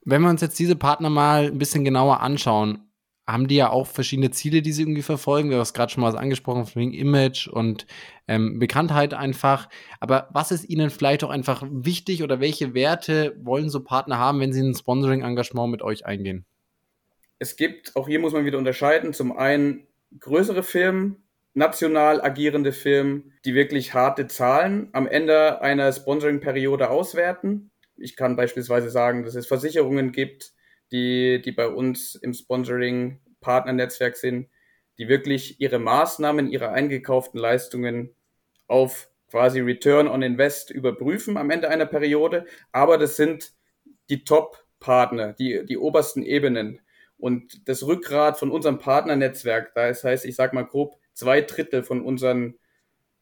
Wenn 0.05 0.23
wir 0.23 0.31
uns 0.31 0.41
jetzt 0.41 0.59
diese 0.59 0.77
Partner 0.77 1.11
mal 1.11 1.47
ein 1.47 1.59
bisschen 1.59 1.85
genauer 1.85 2.21
anschauen, 2.21 2.87
haben 3.27 3.49
die 3.49 3.57
ja 3.57 3.71
auch 3.71 3.89
verschiedene 3.89 4.31
Ziele, 4.31 4.63
die 4.63 4.71
sie 4.71 4.83
irgendwie 4.83 5.03
verfolgen. 5.03 5.51
Wir 5.51 5.57
haben 5.57 5.63
es 5.63 5.75
gerade 5.75 5.91
schon 5.91 6.03
mal 6.03 6.17
angesprochen, 6.17 6.65
wegen 6.75 6.93
Image 6.93 7.49
und 7.49 7.87
ähm, 8.29 8.61
Bekanntheit 8.61 9.15
einfach. 9.15 9.69
Aber 9.99 10.29
was 10.33 10.53
ist 10.53 10.69
ihnen 10.69 10.91
vielleicht 10.91 11.25
auch 11.25 11.31
einfach 11.31 11.65
wichtig 11.69 12.23
oder 12.23 12.39
welche 12.39 12.73
Werte 12.73 13.37
wollen 13.43 13.69
so 13.69 13.83
Partner 13.83 14.19
haben, 14.19 14.39
wenn 14.39 14.53
sie 14.53 14.61
ein 14.61 14.77
Sponsoring-Engagement 14.77 15.73
mit 15.73 15.83
euch 15.83 16.07
eingehen? 16.07 16.45
Es 17.39 17.57
gibt, 17.57 17.97
auch 17.97 18.07
hier 18.07 18.21
muss 18.21 18.33
man 18.33 18.45
wieder 18.45 18.59
unterscheiden, 18.59 19.13
zum 19.13 19.37
einen 19.37 19.89
größere 20.21 20.63
Firmen, 20.63 21.27
national 21.55 22.21
agierende 22.21 22.73
Firmen, 22.73 23.33
die 23.45 23.55
wirklich 23.55 23.95
harte 23.95 24.27
Zahlen 24.27 24.89
am 24.93 25.07
Ende 25.07 25.63
einer 25.63 25.91
Sponsoring-Periode 25.93 26.91
auswerten. 26.91 27.71
Ich 27.97 28.17
kann 28.17 28.37
beispielsweise 28.37 28.91
sagen, 28.91 29.25
dass 29.25 29.35
es 29.35 29.47
Versicherungen 29.47 30.13
gibt, 30.13 30.53
die, 30.93 31.41
die 31.43 31.53
bei 31.53 31.69
uns 31.69 32.15
im 32.15 32.35
Sponsoring-Partnernetzwerk 32.35 34.17
sind, 34.17 34.49
die 34.99 35.09
wirklich 35.09 35.61
ihre 35.61 35.79
Maßnahmen, 35.79 36.51
ihre 36.51 36.71
eingekauften 36.71 37.41
Leistungen 37.41 38.15
auf 38.67 39.11
quasi 39.31 39.61
Return 39.61 40.09
on 40.09 40.23
Invest 40.23 40.71
überprüfen 40.71 41.37
am 41.37 41.51
Ende 41.51 41.69
einer 41.69 41.87
Periode. 41.87 42.47
Aber 42.73 42.99
das 42.99 43.17
sind 43.17 43.53
die 44.09 44.25
Top-Partner, 44.25 45.33
die, 45.33 45.65
die 45.67 45.79
obersten 45.79 46.23
Ebenen. 46.23 46.81
Und 47.19 47.69
das 47.69 47.87
Rückgrat 47.87 48.39
von 48.39 48.51
unserem 48.51 48.79
Partnernetzwerk, 48.79 49.73
das 49.75 50.05
heißt, 50.05 50.25
ich 50.25 50.37
sage 50.37 50.55
mal 50.55 50.67
grob, 50.67 50.97
zwei 51.15 51.41
Drittel 51.41 51.83
von 51.83 52.03
unseren 52.03 52.59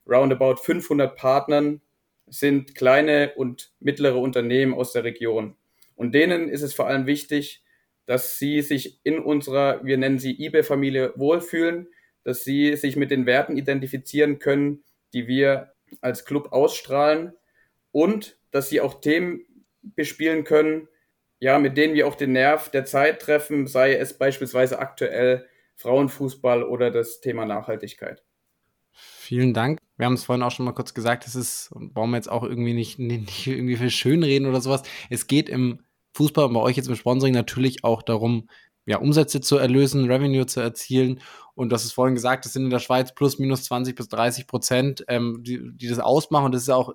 roundabout 0.06 0.56
500 0.56 1.16
Partnern 1.16 1.80
sind 2.26 2.74
kleine 2.74 3.32
und 3.36 3.72
mittlere 3.80 4.18
Unternehmen 4.18 4.74
aus 4.74 4.92
der 4.92 5.04
Region. 5.04 5.56
Und 5.94 6.12
denen 6.12 6.48
ist 6.48 6.62
es 6.62 6.74
vor 6.74 6.86
allem 6.86 7.06
wichtig, 7.06 7.62
dass 8.06 8.38
sie 8.38 8.60
sich 8.62 9.00
in 9.04 9.18
unserer, 9.18 9.84
wir 9.84 9.96
nennen 9.96 10.18
sie 10.18 10.44
eBay-Familie, 10.44 11.12
wohlfühlen, 11.16 11.88
dass 12.22 12.44
sie 12.44 12.76
sich 12.76 12.96
mit 12.96 13.10
den 13.10 13.26
Werten 13.26 13.56
identifizieren 13.56 14.38
können, 14.38 14.82
die 15.12 15.26
wir 15.26 15.72
als 16.00 16.24
Club 16.24 16.52
ausstrahlen 16.52 17.32
und 17.92 18.38
dass 18.50 18.68
sie 18.68 18.80
auch 18.80 19.00
Themen 19.00 19.44
bespielen 19.82 20.44
können, 20.44 20.88
ja, 21.44 21.58
mit 21.58 21.76
denen 21.76 21.92
wir 21.92 22.08
auch 22.08 22.14
den 22.14 22.32
Nerv 22.32 22.70
der 22.70 22.86
Zeit 22.86 23.20
treffen, 23.20 23.66
sei 23.66 23.96
es 23.96 24.16
beispielsweise 24.16 24.78
aktuell 24.78 25.46
Frauenfußball 25.74 26.62
oder 26.62 26.90
das 26.90 27.20
Thema 27.20 27.44
Nachhaltigkeit. 27.44 28.24
Vielen 28.92 29.52
Dank. 29.52 29.78
Wir 29.98 30.06
haben 30.06 30.14
es 30.14 30.24
vorhin 30.24 30.42
auch 30.42 30.50
schon 30.50 30.64
mal 30.64 30.72
kurz 30.72 30.94
gesagt, 30.94 31.26
es 31.26 31.34
ist, 31.34 31.68
brauchen 31.74 32.12
wir 32.12 32.16
jetzt 32.16 32.30
auch 32.30 32.44
irgendwie 32.44 32.72
nicht, 32.72 32.98
nicht 32.98 33.46
irgendwie 33.46 33.76
für 33.76 33.90
Schönreden 33.90 34.48
oder 34.48 34.62
sowas. 34.62 34.84
Es 35.10 35.26
geht 35.26 35.50
im 35.50 35.80
Fußball 36.14 36.46
und 36.46 36.54
bei 36.54 36.60
euch 36.60 36.78
jetzt 36.78 36.88
im 36.88 36.96
Sponsoring 36.96 37.34
natürlich 37.34 37.84
auch 37.84 38.00
darum, 38.00 38.48
ja, 38.86 38.96
Umsätze 38.96 39.42
zu 39.42 39.58
erlösen, 39.58 40.10
Revenue 40.10 40.46
zu 40.46 40.60
erzielen. 40.60 41.20
Und 41.54 41.72
das 41.72 41.84
ist 41.84 41.92
vorhin 41.92 42.14
gesagt, 42.14 42.46
das 42.46 42.54
sind 42.54 42.64
in 42.64 42.70
der 42.70 42.78
Schweiz 42.78 43.14
plus 43.14 43.38
minus 43.38 43.64
20 43.64 43.94
bis 43.94 44.08
30 44.08 44.46
Prozent, 44.46 45.04
ähm, 45.08 45.42
die, 45.42 45.60
die 45.74 45.88
das 45.88 45.98
ausmachen. 45.98 46.46
Und 46.46 46.54
das 46.54 46.62
ist 46.62 46.70
auch 46.70 46.94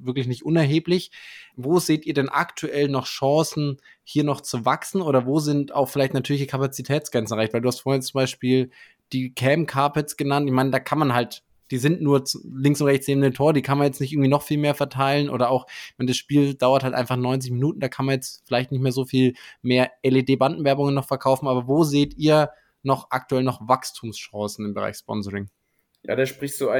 wirklich 0.00 0.26
nicht 0.26 0.44
unerheblich. 0.44 1.10
Wo 1.56 1.78
seht 1.78 2.06
ihr 2.06 2.14
denn 2.14 2.28
aktuell 2.28 2.88
noch 2.88 3.06
Chancen, 3.06 3.78
hier 4.04 4.24
noch 4.24 4.40
zu 4.40 4.64
wachsen? 4.64 5.02
Oder 5.02 5.26
wo 5.26 5.40
sind 5.40 5.74
auch 5.74 5.88
vielleicht 5.88 6.14
natürliche 6.14 6.46
Kapazitätsgrenzen 6.46 7.36
erreicht? 7.36 7.52
Weil 7.52 7.60
du 7.60 7.68
hast 7.68 7.80
vorhin 7.80 8.02
zum 8.02 8.18
Beispiel 8.18 8.70
die 9.12 9.34
Cam 9.34 9.66
Carpets 9.66 10.16
genannt. 10.16 10.46
Ich 10.46 10.54
meine, 10.54 10.70
da 10.70 10.80
kann 10.80 10.98
man 10.98 11.14
halt 11.14 11.42
die 11.70 11.78
sind 11.78 12.00
nur 12.00 12.24
links 12.44 12.80
und 12.80 12.86
rechts 12.86 13.08
neben 13.08 13.20
dem 13.20 13.34
Tor, 13.34 13.52
die 13.52 13.62
kann 13.62 13.78
man 13.78 13.86
jetzt 13.86 14.00
nicht 14.00 14.12
irgendwie 14.12 14.28
noch 14.28 14.42
viel 14.42 14.58
mehr 14.58 14.74
verteilen 14.74 15.28
oder 15.30 15.50
auch, 15.50 15.66
wenn 15.96 16.06
das 16.06 16.16
Spiel 16.16 16.54
dauert 16.54 16.84
halt 16.84 16.94
einfach 16.94 17.16
90 17.16 17.52
Minuten, 17.52 17.80
da 17.80 17.88
kann 17.88 18.06
man 18.06 18.14
jetzt 18.14 18.42
vielleicht 18.46 18.72
nicht 18.72 18.80
mehr 18.80 18.92
so 18.92 19.04
viel 19.04 19.34
mehr 19.62 19.90
LED-Bandenwerbungen 20.02 20.94
noch 20.94 21.06
verkaufen, 21.06 21.46
aber 21.46 21.68
wo 21.68 21.84
seht 21.84 22.16
ihr 22.16 22.50
noch 22.82 23.10
aktuell 23.10 23.42
noch 23.42 23.66
Wachstumschancen 23.68 24.64
im 24.64 24.74
Bereich 24.74 24.96
Sponsoring? 24.96 25.48
Ja, 26.02 26.16
da 26.16 26.24
sprichst 26.26 26.60
du 26.60 26.70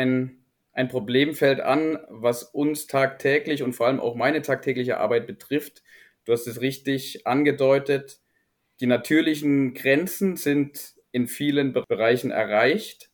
ein, 0.78 0.84
ein 0.84 0.88
Problemfeld 0.88 1.60
an, 1.60 1.98
was 2.08 2.44
uns 2.44 2.86
tagtäglich 2.86 3.62
und 3.62 3.74
vor 3.74 3.86
allem 3.86 4.00
auch 4.00 4.14
meine 4.14 4.42
tagtägliche 4.42 4.98
Arbeit 4.98 5.26
betrifft. 5.26 5.82
Du 6.24 6.32
hast 6.32 6.46
es 6.46 6.60
richtig 6.60 7.26
angedeutet. 7.26 8.20
Die 8.80 8.86
natürlichen 8.86 9.74
Grenzen 9.74 10.36
sind 10.36 10.94
in 11.10 11.26
vielen 11.26 11.72
Bereichen 11.72 12.30
erreicht 12.30 13.10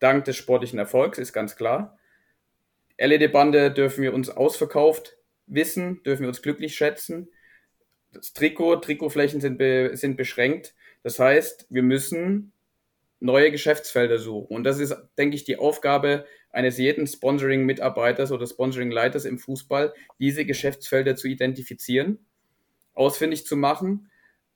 dank 0.00 0.24
des 0.24 0.36
sportlichen 0.36 0.78
Erfolgs, 0.78 1.18
ist 1.18 1.32
ganz 1.32 1.56
klar. 1.56 1.98
LED-Bande 2.98 3.70
dürfen 3.70 4.02
wir 4.02 4.14
uns 4.14 4.30
ausverkauft 4.30 5.16
wissen, 5.46 6.02
dürfen 6.02 6.22
wir 6.22 6.28
uns 6.28 6.42
glücklich 6.42 6.74
schätzen. 6.74 7.30
Das 8.12 8.32
Trikot, 8.32 8.76
Trikotflächen 8.76 9.40
sind, 9.40 9.58
be, 9.58 9.90
sind 9.94 10.16
beschränkt. 10.16 10.74
Das 11.02 11.18
heißt, 11.18 11.66
wir 11.70 11.82
müssen 11.82 12.52
neue 13.20 13.50
Geschäftsfelder 13.50 14.18
suchen. 14.18 14.56
Und 14.56 14.64
das 14.64 14.80
ist, 14.80 14.96
denke 15.18 15.36
ich, 15.36 15.44
die 15.44 15.58
Aufgabe 15.58 16.24
eines 16.50 16.78
jeden 16.78 17.06
Sponsoring-Mitarbeiters 17.06 18.32
oder 18.32 18.46
Sponsoring-Leiters 18.46 19.24
im 19.24 19.38
Fußball, 19.38 19.94
diese 20.18 20.44
Geschäftsfelder 20.44 21.16
zu 21.16 21.28
identifizieren, 21.28 22.18
ausfindig 22.94 23.46
zu 23.46 23.56
machen. 23.56 24.10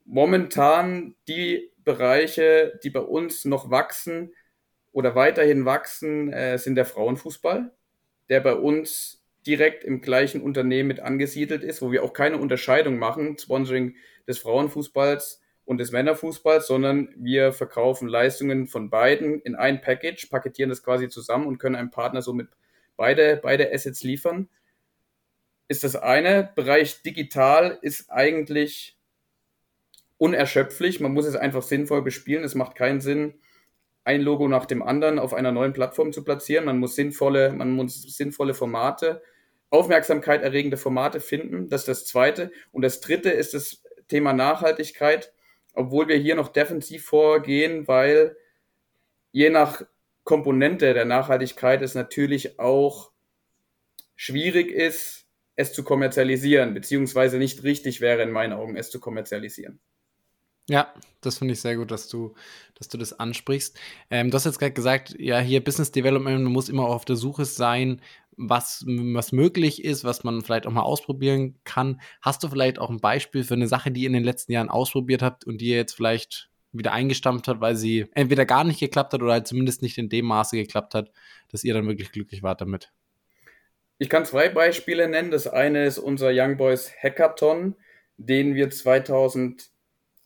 Momentan 0.05 1.15
die 1.29 1.71
Bereiche, 1.85 2.79
die 2.83 2.91
bei 2.91 3.01
uns 3.01 3.45
noch 3.45 3.71
wachsen, 3.71 4.33
oder 4.95 5.17
weiterhin 5.17 5.65
wachsen, 5.65 6.33
äh, 6.33 6.57
sind 6.57 6.77
der 6.77 6.87
Frauenfußball, 6.87 7.73
der 8.29 8.41
bei 8.41 8.55
uns 8.55 9.23
direkt 9.45 9.85
im 9.85 10.01
gleichen 10.01 10.41
Unternehmen 10.41 10.87
mit 10.87 11.01
angesiedelt 11.01 11.65
ist, 11.65 11.83
wo 11.83 11.91
wir 11.91 12.05
auch 12.05 12.13
keine 12.13 12.39
Unterscheidung 12.39 12.97
machen, 12.99 13.37
Sponsoring 13.37 13.97
des 14.27 14.39
Frauenfußballs 14.39 15.43
und 15.65 15.79
des 15.79 15.93
Männerfußballs, 15.93 16.67
sondern 16.67 17.15
wir 17.17 17.53
verkaufen 17.53 18.09
Leistungen 18.09 18.67
von 18.67 18.91
beiden 18.91 19.41
in 19.41 19.55
ein 19.55 19.81
Package, 19.81 20.29
paketieren 20.29 20.71
das 20.71 20.83
quasi 20.83 21.09
zusammen 21.09 21.47
und 21.47 21.59
können 21.59 21.77
einem 21.77 21.91
Partner 21.91 22.23
somit 22.23 22.49
beide, 22.97 23.39
beide 23.43 23.73
Assets 23.73 24.03
liefern. 24.03 24.49
Ist 25.69 25.85
das 25.85 25.97
eine. 25.97 26.51
Bereich 26.55 27.03
digital 27.03 27.79
ist 27.81 28.11
eigentlich 28.11 28.99
unerschöpflich. 30.19 31.01
Man 31.01 31.13
muss 31.13 31.27
es 31.27 31.37
einfach 31.37 31.63
sinnvoll 31.63 32.03
bespielen. 32.03 32.45
Es 32.45 32.55
macht 32.55 32.77
keinen 32.77 33.01
Sinn, 33.01 33.35
ein 34.05 34.21
Logo 34.21 34.47
nach 34.49 34.67
dem 34.67 34.83
anderen 34.83 35.19
auf 35.19 35.33
einer 35.33 35.53
neuen 35.53 35.73
Plattform 35.73 36.13
zu 36.13 36.23
platzieren. 36.23 36.67
Man 36.67 36.79
muss 36.79 36.95
sinnvolle, 36.95 37.53
man 37.53 37.73
muss 37.73 38.03
sinnvolle 38.03 38.53
Formate, 38.53 39.23
Aufmerksamkeit 39.71 40.43
erregende 40.43 40.77
Formate 40.77 41.21
finden. 41.21 41.71
Das 41.71 41.83
ist 41.83 41.89
das 41.89 42.05
zweite. 42.05 42.53
Und 42.71 42.83
das 42.83 43.01
dritte 43.01 43.31
ist 43.31 43.55
das 43.55 43.83
Thema 44.09 44.35
Nachhaltigkeit, 44.35 45.33
obwohl 45.75 46.09
wir 46.09 46.17
hier 46.17 46.37
noch 46.37 46.49
defensiv 46.49 47.05
vorgehen, 47.05 47.87
weil 47.87 48.37
je 49.33 49.51
nach 49.51 49.83
Komponente 50.23 50.95
der 50.95 51.05
Nachhaltigkeit 51.05 51.83
es 51.83 51.95
natürlich 51.95 52.59
auch 52.59 53.11
schwierig 54.17 54.71
ist, 54.71 55.27
es 55.57 55.73
zu 55.73 55.85
kommerzialisieren, 55.85 56.75
beziehungsweise 56.75 57.39
nicht 57.39 57.63
richtig 57.63 58.01
wäre 58.01 58.23
in 58.23 58.31
meinen 58.31 58.53
Augen, 58.53 58.77
es 58.77 58.91
zu 58.91 59.01
kommerzialisieren. 59.01 59.81
Ja, 60.69 60.95
das 61.21 61.39
finde 61.39 61.53
ich 61.53 61.61
sehr 61.61 61.77
gut, 61.77 61.91
dass 61.91 62.09
du, 62.09 62.35
dass 62.75 62.89
du 62.89 62.97
das 62.97 63.13
ansprichst. 63.13 63.79
Ähm, 64.11 64.31
du 64.31 64.35
hast 64.35 64.47
jetzt 64.47 64.59
gerade 64.59 64.73
gesagt, 64.73 65.15
ja, 65.19 65.39
hier 65.39 65.63
Business 65.63 65.93
Development 65.93 66.43
muss 66.47 66.71
immer 66.71 66.87
auf 66.87 67.05
der 67.05 67.17
Suche 67.17 67.45
sein, 67.45 68.01
was, 68.37 68.85
was 68.87 69.33
möglich 69.33 69.85
ist, 69.85 70.05
was 70.05 70.25
man 70.25 70.43
vielleicht 70.43 70.67
auch 70.67 70.73
mal 70.73 70.83
ausprobieren 70.83 71.57
kann. 71.65 72.01
Hast 72.23 72.43
du 72.43 72.49
vielleicht 72.49 72.79
auch 72.79 72.91
ein 72.91 73.01
Beispiel 73.01 73.45
für 73.45 73.55
eine 73.55 73.69
Sache, 73.69 73.91
die 73.91 74.03
ihr 74.03 74.07
in 74.09 74.13
den 74.15 74.25
letzten 74.25 74.53
Jahren 74.53 74.69
ausprobiert 74.69 75.23
habt 75.23 75.45
und 75.45 75.61
die 75.61 75.69
ihr 75.69 75.77
jetzt 75.77 75.95
vielleicht 75.95 76.51
wieder 76.73 76.93
eingestampft 76.93 77.49
hat, 77.49 77.61
weil 77.61 77.77
sie 77.77 78.07
entweder 78.15 78.47
gar 78.47 78.65
nicht 78.65 78.81
geklappt 78.81 79.13
hat 79.13 79.23
oder 79.23 79.33
halt 79.33 79.47
zumindest 79.47 79.83
nicht 79.83 79.99
in 79.99 80.09
dem 80.09 80.27
Maße 80.27 80.57
geklappt 80.57 80.95
hat, 80.95 81.11
dass 81.51 81.65
ihr 81.65 81.75
dann 81.75 81.87
wirklich 81.87 82.11
glücklich 82.11 82.43
wart 82.43 82.61
damit? 82.61 82.93
Ich 83.99 84.09
kann 84.09 84.25
zwei 84.25 84.49
Beispiele 84.49 85.09
nennen. 85.09 85.31
Das 85.31 85.47
eine 85.47 85.87
ist 85.87 85.99
unser 85.99 86.31
Young 86.33 86.57
Boys 86.57 86.93
Hackathon, 87.01 87.77
den 88.17 88.55
wir 88.55 88.71
2000 88.71 89.71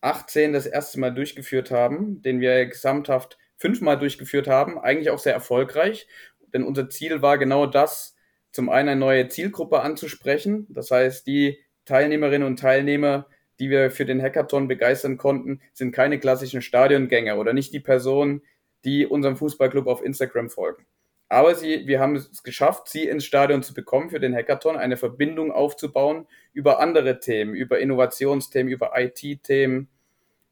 18 0.00 0.52
das 0.52 0.66
erste 0.66 1.00
Mal 1.00 1.10
durchgeführt 1.10 1.70
haben, 1.70 2.22
den 2.22 2.40
wir 2.40 2.66
gesamthaft 2.66 3.38
fünfmal 3.56 3.98
durchgeführt 3.98 4.46
haben, 4.46 4.78
eigentlich 4.78 5.10
auch 5.10 5.18
sehr 5.18 5.34
erfolgreich. 5.34 6.06
Denn 6.52 6.64
unser 6.64 6.88
Ziel 6.90 7.22
war 7.22 7.38
genau 7.38 7.66
das, 7.66 8.16
zum 8.52 8.68
einen 8.70 8.88
eine 8.90 9.00
neue 9.00 9.28
Zielgruppe 9.28 9.80
anzusprechen. 9.80 10.66
Das 10.70 10.90
heißt, 10.90 11.26
die 11.26 11.58
Teilnehmerinnen 11.84 12.46
und 12.46 12.58
Teilnehmer, 12.58 13.26
die 13.60 13.70
wir 13.70 13.90
für 13.90 14.04
den 14.04 14.22
Hackathon 14.22 14.68
begeistern 14.68 15.16
konnten, 15.16 15.60
sind 15.72 15.92
keine 15.92 16.18
klassischen 16.18 16.62
Stadiongänger 16.62 17.38
oder 17.38 17.52
nicht 17.52 17.72
die 17.72 17.80
Personen, 17.80 18.42
die 18.84 19.06
unserem 19.06 19.36
Fußballclub 19.36 19.86
auf 19.86 20.02
Instagram 20.02 20.50
folgen. 20.50 20.86
Aber 21.28 21.54
sie, 21.54 21.86
wir 21.86 22.00
haben 22.00 22.16
es 22.16 22.42
geschafft, 22.42 22.88
sie 22.88 23.06
ins 23.06 23.24
Stadion 23.24 23.62
zu 23.62 23.74
bekommen 23.74 24.08
für 24.08 24.20
den 24.20 24.34
Hackathon, 24.34 24.76
eine 24.76 24.96
Verbindung 24.96 25.52
aufzubauen 25.52 26.26
über 26.54 26.80
andere 26.80 27.20
Themen, 27.20 27.54
über 27.54 27.78
Innovationsthemen, 27.80 28.72
über 28.72 28.92
IT-Themen, 28.96 29.88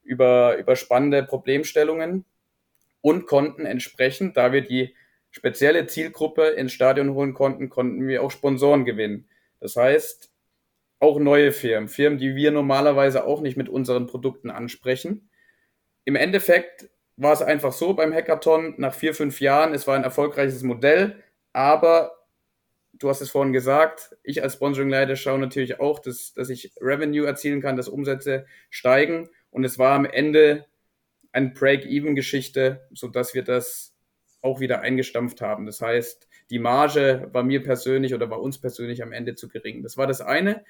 über, 0.03 0.57
über 0.59 0.77
spannende 0.77 1.23
Problemstellungen 1.23 2.27
und 3.01 3.27
konnten 3.27 3.65
entsprechend, 3.65 4.37
da 4.37 4.53
wir 4.53 4.63
die 4.63 4.95
spezielle 5.37 5.87
Zielgruppe 5.87 6.47
ins 6.47 6.73
Stadion 6.73 7.13
holen 7.13 7.35
konnten, 7.35 7.69
konnten 7.69 8.09
wir 8.09 8.23
auch 8.23 8.31
Sponsoren 8.31 8.87
gewinnen. 8.87 9.29
Das 9.61 9.77
heißt, 9.77 10.31
auch 10.99 11.19
neue 11.19 11.53
Firmen, 11.53 11.89
Firmen, 11.89 12.19
die 12.19 12.35
wir 12.35 12.51
normalerweise 12.53 13.27
auch 13.27 13.43
nicht 13.43 13.59
mit 13.59 13.69
unseren 13.69 14.07
Produkten 14.07 14.51
ansprechen. 14.51 15.29
Im 16.07 16.17
Endeffekt 16.17 16.89
war 17.19 17.35
es 17.35 17.43
einfach 17.43 17.75
so 17.75 17.93
beim 17.93 18.15
Hackathon, 18.15 18.77
nach 18.79 18.95
vier, 18.95 19.13
fünf 19.13 19.43
Jahren, 19.43 19.75
es 19.75 19.87
war 19.87 19.95
ein 19.95 20.05
erfolgreiches 20.05 20.63
Modell, 20.63 21.23
aber 21.53 22.13
du 22.95 23.11
hast 23.11 23.21
es 23.21 23.29
vorhin 23.29 23.53
gesagt, 23.53 24.17
ich 24.23 24.43
als 24.43 24.55
Sponsoring-Leiter 24.55 25.17
schaue 25.17 25.39
natürlich 25.39 25.81
auch, 25.81 25.99
dass, 25.99 26.33
dass 26.33 26.49
ich 26.49 26.73
Revenue 26.81 27.27
erzielen 27.27 27.61
kann, 27.61 27.77
dass 27.77 27.89
Umsätze 27.91 28.47
steigen 28.71 29.29
und 29.51 29.65
es 29.65 29.79
war 29.79 29.95
am 29.95 30.07
Ende 30.07 30.65
eine 31.33 31.51
Break-Even-Geschichte, 31.51 32.89
sodass 32.95 33.35
wir 33.35 33.45
das 33.45 33.96
auch 34.47 34.61
wieder 34.61 34.81
eingestampft 34.81 35.41
haben. 35.41 35.67
Das 35.67 35.81
heißt, 35.81 36.29
die 36.51 36.59
Marge 36.59 37.29
war 37.33 37.43
mir 37.43 37.63
persönlich 37.63 38.15
oder 38.15 38.31
war 38.31 38.41
uns 38.41 38.59
persönlich 38.59 39.03
am 39.03 39.13
Ende 39.13 39.35
zu 39.35 39.49
gering. 39.49 39.83
Das 39.83 39.97
war 39.97 40.07
das 40.07 40.21
eine. 40.21 40.65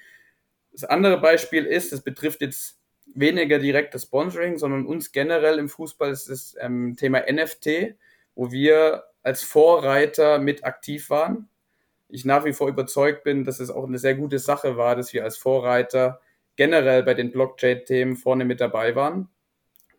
Das 0.71 0.83
andere 0.83 1.21
Beispiel 1.21 1.65
ist, 1.65 1.91
das 1.93 2.01
betrifft 2.01 2.41
jetzt 2.41 2.79
weniger 3.13 3.59
direkt 3.59 3.93
das 3.93 4.03
Sponsoring, 4.03 4.57
sondern 4.57 4.85
uns 4.85 5.11
generell 5.11 5.59
im 5.59 5.69
Fußball 5.69 6.11
ist 6.11 6.29
das 6.29 6.55
ähm, 6.59 6.95
Thema 6.97 7.23
NFT, 7.31 7.95
wo 8.35 8.51
wir 8.51 9.03
als 9.23 9.43
Vorreiter 9.43 10.39
mit 10.39 10.65
aktiv 10.65 11.09
waren. 11.09 11.47
Ich 12.09 12.25
nach 12.25 12.45
wie 12.45 12.53
vor 12.53 12.67
überzeugt 12.67 13.23
bin, 13.23 13.43
dass 13.43 13.59
es 13.59 13.69
auch 13.69 13.85
eine 13.85 13.99
sehr 13.99 14.15
gute 14.15 14.39
Sache 14.39 14.77
war, 14.77 14.95
dass 14.95 15.13
wir 15.13 15.23
als 15.23 15.37
Vorreiter 15.37 16.21
generell 16.55 17.03
bei 17.03 17.13
den 17.13 17.31
Blockchain-Themen 17.31 18.15
vorne 18.15 18.45
mit 18.45 18.59
dabei 18.59 18.95
waren. 18.95 19.29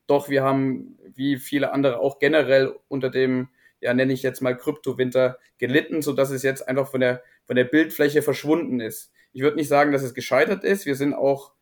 Doch 0.06 0.28
wir 0.28 0.42
haben, 0.42 0.98
wie 1.14 1.36
viele 1.36 1.72
andere, 1.72 2.00
auch 2.00 2.18
generell 2.18 2.74
unter 2.88 3.10
dem, 3.10 3.48
ja, 3.80 3.94
nenne 3.94 4.12
ich 4.12 4.22
jetzt 4.22 4.40
mal 4.40 4.56
Kryptowinter 4.56 5.38
gelitten, 5.58 6.02
sodass 6.02 6.30
es 6.30 6.42
jetzt 6.42 6.66
einfach 6.68 6.90
von 6.90 7.00
der, 7.00 7.22
von 7.46 7.56
der 7.56 7.64
Bildfläche 7.64 8.22
verschwunden 8.22 8.80
ist. 8.80 9.12
Ich 9.32 9.42
würde 9.42 9.56
nicht 9.56 9.68
sagen, 9.68 9.92
dass 9.92 10.02
es 10.02 10.14
gescheitert 10.14 10.64
ist. 10.64 10.86
Wir 10.86 10.96
sind 10.96 11.14
auch 11.14 11.52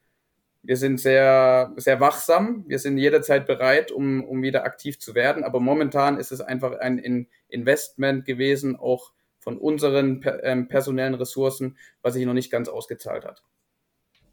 wir 0.66 0.76
sind 0.76 0.98
sehr, 0.98 1.72
sehr 1.76 2.00
wachsam. 2.00 2.64
Wir 2.66 2.80
sind 2.80 2.98
jederzeit 2.98 3.46
bereit, 3.46 3.92
um, 3.92 4.24
um 4.24 4.42
wieder 4.42 4.64
aktiv 4.64 4.98
zu 4.98 5.14
werden. 5.14 5.44
Aber 5.44 5.60
momentan 5.60 6.18
ist 6.18 6.32
es 6.32 6.40
einfach 6.40 6.80
ein 6.80 7.28
Investment 7.48 8.24
gewesen, 8.24 8.74
auch 8.74 9.12
von 9.38 9.58
unseren 9.58 10.24
ähm, 10.42 10.66
personellen 10.66 11.14
Ressourcen, 11.14 11.78
was 12.02 12.14
sich 12.14 12.26
noch 12.26 12.34
nicht 12.34 12.50
ganz 12.50 12.68
ausgezahlt 12.68 13.24
hat. 13.24 13.44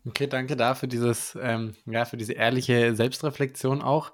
Okay, 0.05 0.27
danke 0.27 0.57
da 0.57 0.75
für 0.75 0.87
dieses, 0.87 1.37
ähm, 1.41 1.75
ja, 1.85 2.03
für 2.03 2.17
diese 2.17 2.33
ehrliche 2.33 2.93
Selbstreflexion 2.93 3.81
auch. 3.81 4.11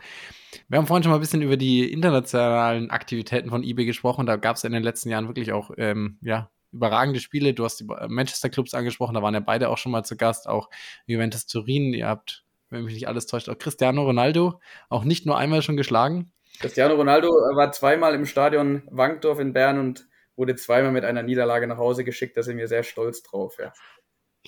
Wir 0.68 0.78
haben 0.78 0.86
vorhin 0.86 1.04
schon 1.04 1.12
mal 1.12 1.18
ein 1.18 1.22
bisschen 1.22 1.42
über 1.42 1.58
die 1.58 1.92
internationalen 1.92 2.92
Aktivitäten 2.92 3.50
von 3.50 3.64
eBay 3.64 3.86
gesprochen. 3.86 4.28
Da 4.28 4.36
gab 4.36 4.56
es 4.56 4.64
in 4.64 4.72
den 4.72 4.84
letzten 4.84 5.10
Jahren 5.10 5.28
wirklich 5.28 5.52
auch, 5.52 5.72
ähm, 5.78 6.20
ja, 6.22 6.52
überragende 6.72 7.20
Spiele. 7.20 7.56
Du 7.56 7.66
hast 7.66 7.80
die 7.80 7.88
Manchester 8.08 8.50
Clubs 8.50 8.76
angesprochen, 8.76 9.16
da 9.16 9.24
waren 9.24 9.34
ja 9.34 9.40
beide 9.40 9.70
auch 9.70 9.80
schon 9.80 9.92
mal 9.92 10.04
zu 10.04 10.16
Gast, 10.16 10.48
auch 10.48 10.70
Juventus 11.08 11.48
Turin. 11.48 11.94
Ihr 11.94 12.08
habt, 12.08 12.46
wenn 12.70 12.84
mich 12.84 12.94
nicht 12.94 13.08
alles 13.08 13.26
täuscht, 13.26 13.50
auch 13.50 13.58
Cristiano 13.58 14.04
Ronaldo 14.04 14.60
auch 14.90 15.04
nicht 15.04 15.26
nur 15.26 15.38
einmal 15.40 15.64
schon 15.64 15.78
geschlagen. 15.78 16.32
Cristiano 16.60 16.94
Ronaldo 16.94 17.30
war 17.30 17.72
zweimal 17.72 18.14
im 18.14 18.26
Stadion 18.26 18.84
Wankdorf 18.92 19.40
in 19.40 19.54
Bern 19.54 19.80
und 19.80 20.08
wurde 20.36 20.56
zweimal 20.56 20.92
mit 20.92 21.06
einer 21.06 21.24
Niederlage 21.24 21.68
nach 21.68 21.78
Hause 21.78 22.04
geschickt. 22.04 22.38
Da 22.38 22.44
sind 22.44 22.58
wir 22.58 22.68
sehr 22.68 22.84
stolz 22.84 23.24
drauf. 23.24 23.58
Ja. 23.60 23.74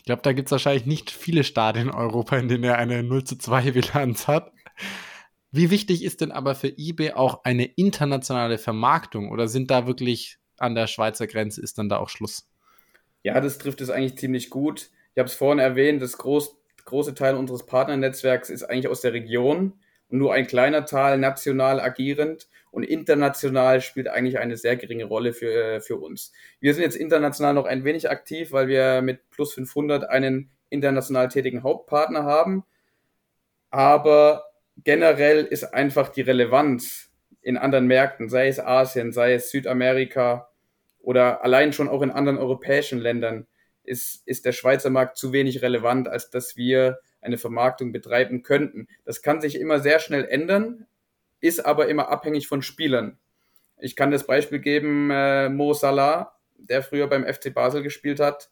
Ich 0.02 0.06
glaube, 0.06 0.24
da 0.24 0.34
gibt 0.34 0.48
es 0.48 0.52
wahrscheinlich 0.52 0.88
nicht 0.88 1.12
viele 1.12 1.44
Stadien 1.44 1.90
in 1.90 1.94
Europa, 1.94 2.36
in 2.36 2.48
denen 2.48 2.64
er 2.64 2.80
eine 2.80 3.04
0 3.04 3.24
zu 3.24 3.38
2 3.38 3.70
Bilanz 3.72 4.28
hat. 4.28 4.52
Wie 5.52 5.70
wichtig 5.70 6.04
ist 6.04 6.22
denn 6.22 6.32
aber 6.32 6.56
für 6.56 6.74
eBay 6.76 7.12
auch 7.12 7.44
eine 7.44 7.66
internationale 7.66 8.58
Vermarktung 8.58 9.30
oder 9.30 9.48
sind 9.48 9.70
da 9.70 9.86
wirklich 9.86 10.40
an 10.58 10.74
der 10.74 10.88
Schweizer 10.88 11.28
Grenze 11.28 11.62
ist 11.62 11.78
dann 11.78 11.88
da 11.88 11.98
auch 11.98 12.10
Schluss? 12.10 12.50
Ja, 13.22 13.40
das 13.40 13.60
trifft 13.60 13.80
es 13.82 13.92
eigentlich 13.92 14.18
ziemlich 14.18 14.50
gut. 14.50 14.90
Ich 15.14 15.20
habe 15.20 15.28
es 15.28 15.36
vorhin 15.36 15.60
erwähnt, 15.60 16.02
das 16.02 16.18
groß, 16.18 16.58
große 16.86 17.14
Teil 17.14 17.36
unseres 17.36 17.68
Partnernetzwerks 17.68 18.50
ist 18.50 18.64
eigentlich 18.64 18.88
aus 18.88 19.02
der 19.02 19.14
Region 19.14 19.74
und 20.10 20.18
nur 20.18 20.34
ein 20.34 20.48
kleiner 20.48 20.88
Teil 20.88 21.20
national 21.20 21.80
agierend 21.80 22.48
und 22.72 22.84
international 22.84 23.82
spielt 23.82 24.08
eigentlich 24.08 24.40
eine 24.40 24.58
sehr 24.58 24.78
geringe 24.78 25.06
Rolle 25.06 25.34
für, 25.34 25.76
äh, 25.76 25.82
für 25.82 25.98
uns. 25.98 26.32
Wir 26.60 26.74
sind 26.74 26.84
jetzt 26.84 26.96
international 26.96 27.54
noch 27.54 27.66
ein 27.66 27.84
wenig 27.84 28.10
aktiv, 28.10 28.52
weil 28.52 28.68
wir 28.68 29.02
mit 29.02 29.30
Plus 29.30 29.54
500 29.54 30.10
einen 30.10 30.50
international 30.70 31.28
tätigen 31.28 31.64
Hauptpartner 31.64 32.24
haben, 32.24 32.64
aber 33.70 34.46
generell 34.84 35.44
ist 35.46 35.74
einfach 35.74 36.10
die 36.10 36.22
Relevanz 36.22 37.12
in 37.42 37.58
anderen 37.58 37.88
Märkten, 37.88 38.30
sei 38.30 38.48
es 38.48 38.60
Asien, 38.60 39.12
sei 39.12 39.34
es 39.34 39.52
Südamerika 39.52 40.50
oder 41.00 41.44
allein 41.44 41.74
schon 41.74 41.90
auch 41.90 42.02
in 42.02 42.12
anderen 42.12 42.38
europäischen 42.38 43.00
Ländern, 43.00 43.48
ist, 43.84 44.26
ist 44.28 44.46
der 44.46 44.52
Schweizer 44.52 44.90
Markt 44.90 45.18
zu 45.18 45.34
wenig 45.34 45.62
relevant, 45.62 46.08
als 46.08 46.30
dass 46.30 46.56
wir 46.56 47.00
eine 47.20 47.38
Vermarktung 47.38 47.92
betreiben 47.92 48.44
könnten. 48.44 48.88
Das 49.06 49.22
kann 49.22 49.42
sich 49.42 49.60
immer 49.60 49.80
sehr 49.80 50.00
schnell 50.00 50.26
ändern, 50.26 50.86
ist 51.42 51.66
aber 51.66 51.88
immer 51.88 52.10
abhängig 52.10 52.48
von 52.48 52.62
Spielern. 52.62 53.18
Ich 53.80 53.96
kann 53.96 54.12
das 54.12 54.26
Beispiel 54.26 54.60
geben, 54.60 55.10
äh, 55.12 55.50
Mo 55.50 55.74
Salah, 55.74 56.38
der 56.58 56.84
früher 56.84 57.08
beim 57.08 57.26
FC 57.26 57.54
Basel 57.54 57.82
gespielt 57.82 58.20
hat. 58.20 58.50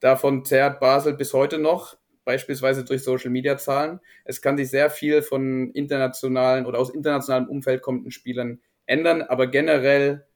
Davon 0.00 0.44
zehrt 0.44 0.78
Basel 0.78 1.14
bis 1.14 1.34
heute 1.34 1.58
noch, 1.58 1.96
beispielsweise 2.24 2.84
durch 2.84 3.02
Social 3.02 3.30
Media 3.30 3.58
Zahlen. 3.58 4.00
Es 4.24 4.40
kann 4.40 4.56
sich 4.56 4.70
sehr 4.70 4.90
viel 4.90 5.22
von 5.22 5.72
internationalen 5.72 6.66
oder 6.66 6.78
aus 6.78 6.90
internationalem 6.90 7.48
Umfeld 7.48 7.82
kommenden 7.82 8.12
Spielern 8.12 8.60
ändern, 8.86 9.22
aber 9.22 9.48
generell 9.48 10.26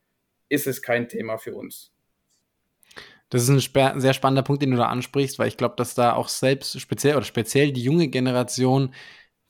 ist 0.48 0.66
es 0.66 0.82
kein 0.82 1.08
Thema 1.08 1.38
für 1.38 1.54
uns. 1.54 1.92
Das 3.30 3.48
ist 3.48 3.74
ein 3.74 4.00
sehr 4.00 4.12
spannender 4.12 4.42
Punkt, 4.42 4.62
den 4.62 4.72
du 4.72 4.76
da 4.76 4.88
ansprichst, 4.88 5.38
weil 5.38 5.48
ich 5.48 5.56
glaube, 5.56 5.76
dass 5.78 5.94
da 5.94 6.12
auch 6.12 6.28
selbst 6.28 6.78
speziell 6.78 7.16
oder 7.16 7.24
speziell 7.24 7.72
die 7.72 7.82
junge 7.82 8.08
Generation, 8.08 8.92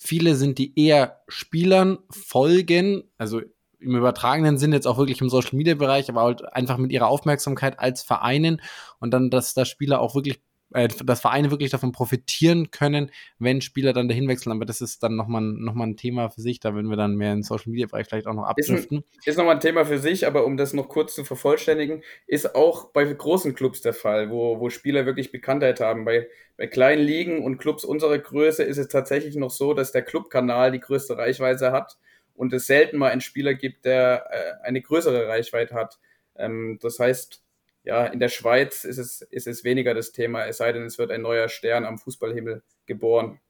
viele 0.03 0.35
sind, 0.35 0.59
die 0.59 0.79
eher 0.79 1.23
Spielern 1.29 1.99
folgen, 2.11 3.05
also 3.19 3.41
im 3.79 3.97
übertragenen 3.97 4.59
Sinn 4.59 4.73
jetzt 4.73 4.87
auch 4.87 4.99
wirklich 4.99 5.21
im 5.21 5.29
Social 5.29 5.57
Media 5.57 5.75
Bereich, 5.75 6.09
aber 6.09 6.23
halt 6.23 6.53
einfach 6.53 6.77
mit 6.77 6.93
ihrer 6.93 7.07
Aufmerksamkeit 7.09 7.79
als 7.79 8.03
Vereinen 8.03 8.61
und 8.99 9.13
dann, 9.13 9.31
dass 9.31 9.55
da 9.55 9.65
Spieler 9.65 10.01
auch 10.01 10.15
wirklich 10.15 10.41
äh, 10.75 10.89
dass 11.05 11.21
Vereine 11.21 11.51
wirklich 11.51 11.71
davon 11.71 11.93
profitieren 11.93 12.71
können, 12.71 13.11
wenn 13.39 13.61
Spieler 13.61 13.93
dann 13.93 14.09
dahin 14.09 14.29
wechseln. 14.29 14.53
Aber 14.53 14.65
das 14.65 14.81
ist 14.81 15.03
dann 15.03 15.17
nochmal 15.17 15.43
noch 15.43 15.75
mal 15.75 15.87
ein 15.87 15.97
Thema 15.97 16.31
für 16.31 16.41
sich, 16.41 16.61
da 16.61 16.75
würden 16.75 16.89
wir 16.89 16.97
dann 16.97 17.17
mehr 17.17 17.33
in 17.33 17.43
Social 17.43 17.71
Media 17.71 17.87
Bereich 17.87 18.07
vielleicht 18.09 18.27
auch 18.27 18.35
noch 18.35 18.45
abdriften. 18.45 19.05
Ist, 19.19 19.29
ist 19.29 19.39
nochmal 19.39 19.57
ein 19.57 19.61
Thema 19.61 19.85
für 19.85 19.99
sich, 19.99 20.27
aber 20.27 20.45
um 20.45 20.57
das 20.57 20.73
noch 20.73 20.89
kurz 20.89 21.15
zu 21.15 21.25
vervollständigen, 21.25 22.03
ist 22.27 22.55
auch 22.55 22.87
bei 22.93 23.05
großen 23.05 23.55
Clubs 23.55 23.81
der 23.81 23.95
Fall, 23.95 24.31
wo, 24.31 24.61
wo 24.61 24.71
Spieler 24.71 25.07
wirklich 25.07 25.33
Bekanntheit 25.33 25.81
haben. 25.81 26.05
Bei, 26.05 26.29
bei 26.57 26.67
kleinen 26.67 27.03
Ligen 27.03 27.45
und 27.45 27.59
Clubs 27.59 27.85
unserer 27.85 28.19
Größe 28.19 28.63
ist 28.63 28.79
es 28.79 28.89
tatsächlich 28.89 29.37
noch 29.37 29.51
so, 29.51 29.75
dass 29.75 29.93
der 29.93 30.03
Clubkanal 30.03 30.73
die 30.73 30.81
größte 30.81 31.17
Reichweite 31.17 31.73
hat 31.73 31.99
und 32.35 32.53
es 32.53 32.67
selten 32.67 32.99
mal 32.99 33.11
einen 33.11 33.21
Spieler 33.21 33.55
gibt, 33.55 33.85
der 33.85 34.27
äh, 34.31 34.67
eine 34.67 34.81
größere 34.81 35.29
Reichweite 35.29 35.75
hat. 35.75 35.99
Ähm, 36.37 36.79
das 36.81 36.99
heißt, 36.99 37.43
ja, 37.85 38.07
in 38.07 38.21
der 38.21 38.29
Schweiz 38.29 38.85
ist 38.85 38.99
es, 38.99 39.23
ist 39.23 39.47
es 39.47 39.65
weniger 39.65 39.95
das 39.95 40.13
Thema, 40.13 40.47
es 40.47 40.59
sei 40.59 40.73
denn, 40.73 40.85
es 40.85 40.99
wird 40.99 41.11
ein 41.11 41.23
neuer 41.23 41.49
Stern 41.49 41.85
am 41.85 41.99
Fußballhimmel 41.99 42.63
geboren. 42.87 43.41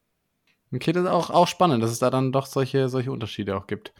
Okay, 0.73 0.91
das 0.91 1.03
ist 1.03 1.09
auch, 1.09 1.29
auch 1.29 1.47
spannend, 1.47 1.83
dass 1.83 1.91
es 1.91 1.99
da 1.99 2.09
dann 2.09 2.31
doch 2.31 2.47
solche, 2.47 2.89
solche 2.89 3.11
Unterschiede 3.11 3.55
auch 3.55 3.67
gibt. 3.67 3.93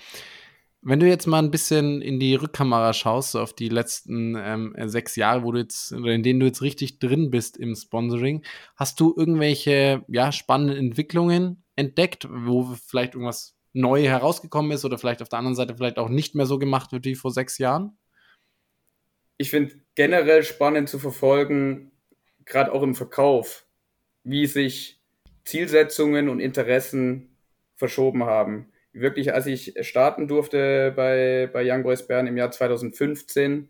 Wenn 0.82 1.00
du 1.00 1.08
jetzt 1.08 1.28
mal 1.28 1.40
ein 1.40 1.52
bisschen 1.52 2.02
in 2.02 2.20
die 2.20 2.36
Rückkamera 2.36 2.94
schaust, 2.94 3.32
so 3.32 3.40
auf 3.40 3.54
die 3.54 3.70
letzten 3.70 4.36
ähm, 4.38 4.76
sechs 4.86 5.16
Jahre, 5.16 5.44
wo 5.44 5.52
du 5.52 5.60
jetzt, 5.60 5.94
oder 5.94 6.12
in 6.12 6.24
denen 6.24 6.40
du 6.40 6.46
jetzt 6.48 6.62
richtig 6.62 7.00
drin 7.00 7.30
bist 7.30 7.58
im 7.58 7.76
Sponsoring, 7.76 8.44
hast 8.76 9.00
du 9.00 9.14
irgendwelche 9.16 10.04
ja, 10.10 10.32
spannenden 10.32 10.78
Entwicklungen 10.78 11.64
entdeckt, 11.76 12.28
wo 12.30 12.76
vielleicht 12.88 13.14
irgendwas 13.14 13.56
neu 13.72 14.04
herausgekommen 14.04 14.72
ist 14.72 14.84
oder 14.84 14.98
vielleicht 14.98 15.22
auf 15.22 15.30
der 15.30 15.40
anderen 15.40 15.56
Seite 15.56 15.76
vielleicht 15.76 16.00
auch 16.00 16.10
nicht 16.10 16.36
mehr 16.36 16.46
so 16.46 16.60
gemacht 16.60 16.92
wird 16.92 17.06
wie 17.06 17.16
vor 17.16 17.32
sechs 17.32 17.60
Jahren? 17.60 17.98
ich 19.38 19.50
finde 19.50 19.76
generell 19.96 20.44
spannend 20.44 20.90
zu 20.90 21.00
verfolgen, 21.00 21.92
gerade 22.46 22.72
auch 22.72 22.84
im 22.84 22.96
Verkauf, 22.96 23.66
wie 24.24 24.46
sich 24.46 25.02
Zielsetzungen 25.46 26.30
und 26.30 26.40
Interessen 26.40 27.38
verschoben 27.76 28.24
haben. 28.24 28.72
Wirklich, 28.94 29.34
als 29.34 29.46
ich 29.48 29.76
starten 29.82 30.28
durfte 30.28 30.94
bei, 30.96 31.50
bei 31.52 31.64
Young 31.66 31.84
Boys 31.84 32.06
Bern 32.08 32.28
im 32.28 32.38
Jahr 32.38 32.52
2015, 32.52 33.70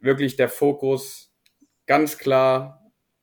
wirklich 0.00 0.36
der 0.36 0.48
Fokus 0.48 1.34
ganz 1.86 2.18
klar 2.18 2.79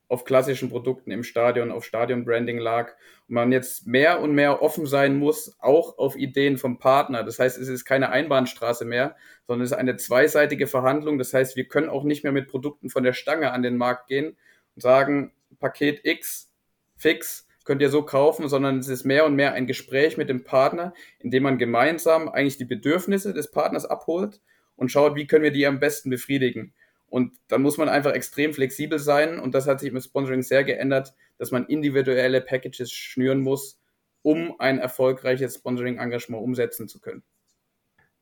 auf 0.08 0.24
klassischen 0.24 0.70
Produkten 0.70 1.12
im 1.12 1.24
Stadion, 1.24 1.72
auf 1.72 1.84
Stadionbranding 1.84 2.58
lag 2.58 2.94
und 3.28 3.36
man 3.36 3.52
jetzt 3.52 3.88
mehr 3.88 4.22
und 4.22 4.34
mehr 4.34 4.62
offen 4.62 4.86
sein 4.86 5.18
muss, 5.18 5.58
auch 5.60 5.98
auf 5.98 6.16
Ideen 6.16 6.58
vom 6.58 6.80
Partner. 6.80 7.24
Das 7.24 7.40
heißt, 7.40 7.58
es 7.58 7.68
ist 7.68 7.84
keine 7.84 8.10
Einbahnstraße 8.10 8.86
mehr, 8.86 9.16
sondern 9.48 9.66
es 9.66 9.72
ist 9.72 9.78
eine 9.78 9.98
zweiseitige 9.98 10.68
Verhandlung. 10.68 11.18
Das 11.18 11.34
heißt, 11.34 11.58
wir 11.58 11.68
können 11.68 11.90
auch 11.90 12.04
nicht 12.04 12.24
mehr 12.24 12.32
mit 12.32 12.48
Produkten 12.48 12.90
von 12.90 13.04
der 13.04 13.14
Stange 13.14 13.52
an 13.52 13.64
den 13.64 13.76
Markt 13.76 14.08
gehen 14.08 14.38
und 14.76 14.82
sagen, 14.82 15.34
Paket 15.60 16.06
X 16.06 16.52
fix 16.96 17.48
könnt 17.66 17.82
ihr 17.82 17.90
so 17.90 18.04
kaufen, 18.04 18.48
sondern 18.48 18.80
es 18.80 18.88
ist 18.88 19.04
mehr 19.04 19.26
und 19.26 19.36
mehr 19.36 19.54
ein 19.54 19.68
Gespräch 19.68 20.16
mit 20.16 20.30
dem 20.30 20.46
Partner, 20.46 20.94
in 21.20 21.32
dem 21.32 21.44
man 21.44 21.58
gemeinsam 21.58 22.30
eigentlich 22.30 22.58
die 22.58 22.66
Bedürfnisse 22.66 23.34
des 23.34 23.52
Partners 23.52 23.86
abholt 23.86 24.40
und 24.78 24.90
schaut, 24.90 25.16
wie 25.16 25.28
können 25.28 25.44
wir 25.44 25.52
die 25.52 25.68
am 25.68 25.82
besten 25.82 26.10
befriedigen. 26.10 26.74
Und 27.08 27.38
dann 27.48 27.62
muss 27.62 27.78
man 27.78 27.90
einfach 27.90 28.12
extrem 28.14 28.54
flexibel 28.54 29.00
sein. 29.00 29.40
Und 29.40 29.54
das 29.54 29.68
hat 29.68 29.80
sich 29.80 29.92
im 29.92 30.00
Sponsoring 30.00 30.42
sehr 30.42 30.64
geändert, 30.64 31.14
dass 31.38 31.52
man 31.52 31.66
individuelle 31.66 32.42
Packages 32.42 32.92
schnüren 32.92 33.42
muss, 33.42 33.80
um 34.22 34.60
ein 34.60 34.80
erfolgreiches 34.80 35.56
Sponsoring-Engagement 35.56 36.44
umsetzen 36.44 36.88
zu 36.88 37.00
können. 37.00 37.24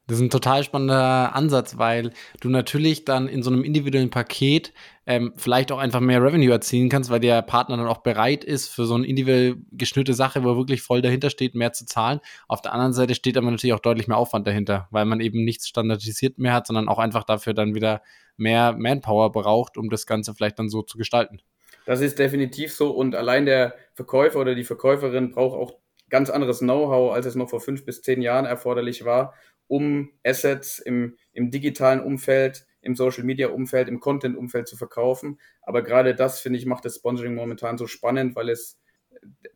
Das 0.08 0.18
ist 0.18 0.24
ein 0.24 0.30
total 0.30 0.64
spannender 0.64 1.36
Ansatz, 1.36 1.80
weil 1.80 2.12
du 2.40 2.50
natürlich 2.50 3.06
dann 3.06 3.28
in 3.28 3.42
so 3.42 3.50
einem 3.50 3.64
individuellen 3.64 4.12
Paket 4.12 4.72
ähm, 5.08 5.34
vielleicht 5.36 5.72
auch 5.72 5.80
einfach 5.80 6.00
mehr 6.00 6.22
Revenue 6.22 6.52
erzielen 6.52 6.90
kannst, 6.90 7.10
weil 7.10 7.20
der 7.20 7.42
Partner 7.42 7.78
dann 7.78 7.88
auch 7.88 8.04
bereit 8.04 8.44
ist, 8.44 8.68
für 8.68 8.86
so 8.86 8.94
eine 8.94 9.08
individuell 9.08 9.56
geschnürte 9.72 10.14
Sache, 10.14 10.44
wo 10.44 10.52
er 10.52 10.58
wirklich 10.58 10.84
voll 10.84 11.02
dahinter 11.02 11.32
steht, 11.32 11.56
mehr 11.56 11.74
zu 11.74 11.88
zahlen. 11.88 12.20
Auf 12.48 12.62
der 12.62 12.74
anderen 12.74 12.94
Seite 12.94 13.16
steht 13.16 13.36
aber 13.36 13.50
natürlich 13.50 13.74
auch 13.74 13.80
deutlich 13.80 14.08
mehr 14.08 14.18
Aufwand 14.18 14.46
dahinter, 14.46 14.88
weil 14.92 15.06
man 15.06 15.22
eben 15.22 15.44
nichts 15.44 15.68
standardisiert 15.68 16.38
mehr 16.38 16.54
hat, 16.54 16.68
sondern 16.68 16.88
auch 16.88 17.00
einfach 17.00 17.24
dafür 17.24 17.56
dann 17.56 17.74
wieder 17.74 18.04
mehr 18.38 18.74
Manpower 18.78 19.32
braucht, 19.32 19.78
um 19.78 19.90
das 19.90 20.06
Ganze 20.06 20.34
vielleicht 20.34 20.60
dann 20.60 20.70
so 20.70 20.82
zu 20.82 20.98
gestalten. 20.98 21.40
Das 21.86 22.02
ist 22.02 22.18
definitiv 22.20 22.74
so 22.74 22.92
und 22.92 23.16
allein 23.16 23.46
der 23.46 23.76
Verkäufer 23.94 24.40
oder 24.40 24.56
die 24.56 24.64
Verkäuferin 24.64 25.32
braucht 25.32 25.58
auch 25.58 25.80
ganz 26.10 26.30
anderes 26.30 26.60
Know-how, 26.60 27.14
als 27.14 27.26
es 27.26 27.36
noch 27.36 27.50
vor 27.50 27.62
fünf 27.62 27.86
bis 27.86 28.02
zehn 28.02 28.22
Jahren 28.22 28.46
erforderlich 28.46 29.06
war, 29.06 29.34
um 29.68 30.12
Assets 30.24 30.80
im, 30.80 31.18
im 31.34 31.52
digitalen 31.52 32.02
Umfeld, 32.02 32.66
im 32.82 32.96
Social-Media-Umfeld, 32.96 33.88
im 33.88 34.00
Content-Umfeld 34.00 34.68
zu 34.68 34.78
verkaufen. 34.78 35.40
Aber 35.62 35.82
gerade 35.82 36.14
das, 36.14 36.40
finde 36.40 36.60
ich, 36.60 36.66
macht 36.66 36.86
das 36.86 36.98
Sponsoring 36.98 37.34
momentan 37.34 37.78
so 37.78 37.88
spannend, 37.88 38.36
weil 38.36 38.50
es 38.50 38.80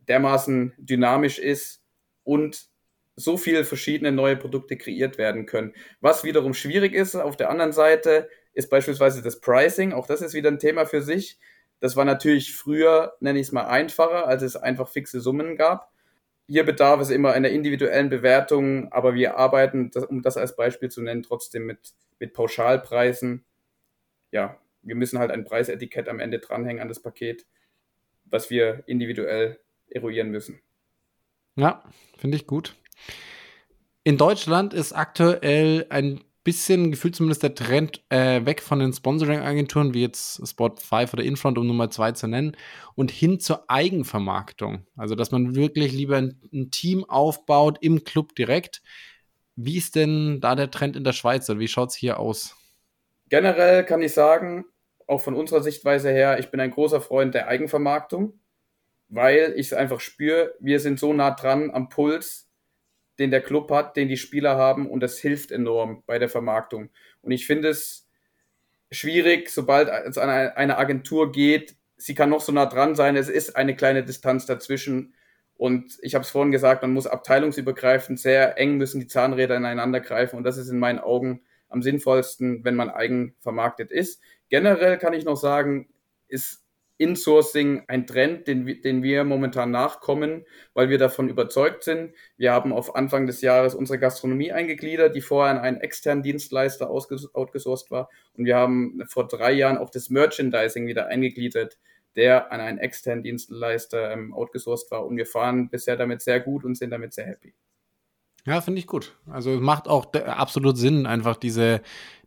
dermaßen 0.08 0.74
dynamisch 0.78 1.38
ist 1.38 1.82
und 2.24 2.68
so 3.16 3.36
viele 3.36 3.64
verschiedene 3.64 4.12
neue 4.12 4.36
Produkte 4.36 4.76
kreiert 4.76 5.18
werden 5.18 5.46
können. 5.46 5.74
Was 6.00 6.24
wiederum 6.24 6.54
schwierig 6.54 6.94
ist, 6.94 7.14
auf 7.14 7.36
der 7.36 7.50
anderen 7.50 7.72
Seite 7.72 8.28
ist 8.52 8.70
beispielsweise 8.70 9.22
das 9.22 9.40
Pricing. 9.40 9.92
Auch 9.92 10.06
das 10.06 10.22
ist 10.22 10.34
wieder 10.34 10.50
ein 10.50 10.58
Thema 10.58 10.86
für 10.86 11.02
sich. 11.02 11.38
Das 11.80 11.96
war 11.96 12.04
natürlich 12.04 12.54
früher, 12.54 13.14
nenne 13.20 13.40
ich 13.40 13.48
es 13.48 13.52
mal, 13.52 13.66
einfacher, 13.66 14.26
als 14.26 14.42
es 14.42 14.56
einfach 14.56 14.88
fixe 14.88 15.20
Summen 15.20 15.56
gab. 15.56 15.90
Hier 16.46 16.64
bedarf 16.64 17.00
es 17.00 17.10
immer 17.10 17.32
einer 17.32 17.48
individuellen 17.48 18.10
Bewertung, 18.10 18.92
aber 18.92 19.14
wir 19.14 19.36
arbeiten, 19.36 19.90
um 20.08 20.20
das 20.20 20.36
als 20.36 20.56
Beispiel 20.56 20.90
zu 20.90 21.00
nennen, 21.00 21.22
trotzdem 21.22 21.64
mit, 21.64 21.92
mit 22.18 22.34
Pauschalpreisen. 22.34 23.44
Ja, 24.32 24.58
wir 24.82 24.96
müssen 24.96 25.18
halt 25.18 25.30
ein 25.30 25.44
Preisetikett 25.44 26.08
am 26.08 26.20
Ende 26.20 26.38
dranhängen 26.38 26.82
an 26.82 26.88
das 26.88 27.00
Paket, 27.00 27.46
was 28.24 28.50
wir 28.50 28.82
individuell 28.86 29.60
eruieren 29.88 30.30
müssen. 30.30 30.60
Ja, 31.56 31.82
finde 32.18 32.36
ich 32.36 32.46
gut. 32.46 32.74
In 34.02 34.18
Deutschland 34.18 34.74
ist 34.74 34.92
aktuell 34.92 35.86
ein 35.90 36.20
bisschen 36.50 36.90
gefühlt 36.90 37.14
zumindest 37.14 37.44
der 37.44 37.54
Trend 37.54 38.02
äh, 38.08 38.44
weg 38.44 38.60
von 38.60 38.80
den 38.80 38.92
Sponsoring-Agenturen, 38.92 39.94
wie 39.94 40.00
jetzt 40.00 40.44
Sport 40.48 40.82
5 40.82 41.12
oder 41.12 41.22
Infront, 41.22 41.58
um 41.58 41.66
Nummer 41.68 41.90
2 41.90 42.10
zu 42.10 42.26
nennen, 42.26 42.56
und 42.96 43.12
hin 43.12 43.38
zur 43.38 43.70
Eigenvermarktung. 43.70 44.84
Also, 44.96 45.14
dass 45.14 45.30
man 45.30 45.54
wirklich 45.54 45.92
lieber 45.92 46.16
ein, 46.16 46.40
ein, 46.52 46.72
Team 46.72 47.04
aufbaut 47.04 47.78
im 47.82 48.02
Club 48.02 48.34
direkt. 48.34 48.82
Wie 49.54 49.76
ist 49.76 49.94
denn 49.94 50.40
da 50.40 50.56
der 50.56 50.72
Trend 50.72 50.96
in 50.96 51.04
der 51.04 51.12
Schweiz? 51.12 51.48
Oder 51.48 51.60
wie 51.60 51.68
schaut 51.68 51.90
es 51.90 51.94
hier 51.94 52.18
aus? 52.18 52.56
Generell 53.28 53.84
kann 53.84 54.02
ich 54.02 54.12
sagen, 54.12 54.64
auch 55.06 55.20
von 55.20 55.36
unserer 55.36 55.62
Sichtweise 55.62 56.10
her, 56.10 56.40
ich 56.40 56.50
bin 56.50 56.58
ein 56.58 56.72
großer 56.72 57.00
Freund 57.00 57.32
der 57.32 57.46
Eigenvermarktung, 57.46 58.40
weil 59.08 59.52
ich 59.54 59.66
es 59.66 59.72
einfach 59.72 60.00
spüre, 60.00 60.52
wir 60.58 60.80
sind 60.80 60.98
so 60.98 61.12
nah 61.12 61.30
dran 61.30 61.70
am 61.70 61.88
Puls, 61.88 62.49
den 63.20 63.30
der 63.30 63.42
Club 63.42 63.70
hat, 63.70 63.96
den 63.96 64.08
die 64.08 64.16
Spieler 64.16 64.56
haben 64.56 64.90
und 64.90 65.00
das 65.00 65.18
hilft 65.18 65.52
enorm 65.52 66.02
bei 66.06 66.18
der 66.18 66.28
Vermarktung. 66.28 66.90
Und 67.20 67.30
ich 67.30 67.46
finde 67.46 67.68
es 67.68 68.08
schwierig, 68.90 69.50
sobald 69.50 69.88
es 69.88 70.18
an 70.18 70.28
eine 70.28 70.78
Agentur 70.78 71.30
geht, 71.30 71.76
sie 71.96 72.14
kann 72.14 72.30
noch 72.30 72.40
so 72.40 72.50
nah 72.50 72.66
dran 72.66 72.94
sein, 72.94 73.14
es 73.16 73.28
ist 73.28 73.56
eine 73.56 73.76
kleine 73.76 74.02
Distanz 74.02 74.46
dazwischen. 74.46 75.14
Und 75.54 75.98
ich 76.00 76.14
habe 76.14 76.24
es 76.24 76.30
vorhin 76.30 76.50
gesagt, 76.50 76.80
man 76.82 76.94
muss 76.94 77.06
abteilungsübergreifend 77.06 78.18
sehr 78.18 78.58
eng 78.58 78.78
müssen 78.78 79.00
die 79.00 79.06
Zahnräder 79.06 79.56
ineinander 79.56 80.00
greifen. 80.00 80.36
Und 80.36 80.44
das 80.44 80.56
ist 80.56 80.70
in 80.70 80.78
meinen 80.78 80.98
Augen 80.98 81.42
am 81.68 81.82
sinnvollsten, 81.82 82.64
wenn 82.64 82.74
man 82.74 82.88
eigen 82.88 83.34
vermarktet 83.40 83.92
ist. 83.92 84.22
Generell 84.48 84.96
kann 84.96 85.12
ich 85.12 85.24
noch 85.24 85.36
sagen, 85.36 85.88
ist 86.26 86.64
Insourcing 87.00 87.84
ein 87.88 88.06
Trend, 88.06 88.46
den, 88.46 88.66
den 88.82 89.02
wir 89.02 89.24
momentan 89.24 89.70
nachkommen, 89.70 90.44
weil 90.74 90.90
wir 90.90 90.98
davon 90.98 91.30
überzeugt 91.30 91.82
sind. 91.82 92.12
Wir 92.36 92.52
haben 92.52 92.74
auf 92.74 92.94
Anfang 92.94 93.26
des 93.26 93.40
Jahres 93.40 93.74
unsere 93.74 93.98
Gastronomie 93.98 94.52
eingegliedert, 94.52 95.16
die 95.16 95.22
vorher 95.22 95.50
an 95.54 95.60
einen 95.60 95.80
externen 95.80 96.22
Dienstleister 96.22 96.90
outgesourced 96.90 97.90
war. 97.90 98.10
Und 98.36 98.44
wir 98.44 98.56
haben 98.56 99.02
vor 99.08 99.26
drei 99.26 99.52
Jahren 99.52 99.78
auch 99.78 99.88
das 99.88 100.10
Merchandising 100.10 100.86
wieder 100.86 101.06
eingegliedert, 101.06 101.78
der 102.16 102.52
an 102.52 102.60
einen 102.60 102.78
externen 102.78 103.24
Dienstleister 103.24 104.12
ähm, 104.12 104.34
outgesourced 104.34 104.90
war. 104.90 105.06
Und 105.06 105.16
wir 105.16 105.26
fahren 105.26 105.70
bisher 105.70 105.96
damit 105.96 106.20
sehr 106.20 106.40
gut 106.40 106.66
und 106.66 106.76
sind 106.76 106.90
damit 106.90 107.14
sehr 107.14 107.26
happy. 107.26 107.54
Ja, 108.50 108.60
finde 108.60 108.80
ich 108.80 108.88
gut. 108.88 109.16
Also 109.30 109.52
es 109.54 109.60
macht 109.60 109.86
auch 109.86 110.12
absolut 110.12 110.76
Sinn, 110.76 111.06
einfach 111.06 111.36
diese, 111.36 111.82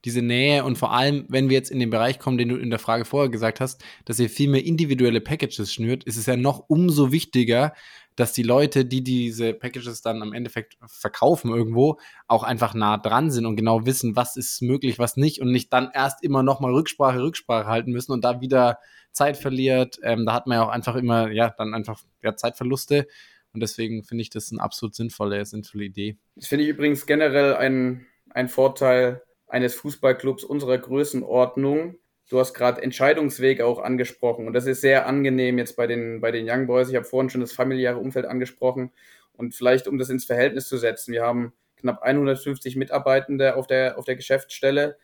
diese 0.06 0.22
Nähe 0.22 0.64
und 0.64 0.78
vor 0.78 0.94
allem, 0.94 1.26
wenn 1.28 1.50
wir 1.50 1.58
jetzt 1.58 1.70
in 1.70 1.80
den 1.80 1.90
Bereich 1.90 2.18
kommen, 2.18 2.38
den 2.38 2.48
du 2.48 2.56
in 2.56 2.70
der 2.70 2.80
Frage 2.80 3.04
vorher 3.04 3.30
gesagt 3.30 3.60
hast, 3.60 3.84
dass 4.06 4.20
ihr 4.20 4.30
viel 4.30 4.50
mehr 4.50 4.64
individuelle 4.64 5.20
Packages 5.20 5.74
schnürt, 5.74 6.06
ist 6.06 6.16
es 6.16 6.26
ja 6.26 6.38
noch 6.38 6.64
umso 6.70 7.12
wichtiger, 7.12 7.74
dass 8.16 8.32
die 8.32 8.44
Leute, 8.44 8.86
die 8.86 9.04
diese 9.04 9.54
Packages 9.54 10.02
dann 10.02 10.22
am 10.22 10.32
Endeffekt 10.32 10.78
verkaufen 10.86 11.52
irgendwo, 11.52 12.00
auch 12.30 12.44
einfach 12.44 12.74
nah 12.74 12.98
dran 12.98 13.30
sind 13.30 13.46
und 13.46 13.58
genau 13.58 13.86
wissen, 13.86 14.16
was 14.16 14.38
ist 14.38 14.62
möglich, 14.62 15.00
was 15.00 15.18
nicht 15.18 15.42
und 15.42 15.52
nicht 15.52 15.74
dann 15.74 15.92
erst 15.94 16.24
immer 16.24 16.42
nochmal 16.42 16.72
Rücksprache, 16.72 17.22
Rücksprache 17.22 17.68
halten 17.68 17.92
müssen 17.92 18.14
und 18.14 18.24
da 18.24 18.40
wieder 18.40 18.80
Zeit 19.12 19.36
verliert. 19.36 20.00
Ähm, 20.04 20.26
da 20.26 20.32
hat 20.32 20.48
man 20.48 20.56
ja 20.56 20.64
auch 20.64 20.70
einfach 20.70 20.96
immer, 20.96 21.32
ja, 21.32 21.50
dann 21.50 21.74
einfach 21.74 22.00
ja, 22.22 22.34
Zeitverluste. 22.34 23.08
Und 23.54 23.62
deswegen 23.62 24.04
finde 24.04 24.24
ich 24.24 24.30
das 24.30 24.52
eine 24.52 24.62
absolut 24.62 24.96
sinnvolle, 24.96 25.46
sinnvolle 25.46 25.86
Idee. 25.86 26.18
Das 26.36 26.48
finde 26.48 26.64
ich 26.64 26.70
übrigens 26.70 27.06
generell 27.06 27.56
ein, 27.56 28.06
ein 28.32 28.50
Vorteil 28.50 29.22
eines 29.48 29.76
Fußballclubs 29.76 30.44
unserer 30.44 30.78
Größenordnung. 30.80 31.96
Du 32.30 32.40
hast 32.40 32.56
gerade 32.56 32.82
Entscheidungswege 32.82 33.66
auch 33.66 33.80
angesprochen 33.80 34.48
und 34.48 34.54
das 34.54 34.66
ist 34.66 34.82
sehr 34.82 35.06
angenehm 35.06 35.60
jetzt 35.60 35.76
bei 35.76 35.86
den, 35.86 36.20
bei 36.22 36.32
den 36.32 36.50
Young 36.50 36.66
Boys. 36.66 36.90
Ich 36.90 36.96
habe 36.96 37.06
vorhin 37.06 37.30
schon 37.30 37.42
das 37.42 37.54
familiäre 37.54 37.98
Umfeld 37.98 38.26
angesprochen 38.26 38.92
und 39.34 39.54
vielleicht 39.54 39.88
um 39.88 40.00
das 40.00 40.10
ins 40.10 40.26
Verhältnis 40.26 40.68
zu 40.68 40.78
setzen. 40.78 41.12
Wir 41.12 41.22
haben 41.22 41.54
knapp 41.76 42.02
150 42.02 42.76
Mitarbeitende 42.76 43.56
auf 43.56 43.68
der, 43.68 44.00
auf 44.00 44.06
der 44.06 44.16
Geschäftsstelle 44.16 44.98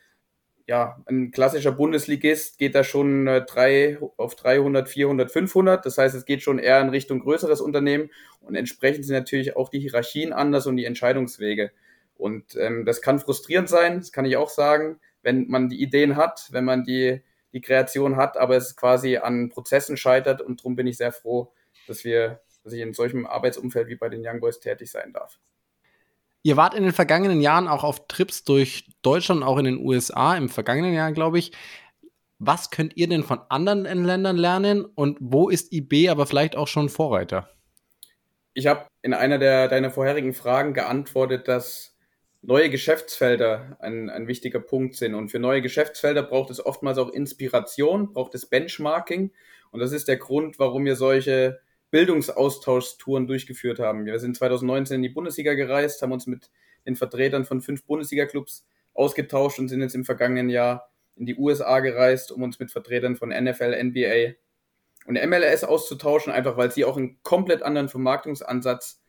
ja, 0.69 1.01
ein 1.07 1.31
klassischer 1.31 1.71
Bundesligist 1.71 2.59
geht 2.59 2.75
da 2.75 2.83
schon 2.83 3.25
äh, 3.25 3.43
drei, 3.43 3.97
auf 4.17 4.35
300, 4.35 4.87
400, 4.87 5.31
500. 5.31 5.83
Das 5.83 5.97
heißt, 5.97 6.13
es 6.13 6.25
geht 6.25 6.43
schon 6.43 6.59
eher 6.59 6.79
in 6.79 6.89
Richtung 6.89 7.21
größeres 7.21 7.59
Unternehmen 7.59 8.11
und 8.41 8.53
entsprechend 8.53 9.03
sind 9.03 9.15
natürlich 9.15 9.55
auch 9.55 9.69
die 9.69 9.79
Hierarchien 9.79 10.31
anders 10.31 10.67
und 10.67 10.77
die 10.77 10.85
Entscheidungswege. 10.85 11.71
Und 12.17 12.55
ähm, 12.55 12.85
das 12.85 13.01
kann 13.01 13.17
frustrierend 13.17 13.67
sein, 13.67 13.97
das 13.97 14.11
kann 14.11 14.25
ich 14.25 14.37
auch 14.37 14.49
sagen, 14.49 14.99
wenn 15.23 15.47
man 15.47 15.69
die 15.69 15.81
Ideen 15.81 16.17
hat, 16.17 16.49
wenn 16.51 16.65
man 16.65 16.83
die, 16.83 17.23
die 17.51 17.61
Kreation 17.61 18.15
hat, 18.15 18.37
aber 18.37 18.55
es 18.55 18.75
quasi 18.75 19.17
an 19.17 19.49
Prozessen 19.49 19.97
scheitert 19.97 20.39
und 20.39 20.59
darum 20.59 20.75
bin 20.75 20.85
ich 20.85 20.97
sehr 20.97 21.11
froh, 21.11 21.51
dass 21.87 22.03
wir, 22.03 22.41
dass 22.63 22.73
ich 22.73 22.81
in 22.81 22.93
solchem 22.93 23.25
Arbeitsumfeld 23.25 23.87
wie 23.87 23.95
bei 23.95 24.09
den 24.09 24.21
Young 24.23 24.39
Boys 24.39 24.59
tätig 24.59 24.91
sein 24.91 25.13
darf. 25.13 25.39
Ihr 26.41 26.57
wart 26.57 26.73
in 26.73 26.83
den 26.83 26.93
vergangenen 26.93 27.41
Jahren 27.41 27.67
auch 27.67 27.83
auf 27.83 28.07
Trips 28.07 28.43
durch 28.43 28.85
Deutschland, 29.01 29.43
auch 29.43 29.57
in 29.57 29.65
den 29.65 29.77
USA, 29.77 30.37
im 30.37 30.49
vergangenen 30.49 30.93
Jahr, 30.93 31.11
glaube 31.11 31.39
ich. 31.39 31.51
Was 32.37 32.69
könnt 32.69 32.95
ihr 32.95 33.09
denn 33.09 33.23
von 33.23 33.41
anderen 33.49 33.83
Ländern 33.83 34.37
lernen 34.37 34.85
und 34.85 35.17
wo 35.19 35.49
ist 35.49 35.73
IB 35.73 36.09
aber 36.09 36.25
vielleicht 36.25 36.55
auch 36.55 36.67
schon 36.67 36.87
Vorreiter? 36.87 37.49
Ich 38.53 38.67
habe 38.67 38.87
in 39.01 39.13
einer 39.13 39.37
der 39.37 39.67
deiner 39.67 39.91
vorherigen 39.91 40.33
Fragen 40.33 40.73
geantwortet, 40.73 41.49
dass 41.49 41.97
neue 42.41 42.69
Geschäftsfelder 42.69 43.77
ein, 43.81 44.09
ein 44.09 44.27
wichtiger 44.27 44.59
Punkt 44.59 44.95
sind. 44.95 45.15
Und 45.15 45.29
für 45.29 45.39
neue 45.39 45.61
Geschäftsfelder 45.61 46.23
braucht 46.23 46.49
es 46.49 46.65
oftmals 46.65 46.97
auch 46.97 47.09
Inspiration, 47.09 48.13
braucht 48.13 48.33
es 48.35 48.45
Benchmarking. 48.45 49.33
Und 49.71 49.79
das 49.81 49.91
ist 49.91 50.07
der 50.07 50.17
Grund, 50.17 50.59
warum 50.59 50.85
wir 50.85 50.95
solche 50.95 51.59
Bildungsaustauschstouren 51.91 53.27
durchgeführt 53.27 53.79
haben. 53.79 54.05
Wir 54.05 54.19
sind 54.19 54.37
2019 54.37 54.97
in 54.97 55.01
die 55.01 55.09
Bundesliga 55.09 55.53
gereist, 55.53 56.01
haben 56.01 56.11
uns 56.11 56.27
mit 56.27 56.49
den 56.85 56.95
Vertretern 56.95 57.45
von 57.45 57.61
fünf 57.61 57.85
Bundesliga-Clubs 57.85 58.65
ausgetauscht 58.93 59.59
und 59.59 59.69
sind 59.69 59.81
jetzt 59.81 59.95
im 59.95 60.05
vergangenen 60.05 60.49
Jahr 60.49 60.89
in 61.15 61.25
die 61.25 61.35
USA 61.35 61.79
gereist, 61.79 62.31
um 62.31 62.43
uns 62.43 62.59
mit 62.59 62.71
Vertretern 62.71 63.15
von 63.15 63.29
NFL, 63.29 63.75
NBA 63.83 64.35
und 65.05 65.15
MLS 65.27 65.63
auszutauschen, 65.63 66.31
einfach 66.31 66.57
weil 66.57 66.71
sie 66.71 66.85
auch 66.85 66.97
einen 66.97 67.21
komplett 67.23 67.61
anderen 67.61 67.89
Vermarktungsansatz 67.89 69.01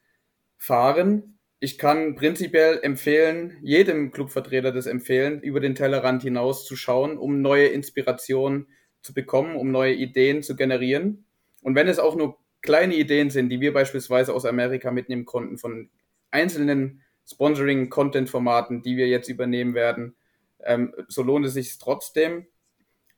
fahren. 0.57 1.39
Ich 1.61 1.79
kann 1.79 2.15
prinzipiell 2.15 2.81
empfehlen, 2.83 3.59
jedem 3.63 4.11
Clubvertreter 4.11 4.73
das 4.73 4.87
empfehlen, 4.87 5.41
über 5.41 5.61
den 5.61 5.75
Tellerrand 5.75 6.23
hinaus 6.23 6.67
zu 6.67 6.75
schauen, 6.75 7.19
um 7.19 7.43
neue 7.43 7.67
Inspirationen 7.67 8.69
zu 9.03 9.15
bekommen, 9.15 9.57
um 9.57 9.71
neue 9.71 9.95
Ideen 9.95 10.43
zu 10.43 10.57
generieren. 10.57 11.27
Und 11.63 11.75
wenn 11.75 11.89
es 11.89 11.99
auch 11.99 12.17
nur 12.17 12.39
kleine 12.63 12.95
Ideen 12.95 13.31
sind, 13.31 13.49
die 13.49 13.61
wir 13.61 13.73
beispielsweise 13.73 14.35
aus 14.35 14.45
Amerika 14.45 14.91
mitnehmen 14.91 15.25
konnten, 15.25 15.59
von 15.59 15.91
einzelnen 16.31 17.03
Sponsoring-Content-Formaten, 17.27 18.83
die 18.83 18.97
wir 18.97 19.09
jetzt 19.09 19.29
übernehmen 19.29 19.75
werden, 19.75 20.17
ähm, 20.65 20.95
so 21.09 21.23
lohnt 21.23 21.47
es 21.47 21.55
sich 21.55 21.79
trotzdem. 21.79 22.47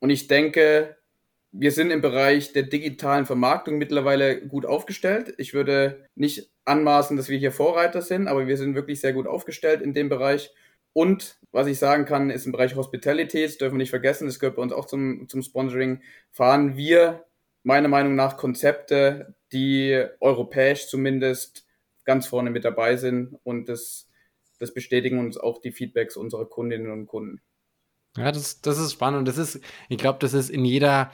Und 0.00 0.11
ich 0.11 0.28
denke, 0.28 0.96
wir 1.52 1.70
sind 1.72 1.90
im 1.90 2.00
Bereich 2.00 2.52
der 2.52 2.64
digitalen 2.64 3.26
Vermarktung 3.26 3.78
mittlerweile 3.78 4.40
gut 4.40 4.64
aufgestellt. 4.64 5.35
Ich 5.37 5.52
würde 5.52 6.09
nicht 6.14 6.50
anmaßen, 6.64 7.16
dass 7.16 7.28
wir 7.28 7.38
hier 7.38 7.52
Vorreiter 7.52 8.02
sind, 8.02 8.28
aber 8.28 8.46
wir 8.46 8.57
sind 8.57 8.74
wirklich 8.74 9.00
sehr 9.00 9.12
gut 9.12 9.26
aufgestellt 9.26 9.83
in 9.83 9.92
dem 9.92 10.09
Bereich. 10.09 10.50
Und 10.94 11.38
was 11.52 11.66
ich 11.66 11.78
sagen 11.78 12.05
kann, 12.05 12.31
ist 12.31 12.46
im 12.46 12.52
Bereich 12.52 12.76
Hospitality, 12.76 13.42
das 13.42 13.59
dürfen 13.59 13.74
wir 13.74 13.78
nicht 13.78 13.90
vergessen, 13.90 14.26
das 14.26 14.38
gehört 14.38 14.57
bei 14.57 14.62
uns 14.62 14.72
auch 14.72 14.87
zum, 14.87 15.28
zum 15.28 15.42
Sponsoring, 15.42 16.02
fahren 16.31 16.76
wir 16.76 17.24
meiner 17.62 17.88
Meinung 17.88 18.14
nach 18.14 18.37
Konzepte, 18.37 19.35
die 19.53 20.05
europäisch 20.20 20.88
zumindest 20.88 21.66
ganz 22.05 22.27
vorne 22.27 22.51
mit 22.51 22.64
dabei 22.64 22.96
sind 22.96 23.38
und 23.44 23.68
das, 23.68 24.09
das 24.59 24.75
bestätigen 24.75 25.18
uns 25.18 25.37
auch 25.37 25.61
die 25.61 25.72
Feedbacks 25.72 26.16
unserer 26.16 26.46
Kundinnen 26.46 26.90
und 26.90 27.07
Kunden. 27.07 27.40
Ja, 28.16 28.31
das, 28.31 28.61
das 28.61 28.79
ist 28.79 28.92
spannend. 28.92 29.27
Das 29.27 29.38
ist, 29.38 29.61
ich 29.88 29.98
glaube, 29.98 30.18
das 30.18 30.35
ist 30.35 30.51
in 30.51 30.64
jeder, 30.64 31.12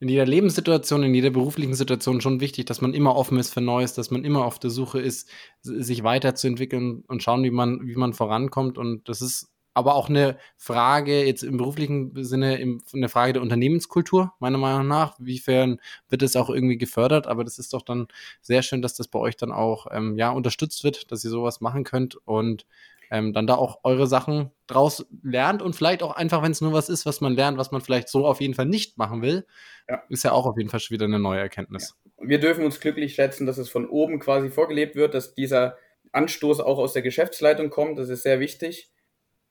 in 0.00 0.08
jeder 0.08 0.26
Lebenssituation, 0.26 1.04
in 1.04 1.14
jeder 1.14 1.30
beruflichen 1.30 1.74
Situation 1.74 2.20
schon 2.20 2.40
wichtig, 2.40 2.66
dass 2.66 2.80
man 2.80 2.94
immer 2.94 3.14
offen 3.14 3.38
ist 3.38 3.52
für 3.54 3.60
Neues, 3.60 3.94
dass 3.94 4.10
man 4.10 4.24
immer 4.24 4.44
auf 4.44 4.58
der 4.58 4.70
Suche 4.70 5.00
ist, 5.00 5.28
sich 5.62 6.02
weiterzuentwickeln 6.02 7.04
und 7.06 7.22
schauen, 7.22 7.44
wie 7.44 7.50
man, 7.50 7.86
wie 7.86 7.94
man 7.94 8.14
vorankommt. 8.14 8.78
Und 8.78 9.08
das 9.08 9.22
ist 9.22 9.48
aber 9.74 9.94
auch 9.94 10.08
eine 10.08 10.36
Frage, 10.56 11.24
jetzt 11.24 11.42
im 11.42 11.56
beruflichen 11.56 12.12
Sinne, 12.24 12.58
im, 12.58 12.82
eine 12.92 13.08
Frage 13.08 13.34
der 13.34 13.42
Unternehmenskultur, 13.42 14.32
meiner 14.40 14.58
Meinung 14.58 14.88
nach. 14.88 15.16
Wiefern 15.18 15.80
wird 16.08 16.22
es 16.22 16.36
auch 16.36 16.50
irgendwie 16.50 16.78
gefördert? 16.78 17.26
Aber 17.26 17.44
das 17.44 17.58
ist 17.58 17.72
doch 17.72 17.82
dann 17.82 18.08
sehr 18.40 18.62
schön, 18.62 18.82
dass 18.82 18.94
das 18.94 19.08
bei 19.08 19.18
euch 19.18 19.36
dann 19.36 19.52
auch 19.52 19.86
ähm, 19.90 20.16
ja, 20.18 20.30
unterstützt 20.30 20.82
wird, 20.84 21.12
dass 21.12 21.24
ihr 21.24 21.30
sowas 21.30 21.60
machen 21.60 21.84
könnt 21.84 22.16
und 22.26 22.66
ähm, 23.10 23.32
dann 23.32 23.46
da 23.46 23.56
auch 23.56 23.80
eure 23.82 24.06
Sachen 24.06 24.50
draus 24.66 25.06
lernt 25.22 25.62
und 25.62 25.74
vielleicht 25.74 26.02
auch 26.02 26.14
einfach, 26.14 26.42
wenn 26.42 26.52
es 26.52 26.60
nur 26.60 26.72
was 26.72 26.88
ist, 26.88 27.06
was 27.06 27.20
man 27.20 27.34
lernt, 27.34 27.58
was 27.58 27.72
man 27.72 27.80
vielleicht 27.80 28.08
so 28.08 28.26
auf 28.26 28.40
jeden 28.40 28.54
Fall 28.54 28.66
nicht 28.66 28.98
machen 28.98 29.20
will, 29.20 29.46
ja. 29.88 30.02
ist 30.08 30.22
ja 30.22 30.32
auch 30.32 30.46
auf 30.46 30.56
jeden 30.56 30.70
Fall 30.70 30.80
schon 30.80 30.94
wieder 30.94 31.06
eine 31.06 31.18
neue 31.18 31.40
Erkenntnis. 31.40 31.96
Ja. 32.04 32.28
Wir 32.28 32.38
dürfen 32.38 32.64
uns 32.64 32.80
glücklich 32.80 33.14
schätzen, 33.14 33.46
dass 33.46 33.58
es 33.58 33.68
von 33.68 33.88
oben 33.88 34.20
quasi 34.20 34.50
vorgelebt 34.50 34.94
wird, 34.94 35.14
dass 35.14 35.34
dieser 35.34 35.76
Anstoß 36.12 36.60
auch 36.60 36.78
aus 36.78 36.92
der 36.92 37.02
Geschäftsleitung 37.02 37.70
kommt. 37.70 37.98
Das 37.98 38.08
ist 38.08 38.22
sehr 38.22 38.40
wichtig. 38.40 38.90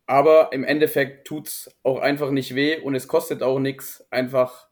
Aber 0.09 0.53
im 0.53 0.63
Endeffekt 0.63 1.27
tut 1.27 1.49
es 1.49 1.69
auch 1.83 1.99
einfach 1.99 2.31
nicht 2.31 2.55
weh 2.55 2.79
und 2.79 2.95
es 2.95 3.07
kostet 3.07 3.43
auch 3.43 3.59
nichts, 3.59 4.03
einfach 4.09 4.67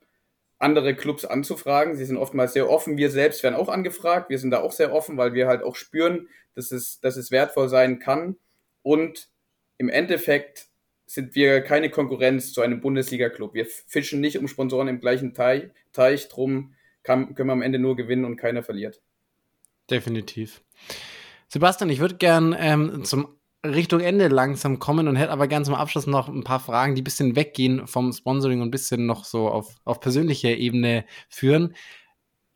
andere 0.58 0.96
Clubs 0.96 1.26
anzufragen. 1.26 1.96
Sie 1.96 2.06
sind 2.06 2.18
oftmals 2.18 2.54
sehr 2.54 2.68
offen. 2.68 2.98
Wir 2.98 3.12
selbst 3.12 3.44
werden 3.44 3.54
auch 3.54 3.70
angefragt. 3.70 4.32
Wir 4.32 4.40
sind 4.40 4.50
da 4.50 4.62
auch 4.62 4.72
sehr 4.72 4.92
offen, 4.92 5.16
weil 5.16 5.36
wir 5.36 5.46
halt 5.48 5.62
auch 5.62 5.76
spüren, 5.76 6.28
dass 6.56 6.72
es, 6.72 7.00
dass 7.02 7.18
es 7.18 7.30
wertvoll 7.30 7.70
sein 7.70 8.00
kann. 8.00 8.38
Und 8.82 9.30
im 9.78 9.90
Endeffekt 9.90 10.70
sind 11.06 11.36
wir 11.36 11.62
keine 11.62 11.92
Konkurrenz 11.92 12.52
zu 12.52 12.62
einem 12.62 12.82
Bundesliga-Club. 12.82 13.54
Wir 13.54 13.68
fischen 13.68 14.20
nicht 14.20 14.40
um 14.40 14.48
Sponsoren 14.48 14.88
im 14.88 15.00
gleichen 15.00 15.36
Teich. 15.36 15.70
Teich 15.94 16.30
drum 16.30 16.74
kann, 17.04 17.36
können 17.36 17.50
wir 17.50 17.54
am 17.54 17.62
Ende 17.62 17.78
nur 17.78 17.96
gewinnen 17.96 18.26
und 18.26 18.38
keiner 18.38 18.64
verliert. 18.64 19.04
Definitiv. 19.88 20.64
Sebastian, 21.48 21.92
ich 21.92 22.00
würde 22.00 22.16
gern 22.16 22.56
ähm, 22.58 23.04
zum 23.04 23.38
Richtung 23.74 24.00
Ende 24.00 24.28
langsam 24.28 24.80
kommen 24.80 25.08
und 25.08 25.16
hätte 25.16 25.32
aber 25.32 25.48
ganz 25.48 25.68
zum 25.68 25.76
Abschluss 25.76 26.08
noch 26.08 26.28
ein 26.28 26.44
paar 26.44 26.60
Fragen, 26.60 26.96
die 26.96 27.02
ein 27.02 27.04
bisschen 27.04 27.36
weggehen 27.36 27.88
vom 27.88 28.12
Sponsoring 28.14 28.62
und 28.62 28.68
ein 28.68 28.72
bisschen 28.72 29.06
noch 29.06 29.26
so 29.26 29.50
auf, 29.50 29.76
auf 29.86 30.00
persönlicher 30.00 30.50
Ebene 30.50 31.06
führen. 31.30 31.74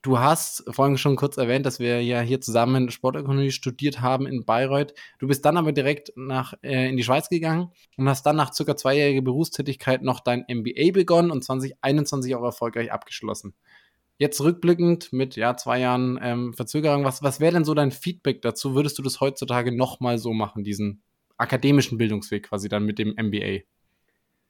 Du 0.04 0.18
hast 0.18 0.64
vorhin 0.68 0.98
schon 0.98 1.16
kurz 1.16 1.38
erwähnt, 1.38 1.66
dass 1.66 1.80
wir 1.80 2.02
ja 2.02 2.22
hier 2.22 2.42
zusammen 2.42 2.90
Sportökonomie 2.90 3.52
studiert 3.52 4.02
haben 4.02 4.26
in 4.26 4.46
Bayreuth. 4.46 4.96
Du 5.20 5.28
bist 5.28 5.46
dann 5.46 5.58
aber 5.58 5.74
direkt 5.74 6.12
nach, 6.16 6.54
äh, 6.64 6.90
in 6.90 6.98
die 6.98 7.04
Schweiz 7.04 7.30
gegangen 7.30 7.72
und 7.98 8.10
hast 8.10 8.26
dann 8.26 8.36
nach 8.36 8.52
circa 8.52 8.76
zweijähriger 8.76 9.22
Berufstätigkeit 9.22 10.02
noch 10.02 10.20
dein 10.20 10.44
MBA 10.48 10.92
begonnen 10.92 11.30
und 11.30 11.44
2021 11.44 12.36
auch 12.36 12.44
erfolgreich 12.44 12.92
abgeschlossen. 12.92 13.54
Jetzt 14.22 14.40
rückblickend 14.40 15.12
mit 15.14 15.36
ja, 15.36 15.58
zwei 15.58 15.80
Jahren 15.80 16.20
ähm, 16.22 16.54
Verzögerung, 16.54 17.04
was, 17.04 17.24
was 17.24 17.40
wäre 17.40 17.54
denn 17.54 17.66
so 17.66 17.74
dein 17.74 17.90
Feedback 17.90 18.44
dazu? 18.44 18.76
Würdest 18.76 19.00
du 19.00 19.02
das 19.02 19.20
heutzutage 19.20 19.76
nochmal 19.76 20.20
so 20.20 20.32
machen, 20.32 20.64
diesen 20.64 21.02
akademischen 21.38 21.98
Bildungsweg 21.98 22.44
quasi 22.44 22.70
dann 22.70 22.86
mit 22.86 23.00
dem 23.00 23.16
MBA? 23.18 23.64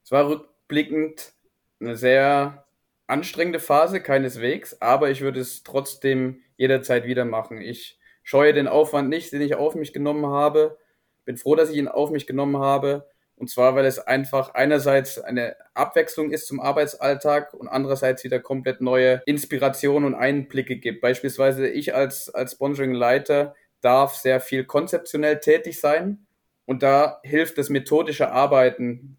Es 0.03 0.11
war 0.11 0.27
rückblickend 0.27 1.31
eine 1.79 1.95
sehr 1.95 2.65
anstrengende 3.07 3.61
Phase, 3.61 4.01
keineswegs, 4.01 4.81
aber 4.81 5.09
ich 5.09 5.21
würde 5.21 5.39
es 5.39 5.63
trotzdem 5.63 6.41
jederzeit 6.57 7.05
wieder 7.05 7.23
machen. 7.23 7.61
Ich 7.61 7.97
scheue 8.23 8.51
den 8.51 8.67
Aufwand 8.67 9.07
nicht, 9.07 9.31
den 9.31 9.41
ich 9.41 9.55
auf 9.55 9.75
mich 9.75 9.93
genommen 9.93 10.25
habe. 10.25 10.79
Bin 11.23 11.37
froh, 11.37 11.55
dass 11.55 11.69
ich 11.69 11.77
ihn 11.77 11.87
auf 11.87 12.11
mich 12.11 12.27
genommen 12.27 12.57
habe. 12.57 13.09
Und 13.41 13.49
zwar, 13.49 13.73
weil 13.73 13.85
es 13.85 13.97
einfach 13.97 14.53
einerseits 14.53 15.17
eine 15.17 15.55
Abwechslung 15.73 16.29
ist 16.29 16.45
zum 16.45 16.59
Arbeitsalltag 16.59 17.55
und 17.55 17.67
andererseits 17.69 18.23
wieder 18.23 18.39
komplett 18.39 18.81
neue 18.81 19.23
Inspirationen 19.25 20.05
und 20.05 20.13
Einblicke 20.13 20.75
gibt. 20.75 21.01
Beispielsweise 21.01 21.67
ich 21.67 21.95
als, 21.95 22.29
als 22.29 22.51
Sponsoring-Leiter 22.51 23.55
darf 23.81 24.13
sehr 24.13 24.41
viel 24.41 24.63
konzeptionell 24.65 25.39
tätig 25.39 25.79
sein. 25.79 26.27
Und 26.65 26.83
da 26.83 27.19
hilft 27.23 27.57
das 27.57 27.69
methodische 27.69 28.31
Arbeiten, 28.31 29.17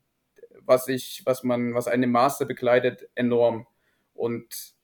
was 0.61 0.87
ich, 0.87 1.23
was 1.25 1.43
man, 1.43 1.75
was 1.75 1.89
einen 1.89 2.12
Master 2.12 2.45
begleitet, 2.45 3.09
enorm. 3.16 3.66
Und 4.14 4.77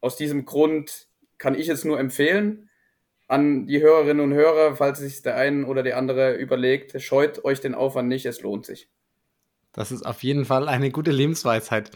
aus 0.00 0.16
diesem 0.16 0.44
Grund 0.44 1.06
kann 1.38 1.54
ich 1.54 1.68
es 1.68 1.84
nur 1.84 2.00
empfehlen 2.00 2.68
an 3.32 3.66
die 3.66 3.80
Hörerinnen 3.80 4.22
und 4.22 4.34
Hörer, 4.34 4.76
falls 4.76 4.98
sich 4.98 5.22
der 5.22 5.36
eine 5.36 5.66
oder 5.66 5.82
der 5.82 5.96
andere 5.96 6.34
überlegt, 6.34 7.00
scheut 7.00 7.44
euch 7.44 7.60
den 7.60 7.74
Aufwand 7.74 8.08
nicht, 8.08 8.26
es 8.26 8.42
lohnt 8.42 8.66
sich. 8.66 8.88
Das 9.72 9.90
ist 9.90 10.04
auf 10.04 10.22
jeden 10.22 10.44
Fall 10.44 10.68
eine 10.68 10.90
gute 10.90 11.10
Lebensweisheit. 11.10 11.90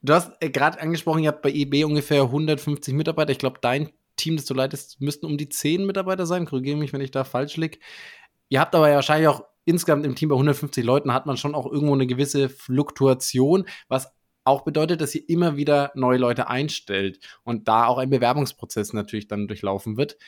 Du 0.00 0.12
hast 0.12 0.32
äh, 0.40 0.50
gerade 0.50 0.80
angesprochen, 0.80 1.24
ihr 1.24 1.28
habt 1.28 1.42
bei 1.42 1.50
eB 1.50 1.84
ungefähr 1.84 2.22
150 2.22 2.94
Mitarbeiter. 2.94 3.32
Ich 3.32 3.38
glaube, 3.38 3.58
dein 3.60 3.90
Team, 4.16 4.36
das 4.36 4.44
du 4.44 4.54
leitest, 4.54 5.00
müssten 5.00 5.26
um 5.26 5.36
die 5.36 5.48
10 5.48 5.86
Mitarbeiter 5.86 6.24
sein. 6.24 6.46
Korrigiere 6.46 6.76
mich, 6.76 6.92
wenn 6.92 7.00
ich 7.00 7.10
da 7.10 7.24
falsch 7.24 7.56
liege. 7.56 7.78
Ihr 8.48 8.60
habt 8.60 8.76
aber 8.76 8.88
ja 8.88 8.94
wahrscheinlich 8.94 9.28
auch 9.28 9.42
insgesamt 9.64 10.06
im 10.06 10.14
Team 10.14 10.28
bei 10.28 10.36
150 10.36 10.84
Leuten 10.84 11.12
hat 11.12 11.26
man 11.26 11.36
schon 11.36 11.54
auch 11.54 11.66
irgendwo 11.66 11.94
eine 11.94 12.06
gewisse 12.06 12.48
Fluktuation, 12.48 13.64
was 13.88 14.12
auch 14.44 14.62
bedeutet, 14.62 15.00
dass 15.00 15.14
ihr 15.14 15.28
immer 15.28 15.56
wieder 15.56 15.90
neue 15.94 16.18
Leute 16.18 16.48
einstellt 16.48 17.18
und 17.42 17.66
da 17.66 17.86
auch 17.86 17.98
ein 17.98 18.10
Bewerbungsprozess 18.10 18.92
natürlich 18.92 19.26
dann 19.26 19.48
durchlaufen 19.48 19.96
wird. 19.96 20.18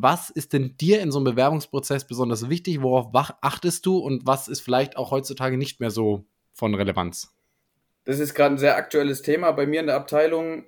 Was 0.00 0.30
ist 0.30 0.52
denn 0.52 0.76
dir 0.76 1.00
in 1.00 1.10
so 1.10 1.18
einem 1.18 1.24
Bewerbungsprozess 1.24 2.06
besonders 2.06 2.48
wichtig? 2.48 2.82
Worauf 2.82 3.08
achtest 3.40 3.84
du 3.84 3.98
und 3.98 4.24
was 4.28 4.46
ist 4.46 4.60
vielleicht 4.60 4.96
auch 4.96 5.10
heutzutage 5.10 5.58
nicht 5.58 5.80
mehr 5.80 5.90
so 5.90 6.24
von 6.52 6.72
Relevanz? 6.76 7.34
Das 8.04 8.20
ist 8.20 8.34
gerade 8.34 8.54
ein 8.54 8.58
sehr 8.58 8.76
aktuelles 8.76 9.22
Thema. 9.22 9.50
Bei 9.50 9.66
mir 9.66 9.80
in 9.80 9.86
der 9.86 9.96
Abteilung 9.96 10.66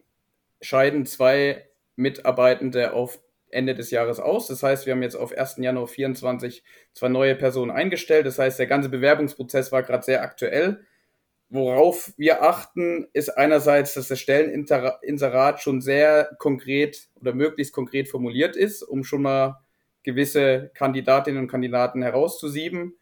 scheiden 0.60 1.06
zwei 1.06 1.64
Mitarbeitende 1.94 2.92
auf 2.92 3.20
Ende 3.50 3.76
des 3.76 3.92
Jahres 3.92 4.18
aus. 4.18 4.48
Das 4.48 4.64
heißt, 4.64 4.86
wir 4.86 4.94
haben 4.94 5.02
jetzt 5.02 5.14
auf 5.14 5.30
1. 5.32 5.58
Januar 5.58 5.86
24 5.86 6.64
zwei 6.92 7.08
neue 7.08 7.36
Personen 7.36 7.70
eingestellt. 7.70 8.26
Das 8.26 8.40
heißt, 8.40 8.58
der 8.58 8.66
ganze 8.66 8.88
Bewerbungsprozess 8.88 9.70
war 9.70 9.84
gerade 9.84 10.02
sehr 10.02 10.22
aktuell. 10.22 10.84
Worauf 11.52 12.12
wir 12.16 12.44
achten, 12.44 13.08
ist 13.12 13.30
einerseits, 13.30 13.94
dass 13.94 14.06
das 14.06 14.20
Stelleninserat 14.20 15.60
schon 15.60 15.80
sehr 15.80 16.30
konkret 16.38 17.08
oder 17.20 17.34
möglichst 17.34 17.72
konkret 17.72 18.08
formuliert 18.08 18.54
ist, 18.54 18.84
um 18.84 19.02
schon 19.02 19.22
mal 19.22 19.60
gewisse 20.04 20.70
Kandidatinnen 20.74 21.42
und 21.42 21.50
Kandidaten 21.50 22.02
herauszusieben, 22.02 22.94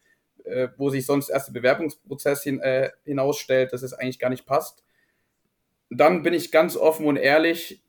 äh, 0.45 0.69
wo 0.79 0.89
sich 0.89 1.05
sonst 1.05 1.29
erst 1.29 1.49
der 1.49 1.53
Bewerbungsprozess 1.53 2.43
hin, 2.43 2.59
äh, 2.61 2.91
hinausstellt, 3.05 3.75
dass 3.75 3.83
es 3.83 3.93
eigentlich 3.93 4.19
gar 4.19 4.31
nicht 4.31 4.47
passt. 4.47 4.83
Dann 5.91 6.23
bin 6.23 6.33
ich 6.33 6.51
ganz 6.51 6.75
offen 6.75 7.05
und 7.05 7.17
ehrlich, 7.17 7.83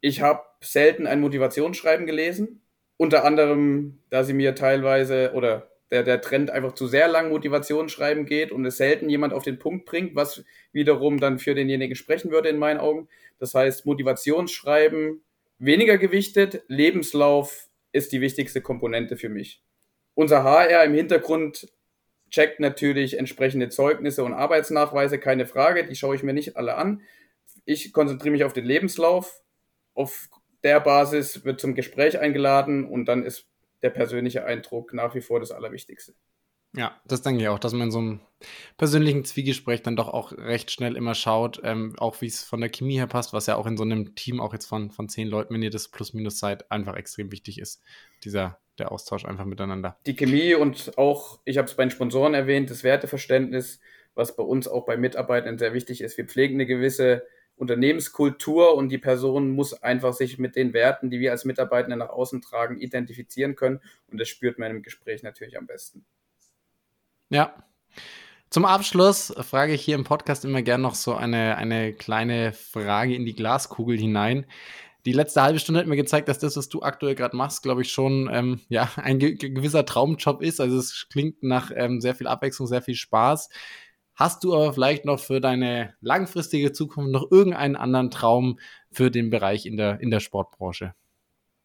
ich 0.00 0.20
habe 0.20 0.44
selten 0.60 1.08
ein 1.08 1.20
Motivationsschreiben 1.20 2.06
gelesen, 2.06 2.62
unter 2.96 3.24
anderem, 3.24 3.98
da 4.10 4.22
sie 4.22 4.34
mir 4.34 4.54
teilweise 4.54 5.32
oder 5.34 5.73
der, 5.94 6.02
der 6.02 6.20
Trend 6.20 6.50
einfach 6.50 6.72
zu 6.72 6.88
sehr 6.88 7.06
lang 7.06 7.28
Motivationsschreiben 7.28 8.26
geht 8.26 8.50
und 8.50 8.66
es 8.66 8.78
selten 8.78 9.08
jemand 9.08 9.32
auf 9.32 9.44
den 9.44 9.60
Punkt 9.60 9.84
bringt, 9.84 10.16
was 10.16 10.44
wiederum 10.72 11.20
dann 11.20 11.38
für 11.38 11.54
denjenigen 11.54 11.94
sprechen 11.94 12.32
würde 12.32 12.48
in 12.48 12.58
meinen 12.58 12.80
Augen. 12.80 13.06
Das 13.38 13.54
heißt, 13.54 13.86
Motivationsschreiben 13.86 15.22
weniger 15.60 15.96
gewichtet, 15.96 16.64
Lebenslauf 16.66 17.68
ist 17.92 18.10
die 18.10 18.20
wichtigste 18.20 18.60
Komponente 18.60 19.16
für 19.16 19.28
mich. 19.28 19.62
Unser 20.14 20.42
HR 20.42 20.82
im 20.82 20.94
Hintergrund 20.94 21.68
checkt 22.28 22.58
natürlich 22.58 23.16
entsprechende 23.16 23.68
Zeugnisse 23.68 24.24
und 24.24 24.32
Arbeitsnachweise, 24.32 25.20
keine 25.20 25.46
Frage, 25.46 25.86
die 25.86 25.94
schaue 25.94 26.16
ich 26.16 26.24
mir 26.24 26.32
nicht 26.32 26.56
alle 26.56 26.74
an. 26.74 27.02
Ich 27.66 27.92
konzentriere 27.92 28.32
mich 28.32 28.42
auf 28.42 28.52
den 28.52 28.64
Lebenslauf. 28.64 29.42
Auf 29.94 30.28
der 30.64 30.80
Basis 30.80 31.44
wird 31.44 31.60
zum 31.60 31.76
Gespräch 31.76 32.18
eingeladen 32.18 32.84
und 32.84 33.04
dann 33.04 33.24
ist 33.24 33.46
der 33.84 33.90
persönliche 33.90 34.46
Eindruck 34.46 34.94
nach 34.94 35.14
wie 35.14 35.20
vor 35.20 35.38
das 35.38 35.50
Allerwichtigste. 35.50 36.14
Ja, 36.76 37.00
das 37.04 37.22
denke 37.22 37.42
ich 37.42 37.48
auch, 37.48 37.60
dass 37.60 37.72
man 37.72 37.82
in 37.82 37.90
so 37.92 37.98
einem 37.98 38.20
persönlichen 38.78 39.24
Zwiegespräch 39.24 39.82
dann 39.82 39.94
doch 39.94 40.08
auch 40.08 40.32
recht 40.32 40.72
schnell 40.72 40.96
immer 40.96 41.14
schaut, 41.14 41.60
ähm, 41.62 41.94
auch 41.98 42.20
wie 42.20 42.26
es 42.26 42.42
von 42.42 42.60
der 42.60 42.70
Chemie 42.70 42.96
her 42.96 43.06
passt, 43.06 43.32
was 43.32 43.46
ja 43.46 43.56
auch 43.56 43.66
in 43.66 43.76
so 43.76 43.84
einem 43.84 44.16
Team 44.16 44.40
auch 44.40 44.52
jetzt 44.52 44.66
von, 44.66 44.90
von 44.90 45.08
zehn 45.08 45.28
Leuten, 45.28 45.54
wenn 45.54 45.62
ihr 45.62 45.70
das 45.70 45.88
plus 45.88 46.14
minus 46.14 46.40
seid, 46.40 46.68
einfach 46.72 46.96
extrem 46.96 47.30
wichtig 47.30 47.60
ist, 47.60 47.82
dieser 48.24 48.58
der 48.78 48.90
Austausch 48.90 49.24
einfach 49.24 49.44
miteinander. 49.44 49.98
Die 50.06 50.16
Chemie 50.16 50.54
und 50.54 50.98
auch, 50.98 51.38
ich 51.44 51.58
habe 51.58 51.68
es 51.68 51.74
bei 51.74 51.84
den 51.84 51.90
Sponsoren 51.90 52.34
erwähnt, 52.34 52.70
das 52.70 52.82
Werteverständnis, 52.82 53.78
was 54.14 54.34
bei 54.34 54.42
uns 54.42 54.66
auch 54.66 54.84
bei 54.84 54.96
Mitarbeitern 54.96 55.58
sehr 55.58 55.74
wichtig 55.74 56.00
ist. 56.00 56.16
Wir 56.16 56.24
pflegen 56.24 56.54
eine 56.54 56.66
gewisse 56.66 57.24
Unternehmenskultur 57.56 58.74
und 58.74 58.88
die 58.88 58.98
Person 58.98 59.50
muss 59.50 59.74
einfach 59.82 60.12
sich 60.12 60.38
mit 60.38 60.56
den 60.56 60.72
Werten, 60.72 61.10
die 61.10 61.20
wir 61.20 61.30
als 61.30 61.44
Mitarbeiter 61.44 61.94
nach 61.94 62.10
außen 62.10 62.40
tragen, 62.40 62.78
identifizieren 62.78 63.54
können. 63.54 63.80
Und 64.10 64.18
das 64.18 64.28
spürt 64.28 64.58
man 64.58 64.70
im 64.70 64.82
Gespräch 64.82 65.22
natürlich 65.22 65.56
am 65.56 65.66
besten. 65.66 66.04
Ja. 67.30 67.54
Zum 68.50 68.64
Abschluss 68.64 69.34
frage 69.40 69.72
ich 69.72 69.82
hier 69.82 69.96
im 69.96 70.04
Podcast 70.04 70.44
immer 70.44 70.62
gern 70.62 70.80
noch 70.80 70.94
so 70.94 71.14
eine, 71.14 71.56
eine 71.56 71.92
kleine 71.92 72.52
Frage 72.52 73.14
in 73.14 73.24
die 73.24 73.34
Glaskugel 73.34 73.98
hinein. 73.98 74.46
Die 75.06 75.12
letzte 75.12 75.42
halbe 75.42 75.58
Stunde 75.58 75.80
hat 75.80 75.86
mir 75.86 75.96
gezeigt, 75.96 76.28
dass 76.28 76.38
das, 76.38 76.56
was 76.56 76.68
du 76.68 76.82
aktuell 76.82 77.14
gerade 77.14 77.36
machst, 77.36 77.62
glaube 77.62 77.82
ich, 77.82 77.92
schon 77.92 78.30
ähm, 78.32 78.60
ja, 78.68 78.90
ein 78.96 79.18
ge 79.18 79.34
gewisser 79.34 79.84
Traumjob 79.84 80.40
ist. 80.40 80.60
Also 80.60 80.78
es 80.78 81.08
klingt 81.10 81.42
nach 81.42 81.70
ähm, 81.74 82.00
sehr 82.00 82.14
viel 82.14 82.26
Abwechslung, 82.26 82.66
sehr 82.66 82.80
viel 82.80 82.94
Spaß. 82.94 83.50
Hast 84.14 84.44
du 84.44 84.54
aber 84.54 84.72
vielleicht 84.72 85.04
noch 85.04 85.18
für 85.18 85.40
deine 85.40 85.94
langfristige 86.00 86.72
Zukunft 86.72 87.10
noch 87.10 87.30
irgendeinen 87.32 87.74
anderen 87.74 88.10
Traum 88.10 88.60
für 88.92 89.10
den 89.10 89.30
Bereich 89.30 89.66
in 89.66 89.76
der, 89.76 90.00
in 90.00 90.10
der 90.10 90.20
Sportbranche? 90.20 90.94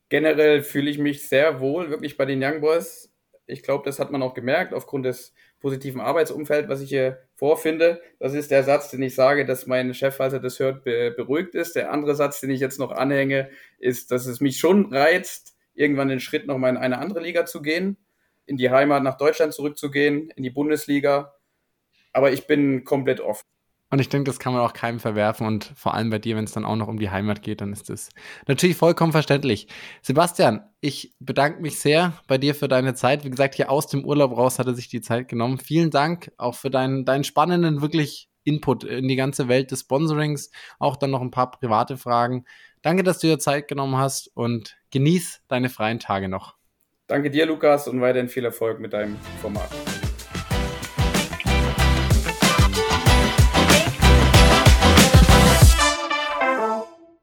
Generell 0.09 0.63
fühle 0.63 0.89
ich 0.89 0.97
mich 0.97 1.27
sehr 1.27 1.59
wohl, 1.59 1.91
wirklich 1.91 2.17
bei 2.17 2.25
den 2.25 2.43
Young 2.43 2.61
Boys. 2.61 3.13
Ich 3.45 3.61
glaube, 3.61 3.85
das 3.85 3.99
hat 3.99 4.11
man 4.11 4.23
auch 4.23 4.33
gemerkt, 4.33 4.73
aufgrund 4.73 5.05
des 5.05 5.33
positiven 5.59 6.01
Arbeitsumfelds, 6.01 6.69
was 6.69 6.81
ich 6.81 6.89
hier 6.89 7.19
vorfinde. 7.35 8.01
Das 8.19 8.33
ist 8.33 8.49
der 8.49 8.63
Satz, 8.63 8.89
den 8.89 9.03
ich 9.03 9.13
sage, 9.13 9.45
dass 9.45 9.67
mein 9.67 9.93
Chef, 9.93 10.15
falls 10.15 10.33
er 10.33 10.39
das 10.39 10.59
hört, 10.59 10.83
be 10.83 11.13
beruhigt 11.15 11.53
ist. 11.53 11.75
Der 11.75 11.91
andere 11.91 12.15
Satz, 12.15 12.41
den 12.41 12.49
ich 12.49 12.59
jetzt 12.59 12.79
noch 12.79 12.91
anhänge, 12.91 13.49
ist, 13.77 14.11
dass 14.11 14.25
es 14.25 14.41
mich 14.41 14.57
schon 14.57 14.91
reizt, 14.91 15.55
irgendwann 15.75 16.07
den 16.07 16.19
Schritt 16.19 16.47
nochmal 16.47 16.71
in 16.71 16.77
eine 16.77 16.97
andere 16.97 17.21
Liga 17.21 17.45
zu 17.45 17.61
gehen, 17.61 17.97
in 18.45 18.57
die 18.57 18.71
Heimat 18.71 19.03
nach 19.03 19.17
Deutschland 19.17 19.53
zurückzugehen, 19.53 20.31
in 20.31 20.41
die 20.41 20.49
Bundesliga 20.49 21.35
aber 22.13 22.31
ich 22.31 22.47
bin 22.47 22.83
komplett 22.83 23.21
offen. 23.21 23.43
Und 23.91 23.99
ich 23.99 24.09
denke, 24.09 24.29
das 24.29 24.37
kann 24.37 24.53
man 24.53 24.61
auch 24.61 24.73
keinem 24.73 24.99
verwerfen 24.99 25.47
und 25.47 25.73
vor 25.75 25.95
allem 25.95 26.11
bei 26.11 26.19
dir, 26.19 26.35
wenn 26.35 26.43
es 26.43 26.51
dann 26.51 26.63
auch 26.63 26.75
noch 26.75 26.87
um 26.87 26.99
die 26.99 27.09
Heimat 27.09 27.41
geht, 27.41 27.61
dann 27.61 27.73
ist 27.73 27.89
das 27.89 28.09
natürlich 28.47 28.77
vollkommen 28.77 29.11
verständlich. 29.11 29.67
Sebastian, 30.03 30.61
ich 30.79 31.15
bedanke 31.19 31.59
mich 31.61 31.79
sehr 31.79 32.13
bei 32.27 32.37
dir 32.37 32.53
für 32.53 32.67
deine 32.67 32.93
Zeit. 32.93 33.25
Wie 33.25 33.31
gesagt, 33.31 33.55
hier 33.55 33.71
aus 33.71 33.87
dem 33.87 34.05
Urlaub 34.05 34.37
raus 34.37 34.59
hat 34.59 34.67
er 34.67 34.75
sich 34.75 34.89
die 34.89 35.01
Zeit 35.01 35.27
genommen. 35.27 35.57
Vielen 35.57 35.89
Dank 35.89 36.31
auch 36.37 36.53
für 36.53 36.69
deinen, 36.69 37.03
deinen 37.03 37.23
spannenden, 37.23 37.81
wirklich 37.81 38.29
Input 38.43 38.83
in 38.83 39.07
die 39.07 39.15
ganze 39.15 39.47
Welt 39.47 39.71
des 39.71 39.81
Sponsorings. 39.81 40.51
Auch 40.77 40.95
dann 40.95 41.09
noch 41.09 41.21
ein 41.21 41.31
paar 41.31 41.49
private 41.49 41.97
Fragen. 41.97 42.45
Danke, 42.83 43.01
dass 43.01 43.19
du 43.19 43.27
dir 43.27 43.39
Zeit 43.39 43.67
genommen 43.67 43.97
hast 43.97 44.29
und 44.35 44.77
genieß 44.91 45.41
deine 45.47 45.69
freien 45.69 45.99
Tage 45.99 46.29
noch. 46.29 46.55
Danke 47.07 47.31
dir, 47.31 47.47
Lukas, 47.47 47.87
und 47.87 48.01
weiterhin 48.01 48.29
viel 48.29 48.45
Erfolg 48.45 48.79
mit 48.79 48.93
deinem 48.93 49.17
Format. 49.41 49.69